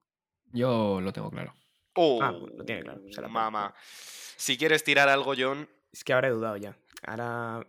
Yo 0.51 0.99
lo 1.01 1.11
tengo 1.13 1.29
claro. 1.29 1.53
¡Oh! 1.95 2.19
Ah, 2.23 2.31
lo 2.31 2.63
tiene 2.65 2.81
claro. 2.83 3.01
se 3.01 3.21
la 3.21 3.27
pela. 3.27 3.29
Mamá. 3.29 3.75
Si 4.37 4.57
quieres 4.57 4.83
tirar 4.83 5.09
algo, 5.09 5.33
John, 5.37 5.69
Es 5.91 6.03
que 6.03 6.13
ahora 6.13 6.27
he 6.27 6.31
dudado 6.31 6.57
ya. 6.57 6.75
Ahora. 7.05 7.67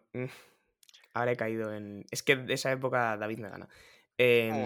Ahora 1.17 1.33
he 1.33 1.37
caído 1.37 1.73
en. 1.73 2.05
Es 2.11 2.23
que 2.23 2.37
de 2.37 2.53
esa 2.53 2.71
época 2.71 3.17
David 3.17 3.39
me 3.39 3.49
gana. 3.49 3.69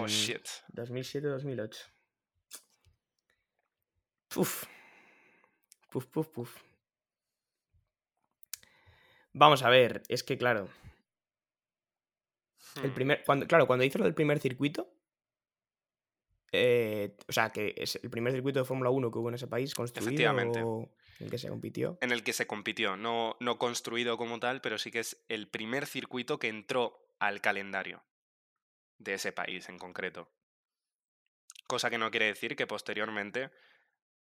oh 0.01 0.09
shit. 0.09 0.45
2007-2008. 0.75 1.77
Puf. 4.29 4.65
Puf, 5.91 6.07
puf, 6.07 6.29
puf. 6.29 6.63
Vamos 9.33 9.63
a 9.63 9.71
ver, 9.71 10.03
es 10.09 10.25
que 10.25 10.37
claro. 10.37 10.69
El 12.83 12.91
Hmm. 12.91 12.95
primer. 12.95 13.23
Cuando, 13.25 13.47
claro, 13.47 13.67
cuando 13.69 13.85
hizo 13.85 13.99
lo 13.99 14.05
del 14.05 14.15
primer 14.15 14.39
circuito. 14.41 14.93
eh, 16.53 17.17
o 17.29 17.33
sea, 17.33 17.51
que 17.51 17.75
es 17.77 17.95
el 18.03 18.11
primer 18.11 18.33
circuito 18.33 18.59
de 18.59 18.65
Fórmula 18.65 18.91
1 18.91 19.09
que 19.13 19.19
hubo 19.19 19.29
en 19.29 19.37
ese 19.37 19.47
país 19.47 19.73
construido. 19.73 20.09
Efectivamente. 20.09 20.61
o 20.65 20.91
en 21.21 21.27
el 21.27 21.31
que 21.31 21.39
se 21.39 21.49
compitió. 21.49 21.99
En 22.01 22.13
el 22.13 22.23
que 22.25 22.33
se 22.33 22.47
compitió, 22.47 22.97
no, 22.97 23.37
no 23.41 23.59
construido 23.59 24.17
como 24.17 24.41
tal, 24.41 24.61
pero 24.61 24.79
sí 24.79 24.91
que 24.91 25.01
es 25.01 25.23
el 25.29 25.49
primer 25.49 25.87
circuito 25.87 26.39
que 26.39 26.49
entró 26.49 26.99
al 27.19 27.41
calendario 27.41 28.03
de 28.99 29.15
ese 29.15 29.33
país 29.33 29.69
en 29.69 29.79
concreto. 29.79 30.31
Cosa 31.67 31.91
que 31.91 31.99
no 31.99 32.11
quiere 32.11 32.27
decir 32.27 32.57
que 32.57 32.67
posteriormente 32.67 33.51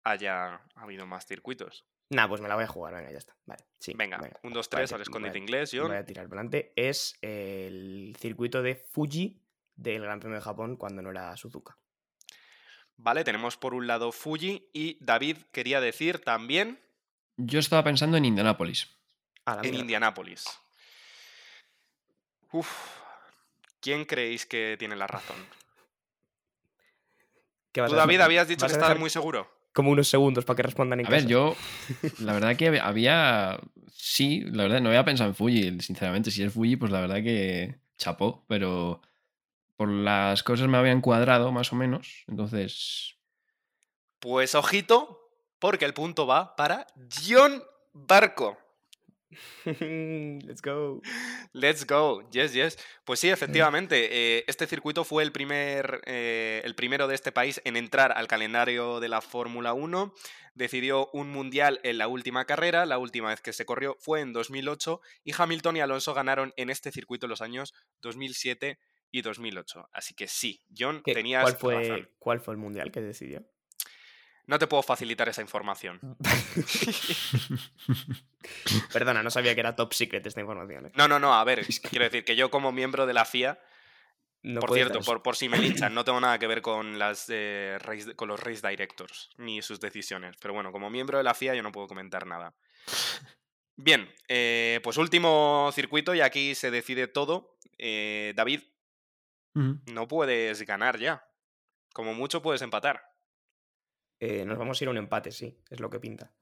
haya 0.05 0.61
habido 0.75 1.07
más 1.07 1.27
circuitos. 1.27 1.87
Nah, 2.11 2.27
pues 2.27 2.41
me 2.41 2.49
la 2.49 2.55
voy 2.55 2.65
a 2.65 2.69
jugar, 2.69 2.95
venga, 2.95 3.11
ya 3.13 3.19
está. 3.19 3.37
Vale, 3.45 3.65
sí. 3.79 3.93
Venga, 3.97 4.19
venga. 4.19 4.41
un, 4.43 4.53
dos, 4.53 4.69
Voy 4.71 4.79
tres, 4.79 4.91
ti- 4.91 4.95
al 4.95 5.03
escondite 5.03 5.33
voy 5.33 5.41
inglés, 5.43 5.73
Voy 5.73 5.81
John. 5.81 5.93
a 5.93 6.05
tirar 6.05 6.29
para 6.29 6.41
adelante. 6.41 6.73
Es 6.77 7.19
el 7.23 8.17
circuito 8.19 8.63
de 8.63 8.75
Fuji 8.77 9.43
del 9.77 10.03
Gran 10.03 10.19
Premio 10.21 10.37
de 10.39 10.43
Japón 10.45 10.77
cuando 10.77 11.03
no 11.03 11.11
era 11.11 11.37
Suzuka. 11.37 11.77
Vale, 12.97 13.25
tenemos 13.25 13.57
por 13.57 13.75
un 13.75 13.87
lado 13.87 14.11
Fuji 14.11 14.71
y 14.73 14.99
David 15.05 15.37
quería 15.53 15.81
decir 15.81 16.19
también 16.21 16.81
Yo 17.39 17.59
estaba 17.61 17.83
pensando 17.85 18.17
en 18.17 18.25
Indianápolis. 18.27 18.89
En 19.47 19.61
mierda. 19.63 19.79
Indianápolis. 19.79 20.45
Uf, 22.53 22.69
¿quién 23.81 24.05
creéis 24.05 24.45
que 24.45 24.77
tiene 24.79 24.97
la 24.97 25.07
razón? 25.07 25.37
¿Qué 27.73 27.81
vas 27.81 27.91
Tú, 27.91 27.97
David, 27.97 28.21
habías 28.21 28.49
dicho 28.49 28.63
¿Vas 28.65 28.73
que 28.73 28.79
estabas 28.79 28.99
muy 28.99 29.11
seguro. 29.11 29.51
Como 29.73 29.91
unos 29.91 30.09
segundos 30.09 30.45
para 30.45 30.57
que 30.57 30.63
respondan 30.65 31.01
en 31.01 31.07
A 31.07 31.11
ver, 31.11 31.21
casa? 31.21 31.29
yo. 31.31 31.57
La 32.19 32.33
verdad 32.33 32.57
que 32.57 32.69
había- 32.69 32.87
había. 32.87 33.61
Sí, 33.93 34.41
la 34.47 34.65
verdad, 34.65 34.81
no 34.81 34.89
había 34.89 35.05
pensado 35.05 35.31
en 35.31 35.37
Fuji. 35.37 35.81
Sinceramente, 35.81 36.31
si 36.31 36.43
es 36.43 36.53
Fuji, 36.53 36.77
pues 36.77 36.91
la 36.91 37.01
verdad 37.01 37.17
que 37.23 37.77
chapó, 37.97 38.45
pero 38.49 39.01
por 39.77 39.89
las 39.89 40.43
cosas 40.43 40.67
me 40.69 40.79
habían 40.79 41.01
cuadrado 41.01 41.53
más 41.53 41.73
o 41.73 41.77
menos. 41.77 42.25
Entonces. 42.27 43.15
Pues 44.19 44.55
ojito, 44.57 45.28
porque 45.59 45.85
el 45.85 45.95
punto 45.95 46.27
va 46.27 46.55
para 46.57 46.87
John 47.27 47.63
Barco. 47.93 48.59
Let's 49.67 50.63
go. 50.63 51.03
Let's 51.53 51.87
go, 51.87 52.29
yes, 52.31 52.53
yes. 52.55 52.79
Pues 53.05 53.21
sí, 53.21 53.29
efectivamente, 53.29 54.09
eh, 54.39 54.45
este 54.47 54.67
circuito 54.67 55.05
fue 55.05 55.23
el, 55.23 55.33
primer, 55.33 56.01
eh, 56.07 56.63
el 56.65 56.75
primero 56.75 57.07
de 57.07 57.15
este 57.15 57.31
país 57.33 57.61
en 57.65 57.77
entrar 57.77 58.13
al 58.13 58.27
calendario 58.27 59.01
de 59.01 59.09
la 59.09 59.21
Fórmula 59.21 59.75
1. 59.75 60.15
Decidió 60.55 61.09
un 61.13 61.29
mundial 61.31 61.79
en 61.83 61.99
la 61.99 62.09
última 62.09 62.45
carrera, 62.47 62.87
la 62.87 62.99
última 62.99 63.29
vez 63.29 63.41
que 63.41 63.53
se 63.53 63.65
corrió 63.67 63.97
fue 64.01 64.21
en 64.21 64.33
2008 64.33 65.01
y 65.25 65.33
Hamilton 65.37 65.77
y 65.77 65.81
Alonso 65.81 66.15
ganaron 66.15 66.53
en 66.57 66.71
este 66.71 66.91
circuito 66.91 67.29
los 67.29 67.43
años 67.43 67.75
2007 68.03 68.79
y 69.11 69.23
2008. 69.23 69.89
Así 69.93 70.15
que 70.15 70.27
sí, 70.27 70.65
John, 70.77 71.03
¿Qué- 71.05 71.13
tenías 71.15 71.43
¿Cuál 71.55 71.77
razón. 71.85 72.09
¿Cuál 72.19 72.41
fue 72.41 72.55
el 72.55 72.59
mundial 72.59 72.91
que 72.91 73.01
decidió? 73.01 73.45
No 74.49 74.59
te 74.59 74.67
puedo 74.67 74.83
facilitar 74.83 75.29
esa 75.29 75.43
información. 75.43 76.01
Perdona, 78.93 79.23
no 79.23 79.31
sabía 79.31 79.55
que 79.55 79.61
era 79.61 79.77
top 79.77 79.93
secret 79.93 80.27
esta 80.27 80.41
información. 80.41 80.87
¿eh? 80.87 80.93
No, 80.95 81.07
no, 81.07 81.19
no, 81.19 81.35
a 81.35 81.45
ver, 81.45 81.67
quiero 81.91 82.05
decir 82.05 82.25
que 82.25 82.35
yo 82.35 82.51
como 82.51 82.73
miembro 82.73 83.07
de 83.07 83.15
la 83.15 83.25
FIA, 83.25 83.59
No 84.43 84.61
por 84.61 84.73
cierto, 84.73 85.01
por, 85.01 85.23
por 85.23 85.37
si 85.37 85.49
me 85.49 85.59
linchan, 85.59 85.95
no 85.95 86.05
tengo 86.05 86.21
nada 86.21 86.39
que 86.39 86.47
ver 86.47 86.63
con, 86.63 86.99
las, 86.99 87.27
eh, 87.29 87.79
race- 87.81 88.15
con 88.17 88.29
los 88.29 88.41
race 88.41 88.67
directors 88.67 89.31
ni 89.37 89.61
sus 89.63 89.81
decisiones. 89.81 90.37
Pero 90.41 90.55
bueno, 90.55 90.73
como 90.73 90.91
miembro 90.91 91.19
de 91.19 91.25
la 91.25 91.35
FIA 91.35 91.55
yo 91.55 91.63
no 91.63 91.73
puedo 91.73 91.87
comentar 91.87 92.27
nada. 92.27 92.55
Bien, 93.77 94.13
eh, 94.29 94.81
pues 94.83 94.97
último 94.97 95.71
circuito 95.75 96.15
y 96.15 96.21
aquí 96.21 96.55
se 96.55 96.71
decide 96.71 97.07
todo. 97.07 97.59
David, 97.79 98.63
no 99.93 100.09
puedes 100.09 100.63
ganar 100.63 100.99
ya. 100.99 101.25
Como 101.93 102.15
mucho 102.15 102.43
puedes 102.43 102.63
empatar. 102.63 103.03
Eh, 104.21 104.45
nos 104.45 104.59
vamos 104.59 104.81
a 104.81 104.85
ir 104.85 104.89
a 104.89 104.91
un 104.91 104.97
empate, 104.99 105.31
sí, 105.33 105.57
es 105.71 105.81
lo 105.81 105.91
que 105.91 106.01
pinta. 106.01 106.33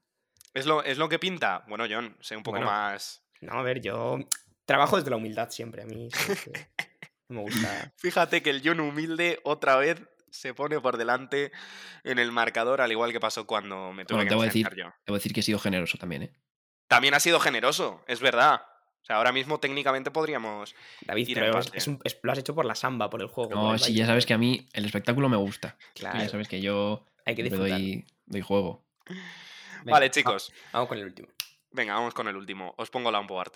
¿Es 0.55 0.65
lo, 0.67 0.83
¿Es 0.83 0.97
lo 0.99 1.09
que 1.09 1.19
pinta? 1.19 1.65
Bueno, 1.69 1.85
John, 1.91 2.17
sé 2.21 2.37
un 2.37 2.43
poco 2.43 2.57
Bueno. 2.59 2.71
más... 2.71 3.23
No, 3.43 3.53
a 3.59 3.63
ver, 3.63 3.81
yo 3.83 4.19
trabajo 4.65 4.97
desde 4.97 5.11
la 5.11 5.17
humildad 5.17 5.51
siempre. 5.51 5.83
A 5.83 5.87
mí 5.87 6.09
no 7.29 7.37
me 7.37 7.41
gusta. 7.43 7.93
Fíjate 7.99 8.43
que 8.43 8.51
el 8.51 8.63
John 8.65 8.81
humilde 8.81 9.41
otra 9.45 9.77
vez 9.77 10.01
se 10.31 10.55
pone 10.55 10.81
por 10.81 10.97
delante 10.97 11.53
en 12.05 12.19
el 12.19 12.33
marcador, 12.33 12.81
al 12.81 12.91
igual 12.93 13.13
que 13.13 13.21
pasó 13.21 13.47
cuando 13.47 13.93
me 13.93 14.05
tuve 14.07 14.17
Bueno, 14.17 14.25
que 14.27 14.31
te 14.31 14.35
voy 14.37 14.45
a 14.47 14.49
decir- 14.49 14.67
enfrentar 14.67 14.93
yo. 14.93 14.95
Debo 15.07 15.17
decir 15.17 15.33
que 15.35 15.41
he 15.41 15.43
sido 15.43 15.59
generoso 15.59 15.99
también, 15.99 16.23
¿eh? 16.25 16.33
También 16.89 17.13
ha 17.15 17.21
sido 17.21 17.41
generoso, 17.41 18.03
es 18.07 18.21
verdad. 18.21 18.63
O 19.03 19.05
sea, 19.07 19.17
ahora 19.17 19.33
mismo 19.33 19.61
técnicamente 19.61 20.11
podríamos. 20.11 20.75
David, 21.03 21.29
Ir 21.29 21.39
a 21.39 21.41
pero 21.43 21.59
es- 21.59 21.67
empate. 21.67 21.79
es 21.79 21.87
un- 21.89 22.01
es- 22.05 22.19
lo 22.23 22.33
has 22.33 22.39
hecho 22.39 22.55
por 22.55 22.65
la 22.65 22.75
samba, 22.75 23.11
por 23.11 23.21
el 23.21 23.29
juego. 23.29 23.55
No, 23.55 23.79
sí, 23.79 23.93
ya 23.95 24.07
sabes 24.07 24.25
que 24.27 24.35
a 24.35 24.39
mí 24.39 24.67
el 24.73 24.85
espectáculo 24.87 25.29
me 25.29 25.37
gusta. 25.37 25.77
Claro, 25.95 26.19
Ya 26.19 26.29
sabes 26.29 26.49
que 26.49 26.61
yo 26.61 27.07
hay 27.27 27.35
que 27.35 27.43
me 27.43 27.51
disfrutar. 27.51 27.79
doy, 27.79 28.07
doy 28.27 28.41
juego. 28.41 28.85
Venga, 29.07 29.93
vale, 29.93 30.07
va- 30.07 30.11
chicos. 30.11 30.53
Vamos 30.73 30.89
con 30.89 30.99
el 30.99 31.05
último. 31.05 31.29
Venga, 31.71 31.95
vamos 31.95 32.15
con 32.15 32.27
el 32.29 32.37
último. 32.37 32.75
Os 32.79 32.91
pongo 32.91 33.11
la 33.11 33.19
onboard. 33.21 33.53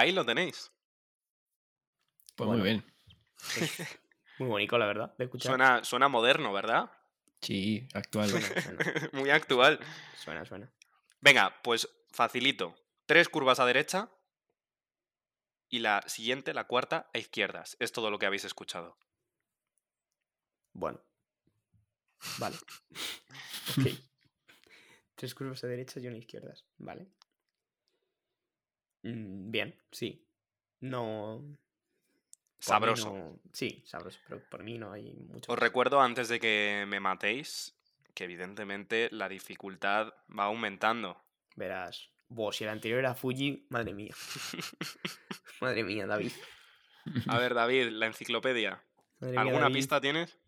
Ahí 0.00 0.12
lo 0.12 0.24
tenéis. 0.24 0.72
Pues 2.34 2.46
Bueno. 2.48 2.62
muy 2.62 2.70
bien. 2.70 2.84
Muy 4.38 4.48
bonito, 4.48 4.78
la 4.78 4.86
verdad, 4.86 5.14
de 5.18 5.24
escuchar. 5.24 5.50
Suena, 5.50 5.84
suena 5.84 6.08
moderno, 6.08 6.54
¿verdad? 6.54 6.90
Sí, 7.42 7.86
actual. 7.92 8.30
Suena, 8.30 8.62
suena, 8.62 8.84
Muy 9.12 9.28
actual. 9.30 9.78
suena, 10.16 10.44
suena. 10.46 10.72
Venga, 11.20 11.60
pues 11.62 11.86
facilito. 12.10 12.74
Tres 13.04 13.28
curvas 13.28 13.60
a 13.60 13.66
derecha. 13.66 14.08
Y 15.68 15.80
la 15.80 16.02
siguiente, 16.06 16.54
la 16.54 16.66
cuarta, 16.66 17.10
a 17.12 17.18
izquierdas. 17.18 17.76
Es 17.78 17.92
todo 17.92 18.10
lo 18.10 18.18
que 18.18 18.24
habéis 18.24 18.44
escuchado. 18.46 18.96
Bueno. 20.72 21.00
Vale. 22.38 22.56
ok. 23.78 23.86
Tres 25.14 25.34
curvas 25.34 25.62
a 25.62 25.66
derecha 25.66 26.00
y 26.00 26.06
una 26.06 26.16
a 26.16 26.20
izquierdas. 26.20 26.64
Vale. 26.78 27.06
Mm, 29.02 29.50
bien, 29.50 29.74
sí. 29.90 30.26
No. 30.80 31.42
Sabroso. 32.58 33.08
no- 33.10 33.40
Sí, 33.52 33.82
sabroso, 33.86 34.18
pero 34.26 34.40
por 34.50 34.62
mí 34.62 34.78
no 34.78 34.92
hay 34.92 35.12
mucho. 35.14 35.50
Os 35.50 35.58
recuerdo 35.58 36.00
antes 36.00 36.28
de 36.28 36.38
que 36.40 36.84
me 36.86 37.00
matéis 37.00 37.74
que 38.14 38.24
evidentemente 38.24 39.08
la 39.12 39.28
dificultad 39.28 40.12
va 40.36 40.44
aumentando. 40.44 41.22
Verás. 41.56 42.10
Buah, 42.28 42.52
si 42.52 42.64
el 42.64 42.70
anterior 42.70 43.00
era 43.00 43.14
Fuji, 43.14 43.66
madre 43.70 43.92
mía. 43.94 44.14
madre 45.60 45.82
mía, 45.84 46.06
David. 46.06 46.32
A 47.28 47.38
ver, 47.38 47.54
David, 47.54 47.88
la 47.90 48.06
enciclopedia. 48.06 48.82
Madre 49.20 49.38
¿Alguna 49.38 49.70
pista 49.70 50.00
tienes? 50.00 50.38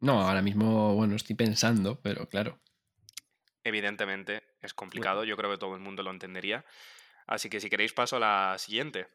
No, 0.00 0.22
ahora 0.22 0.42
mismo, 0.42 0.94
bueno, 0.94 1.16
estoy 1.16 1.34
pensando, 1.36 2.00
pero 2.00 2.28
claro. 2.28 2.60
Evidentemente 3.64 4.42
es 4.62 4.72
complicado, 4.72 5.24
yo 5.24 5.36
creo 5.36 5.50
que 5.50 5.58
todo 5.58 5.74
el 5.74 5.80
mundo 5.80 6.02
lo 6.02 6.10
entendería. 6.10 6.64
Así 7.28 7.50
que 7.50 7.60
si 7.60 7.68
queréis 7.68 7.92
paso 7.92 8.16
a 8.16 8.20
la 8.20 8.58
siguiente. 8.58 9.06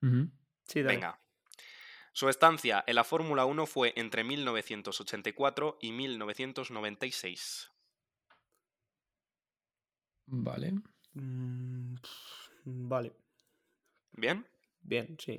Sí, 0.00 0.82
dale. 0.82 0.96
Venga. 0.96 1.20
Su 2.12 2.30
estancia 2.30 2.82
en 2.86 2.94
la 2.94 3.04
Fórmula 3.04 3.44
1 3.44 3.66
fue 3.66 3.92
entre 3.96 4.24
1984 4.24 5.78
y 5.82 5.92
1996. 5.92 7.70
Vale. 10.28 10.72
Mm, 11.12 11.96
vale. 12.64 13.12
¿Bien? 14.12 14.46
Bien, 14.80 15.16
sí. 15.18 15.38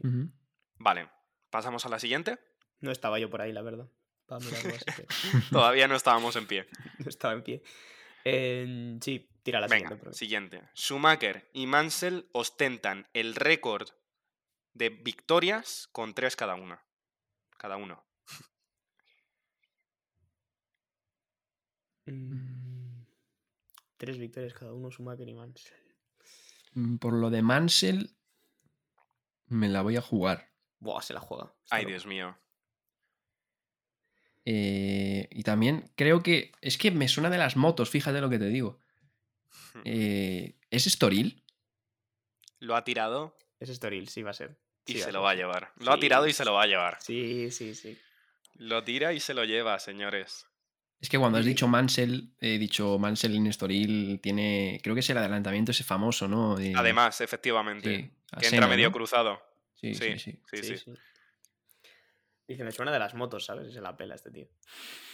Vale. 0.76 1.10
¿Pasamos 1.50 1.84
a 1.88 1.90
la 1.90 1.98
siguiente? 1.98 2.38
No 2.80 2.92
estaba 2.92 3.18
yo 3.18 3.28
por 3.30 3.42
ahí, 3.42 3.52
la 3.52 3.64
verdad. 3.64 3.90
Para 4.28 4.46
mirarlo, 4.46 4.76
así 4.76 4.86
que 4.86 5.08
Todavía 5.50 5.88
no 5.88 5.96
estábamos 5.96 6.36
en 6.36 6.46
pie. 6.46 6.68
no 7.00 7.10
estaba 7.10 7.34
en 7.34 7.42
pie. 7.42 7.64
Eh, 8.24 8.98
sí, 9.02 9.28
tira 9.48 9.62
la 9.62 9.68
Venga, 9.68 9.90
siguiente. 9.90 10.14
siguiente. 10.14 10.62
Schumacher 10.76 11.50
y 11.54 11.68
Mansell 11.68 12.28
ostentan 12.34 13.08
el 13.14 13.34
récord 13.36 13.90
de 14.74 14.90
victorias 14.90 15.88
con 15.94 16.14
tres 16.14 16.36
cada 16.36 16.56
una. 16.56 16.84
Cada 17.58 17.78
uno. 17.78 18.06
Mm, 22.06 23.04
Tres 23.98 24.18
victorias 24.18 24.54
cada 24.54 24.74
uno, 24.74 24.90
Schumacher 24.92 25.28
y 25.28 25.34
Mansell. 25.34 25.74
Mm, 26.74 26.98
Por 26.98 27.14
lo 27.14 27.30
de 27.30 27.42
Mansell, 27.42 28.16
me 29.48 29.68
la 29.70 29.82
voy 29.82 29.98
a 29.98 30.02
jugar. 30.02 30.52
Buah, 30.80 31.02
se 31.02 31.14
la 31.14 31.20
juega. 31.20 31.54
Está 31.64 31.76
Ay, 31.78 31.84
loco. 31.84 31.90
Dios 31.92 32.06
mío. 32.06 32.38
Eh, 34.46 35.28
y 35.32 35.44
también 35.44 35.92
creo 35.96 36.22
que. 36.24 36.52
Es 36.62 36.78
que 36.78 36.92
me 36.92 37.08
suena 37.08 37.30
de 37.30 37.38
las 37.40 37.58
motos, 37.58 37.90
fíjate 37.90 38.22
lo 38.22 38.30
que 38.30 38.40
te 38.40 38.48
digo. 38.48 38.80
Eh, 39.86 40.56
¿Es 40.70 40.88
Estoril? 40.88 41.44
Lo 42.60 42.76
ha 42.76 42.84
tirado 42.84 43.38
Es 43.60 43.70
Estoril, 43.70 44.08
sí 44.10 44.22
va 44.24 44.32
a 44.32 44.34
ser. 44.34 44.58
y 44.86 45.00
se 45.00 45.12
lo 45.12 45.22
va 45.22 45.32
a 45.32 45.36
llevar. 45.36 45.72
Lo 45.78 45.92
ha 45.92 46.00
tirado 46.00 46.28
y 46.28 46.34
se 46.34 46.46
lo 46.46 46.54
va 46.54 46.64
a 46.64 46.68
llevar. 46.68 46.98
Sí, 47.02 47.52
sí, 47.52 47.76
sí. 47.76 47.98
Lo 48.56 48.84
tira 48.84 49.14
y 49.14 49.20
se 49.20 49.34
lo 49.34 49.44
lleva, 49.46 49.78
señores. 49.80 50.46
Es 51.00 51.10
que 51.10 51.20
cuando 51.20 51.38
has 51.38 51.46
dicho 51.46 51.68
Mansell, 51.68 52.34
he 52.40 52.58
dicho 52.58 52.98
Mansell 52.98 53.36
en 53.36 53.46
Estoril 53.48 54.20
tiene. 54.22 54.80
Creo 54.82 54.96
que 54.96 55.02
es 55.02 55.10
el 55.12 55.18
adelantamiento 55.18 55.72
ese 55.72 55.84
famoso, 55.84 56.28
¿no? 56.28 56.56
De- 56.56 56.74
Además, 56.76 57.22
efectivamente. 57.22 57.96
sí, 57.98 58.40
que 58.40 58.48
entra 58.48 58.68
medio 58.68 58.88
¿no? 58.88 58.94
cruzado. 58.94 59.40
Sí, 59.76 59.94
Sí, 59.94 60.18
sí, 60.18 60.20
sí. 60.20 60.42
sí, 60.52 60.64
sí. 60.64 60.78
sí. 60.78 60.94
Dice, 62.48 62.64
me 62.64 62.72
suena 62.72 62.92
de 62.92 62.98
las 63.00 63.14
motos, 63.14 63.46
¿sabes? 63.46 63.72
Se 63.74 63.82
la 63.82 63.96
pela 63.96 64.16
este 64.16 64.32
tío. 64.32 64.48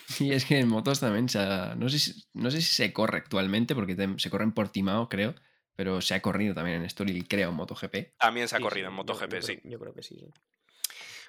Sí, 0.08 0.32
es 0.32 0.46
que 0.46 0.60
en 0.60 0.68
motos 0.68 1.00
también 1.00 1.30
se 1.30 1.40
ha- 1.40 1.76
no, 1.76 1.90
sé 1.90 2.00
si, 2.00 2.26
no 2.34 2.52
sé 2.52 2.62
si 2.62 2.74
se 2.74 2.92
corre 2.94 3.18
actualmente, 3.20 3.74
porque 3.76 3.96
te- 3.96 4.20
se 4.20 4.30
corre 4.30 4.44
en 4.44 4.52
Portimao, 4.52 5.10
creo, 5.10 5.34
pero 5.76 6.02
se 6.02 6.14
ha 6.14 6.22
corrido 6.22 6.54
también 6.54 6.78
en 6.78 6.86
Estoril, 6.86 7.28
creo, 7.28 7.50
en 7.50 7.56
MotoGP. 7.56 8.14
También 8.20 8.48
se 8.48 8.56
ha 8.56 8.60
Sí, 8.60 8.64
corrido 8.64 8.88
sí, 8.88 8.92
en 8.92 8.96
MotoGP, 8.96 9.34
yo 9.36 9.42
sí. 9.42 9.58
creo- 9.58 9.72
Yo 9.72 9.80
creo 9.80 9.94
que 9.94 10.04
sí, 10.04 10.16
sí. 10.20 10.28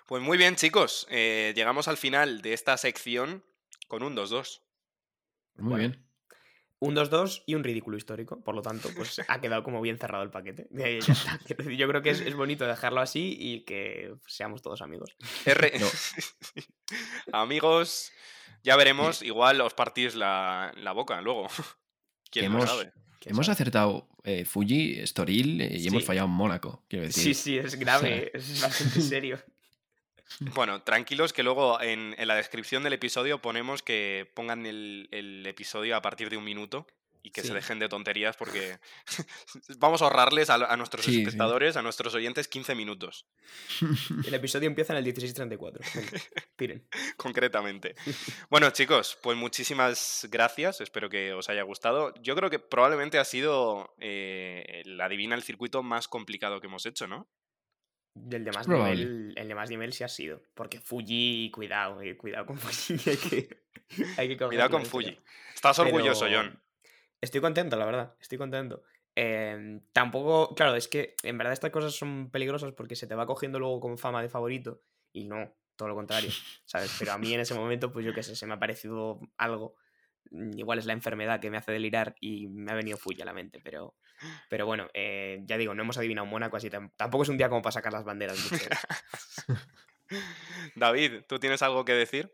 Pues 0.07 0.22
muy 0.22 0.37
bien, 0.37 0.57
chicos. 0.57 1.07
eh, 1.11 1.53
llegamos 1.57 1.89
al 1.89 1.97
final 1.97 2.43
de 2.43 2.53
esta 2.53 2.77
sección 2.77 3.43
con 3.89 4.03
un 4.03 4.14
2-2. 4.14 4.61
Muy 5.57 5.70
Bueno. 5.70 5.77
bien. 5.79 6.05
Un 6.81 6.95
2-2 6.95 7.43
y 7.47 7.55
un 7.55 7.64
ridículo 7.64 7.97
histórico. 7.97 8.43
Por 8.45 8.55
lo 8.55 8.61
tanto, 8.61 8.91
pues 8.95 9.18
ha 9.27 9.41
quedado 9.41 9.62
como 9.62 9.81
bien 9.81 9.97
cerrado 9.99 10.22
el 10.25 10.31
paquete. 10.31 10.66
Eh, 10.79 11.01
ya 11.01 11.12
está. 11.14 11.41
Yo 11.70 11.89
creo 11.89 12.03
que 12.03 12.11
es, 12.11 12.20
es 12.20 12.35
bonito 12.35 12.66
dejarlo 12.66 13.01
así 13.01 13.35
y 13.41 13.61
que 13.64 14.14
seamos 14.27 14.61
todos 14.61 14.83
amigos. 14.83 15.16
R- 15.47 15.72
No. 15.79 15.87
Amigos, 17.33 18.12
ya 18.65 18.75
veremos. 18.77 19.23
Igual 19.23 19.61
os 19.61 19.75
partís 19.75 20.17
la, 20.17 20.73
la 20.77 20.91
boca 20.93 21.21
luego. 21.21 21.47
¿Quién 22.31 22.51
lo 22.53 22.59
hemos- 22.59 22.71
sabe? 22.71 22.93
¿Quién 23.21 23.35
Hemos 23.37 23.49
acertado 23.49 24.09
eh, 24.25 24.45
Fuji, 24.45 24.99
Estoril 25.01 25.61
eh, 25.62 25.77
y 25.79 25.87
hemos 25.87 26.05
fallado 26.05 26.27
Mónaco, 26.29 26.83
quiero 26.89 27.07
decir. 27.07 27.23
Sí, 27.23 27.35
sí, 27.35 27.57
es 27.59 27.77
grave. 27.77 28.31
Es 28.35 28.61
bastante 28.61 29.01
serio. 29.15 29.39
Bueno, 30.55 30.83
tranquilos 30.83 31.33
que 31.33 31.43
luego 31.43 31.81
en, 31.81 32.15
en 32.19 32.29
la 32.29 32.35
descripción 32.35 32.83
del 32.83 32.95
episodio 32.95 33.41
ponemos 33.41 33.83
que 33.83 34.31
pongan 34.35 34.67
el, 34.67 35.09
el 35.12 35.47
episodio 35.47 35.97
a 35.97 36.03
partir 36.03 36.29
de 36.29 36.37
un 36.37 36.45
minuto 36.45 36.87
y 37.27 37.31
que 37.31 37.41
se 37.41 37.49
Sí. 37.49 37.55
dejen 37.55 37.79
de 37.79 37.89
tonterías 37.89 38.37
porque 38.37 38.79
vamos 39.79 40.03
a 40.03 40.05
ahorrarles 40.05 40.51
a, 40.51 40.57
a 40.57 40.77
nuestros 40.77 41.05
Sí, 41.05 41.12
sí. 41.14 41.22
espectadores, 41.22 41.77
a 41.77 41.83
nuestros 41.83 42.14
oyentes, 42.14 42.47
15 42.49 42.75
minutos, 42.75 43.27
El 44.27 44.35
episodio 44.35 44.66
empieza 44.68 44.93
en 44.97 45.05
el 45.05 45.12
16.34. 45.12 45.81
Venga, 45.95 46.11
tiren. 46.57 46.89
concretamente. 47.16 47.95
Bueno, 48.51 48.70
chicos, 48.70 49.18
pues 49.22 49.37
muchísimas 49.39 50.29
gracias, 50.31 50.81
espero 50.83 51.09
que 51.09 51.33
os 51.33 51.49
haya 51.49 51.62
gustado. 51.62 52.12
Yo 52.20 52.37
creo 52.37 52.51
que 52.51 52.59
probablemente 52.59 53.18
ha 53.18 53.25
sido 53.25 53.95
eh, 53.99 54.83
el 54.85 55.01
adivina 55.01 55.35
el 55.35 55.43
circuito 55.43 55.83
más 55.83 56.07
complicado 56.09 56.61
que 56.61 56.66
hemos 56.66 56.85
hecho, 56.87 57.07
¿no? 57.07 57.27
El 58.31 58.45
de 58.45 58.53
más 58.53 58.68
nivel, 58.68 59.33
el 59.35 59.49
de 59.49 59.55
más 59.57 59.70
nivel 59.70 59.93
sí 59.93 60.05
ha 60.05 60.09
sido. 60.09 60.41
Porque 60.55 60.79
Fuji, 60.81 61.51
cuidado, 61.53 62.01
eh, 62.01 62.16
cuidado 62.16 62.47
con 62.47 62.59
Fuji. 62.59 62.95
Hay 63.11 63.16
que, 63.16 63.64
hay 64.18 64.29
que 64.29 64.37
Cuidado 64.37 64.70
con 64.70 64.87
Fuji. 64.87 65.18
Estás 65.55 65.79
orgulloso, 65.81 66.27
pero 66.27 66.43
John. 66.43 66.62
Estoy 67.25 67.41
contento, 67.41 67.77
la 67.77 67.87
verdad. 67.87 68.14
Estoy 68.20 68.39
contento. 68.39 68.83
Eh, 69.16 69.81
tampoco, 69.93 70.55
claro, 70.55 70.75
es 70.75 70.89
que 70.89 71.14
en 71.22 71.39
verdad 71.39 71.53
estas 71.53 71.70
cosas 71.70 71.95
son 71.95 72.31
peligrosas 72.31 72.72
porque 72.72 72.97
se 72.97 73.07
te 73.07 73.14
va 73.14 73.27
cogiendo 73.27 73.59
luego 73.59 73.81
con 73.81 73.97
fama 73.97 74.20
de 74.22 74.29
favorito 74.29 74.83
y 75.12 75.25
no, 75.25 75.55
todo 75.77 75.89
lo 75.89 75.95
contrario, 75.95 76.31
¿sabes? 76.64 76.95
Pero 76.99 77.12
a 77.12 77.18
mí 77.18 77.33
en 77.33 77.41
ese 77.41 77.55
momento, 77.59 77.93
pues 77.93 78.05
yo 78.05 78.12
qué 78.12 78.22
sé, 78.22 78.37
se 78.37 78.47
me 78.47 78.55
ha 78.55 78.59
parecido 78.59 79.20
algo. 79.39 79.77
mm, 80.31 80.59
Igual 80.59 80.79
es 80.81 80.87
la 80.87 80.93
enfermedad 80.93 81.41
que 81.41 81.51
me 81.51 81.57
hace 81.57 81.72
delirar 81.72 82.14
y 82.20 82.49
me 82.49 82.72
ha 82.72 82.75
venido 82.75 82.99
Fuji 82.99 83.22
a 83.22 83.25
la 83.25 83.33
mente, 83.33 83.61
pero, 83.64 83.95
pero 84.51 84.66
bueno, 84.66 84.89
eh, 84.93 85.41
ya 85.47 85.57
digo, 85.57 85.75
no 85.75 85.83
hemos 85.83 85.97
adivinado 85.97 86.27
Mónaco, 86.27 86.57
así 86.57 86.68
tam- 86.68 86.93
tampoco 86.97 87.22
es 87.22 87.29
un 87.31 87.39
día 87.39 87.49
como 87.49 87.62
para 87.62 87.72
sacar 87.72 87.93
las 87.93 88.05
banderas. 88.05 88.37
David, 90.75 91.22
¿tú 91.29 91.39
tienes 91.39 91.62
algo 91.62 91.85
que 91.85 91.93
decir? 91.93 92.33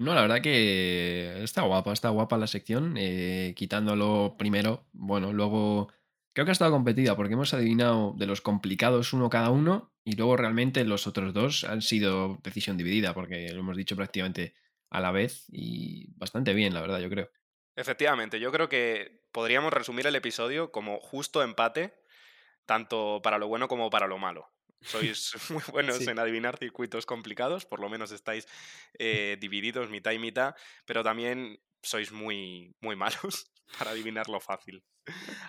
No, 0.00 0.14
la 0.14 0.22
verdad 0.22 0.40
que 0.40 1.42
está 1.42 1.60
guapa, 1.60 1.92
está 1.92 2.08
guapa 2.08 2.38
la 2.38 2.46
sección, 2.46 2.94
eh, 2.96 3.52
quitándolo 3.54 4.34
primero, 4.38 4.86
bueno, 4.92 5.34
luego 5.34 5.92
creo 6.32 6.46
que 6.46 6.50
ha 6.50 6.52
estado 6.52 6.70
competida 6.70 7.14
porque 7.16 7.34
hemos 7.34 7.52
adivinado 7.52 8.14
de 8.16 8.24
los 8.24 8.40
complicados 8.40 9.12
uno 9.12 9.28
cada 9.28 9.50
uno 9.50 9.92
y 10.02 10.16
luego 10.16 10.38
realmente 10.38 10.86
los 10.86 11.06
otros 11.06 11.34
dos 11.34 11.64
han 11.64 11.82
sido 11.82 12.38
decisión 12.42 12.78
dividida 12.78 13.12
porque 13.12 13.52
lo 13.52 13.60
hemos 13.60 13.76
dicho 13.76 13.94
prácticamente 13.94 14.54
a 14.88 15.00
la 15.00 15.10
vez 15.10 15.44
y 15.52 16.14
bastante 16.16 16.54
bien, 16.54 16.72
la 16.72 16.80
verdad, 16.80 17.00
yo 17.00 17.10
creo. 17.10 17.30
Efectivamente, 17.76 18.40
yo 18.40 18.50
creo 18.52 18.70
que 18.70 19.20
podríamos 19.32 19.70
resumir 19.70 20.06
el 20.06 20.16
episodio 20.16 20.72
como 20.72 20.98
justo 21.00 21.42
empate, 21.42 21.92
tanto 22.64 23.20
para 23.22 23.36
lo 23.36 23.48
bueno 23.48 23.68
como 23.68 23.90
para 23.90 24.06
lo 24.06 24.16
malo. 24.16 24.48
Sois 24.82 25.32
muy 25.50 25.62
buenos 25.72 25.98
Sí. 25.98 26.08
en 26.08 26.18
adivinar 26.18 26.58
circuitos 26.58 27.06
complicados, 27.06 27.66
por 27.66 27.80
lo 27.80 27.88
menos 27.88 28.12
estáis 28.12 28.46
eh, 28.98 29.36
divididos 29.40 29.90
mitad 29.90 30.12
y 30.12 30.18
mitad, 30.18 30.54
pero 30.86 31.02
también 31.04 31.60
sois 31.82 32.12
muy, 32.12 32.74
muy 32.80 32.96
malos 32.96 33.50
para 33.78 33.90
adivinar 33.92 34.28
lo 34.28 34.40
fácil. 34.40 34.84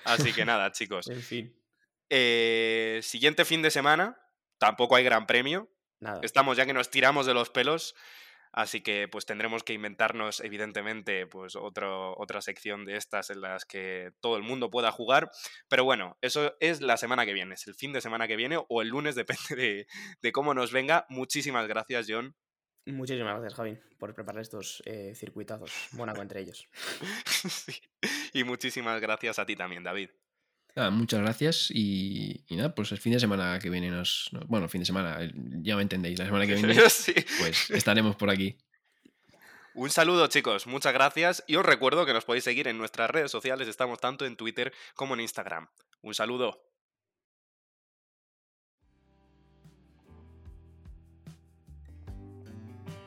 Así 0.06 0.34
que 0.34 0.46
nada, 0.46 0.72
chicos. 0.72 1.08
en 1.10 1.22
fin, 1.22 1.58
Eh, 2.10 3.00
siguiente 3.04 3.46
fin 3.46 3.62
de 3.62 3.72
semana, 3.72 4.18
tampoco 4.58 4.96
hay 4.96 5.04
gran 5.04 5.26
premio, 5.28 5.72
nada. 6.00 6.20
estamos 6.24 6.58
ya 6.58 6.66
que 6.66 6.74
nos 6.74 6.90
tiramos 6.90 7.26
de 7.26 7.34
los 7.34 7.50
pelos, 7.50 7.96
así 8.52 8.82
que 8.82 9.08
pues 9.08 9.26
tendremos 9.26 9.64
que 9.64 9.74
inventarnos 9.74 10.40
evidentemente 10.42 11.28
pues 11.28 11.56
otro, 11.56 12.18
otra 12.18 12.42
sección 12.42 12.86
de 12.86 12.98
estas 12.98 13.30
en 13.30 13.42
las 13.42 13.66
que 13.66 14.12
todo 14.20 14.38
el 14.38 14.44
mundo 14.44 14.70
pueda 14.70 14.92
jugar, 14.92 15.32
pero 15.68 15.84
bueno, 15.84 16.18
eso 16.22 16.56
es 16.60 16.82
la 16.82 16.98
semana 16.98 17.26
que 17.26 17.34
viene, 17.34 17.56
es 17.56 17.68
el 17.68 17.76
fin 17.76 17.94
de 17.94 18.02
semana 18.02 18.28
que 18.28 18.36
viene 18.36 18.60
o 18.68 18.82
el 18.82 18.90
lunes, 18.90 19.16
depende 19.22 19.56
de, 19.56 19.88
de 20.22 20.32
cómo 20.32 20.54
nos 20.54 20.72
venga. 20.72 21.06
Muchísimas 21.10 21.68
gracias, 21.68 22.08
John. 22.10 22.36
Muchísimas 22.86 23.34
gracias, 23.34 23.54
Javi, 23.54 23.78
por 24.00 24.14
preparar 24.14 24.42
estos 24.42 24.82
eh, 24.86 25.14
circuitazos. 25.16 25.72
Mónaco 25.94 26.22
entre 26.22 26.42
ellos. 26.42 26.68
Sí. 27.50 27.74
Y 28.34 28.44
muchísimas 28.44 29.02
gracias 29.02 29.40
a 29.40 29.46
ti 29.46 29.56
también, 29.56 29.84
David. 29.84 30.10
Muchas 30.76 31.22
gracias 31.22 31.70
y, 31.70 32.44
y 32.48 32.56
nada, 32.56 32.74
pues 32.74 32.92
el 32.92 32.98
fin 32.98 33.14
de 33.14 33.20
semana 33.20 33.60
que 33.60 33.70
viene 33.70 33.90
nos... 33.90 34.30
no, 34.32 34.40
bueno, 34.48 34.66
el 34.66 34.70
fin 34.70 34.82
de 34.82 34.86
semana, 34.86 35.20
ya 35.62 35.76
me 35.76 35.82
entendéis, 35.82 36.18
la 36.18 36.26
semana 36.26 36.48
que 36.48 36.56
viene 36.56 36.76
Sí. 36.90 37.14
pues 37.40 37.70
estaremos 37.72 38.16
por 38.16 38.30
aquí. 38.30 38.58
Un 39.74 39.90
saludo 39.90 40.28
chicos, 40.28 40.68
muchas 40.68 40.94
gracias 40.94 41.44
y 41.48 41.56
os 41.56 41.66
recuerdo 41.66 42.06
que 42.06 42.14
nos 42.14 42.26
podéis 42.26 42.44
seguir 42.44 42.68
en 42.68 42.78
nuestras 42.78 43.10
redes 43.10 43.32
sociales, 43.32 43.68
estamos 43.68 44.00
tanto 44.00 44.26
en 44.26 44.36
Twitter 44.36 44.74
como 44.96 45.14
en 45.14 45.22
Instagram. 45.22 45.68
Un 46.02 46.14
saludo. 46.14 46.71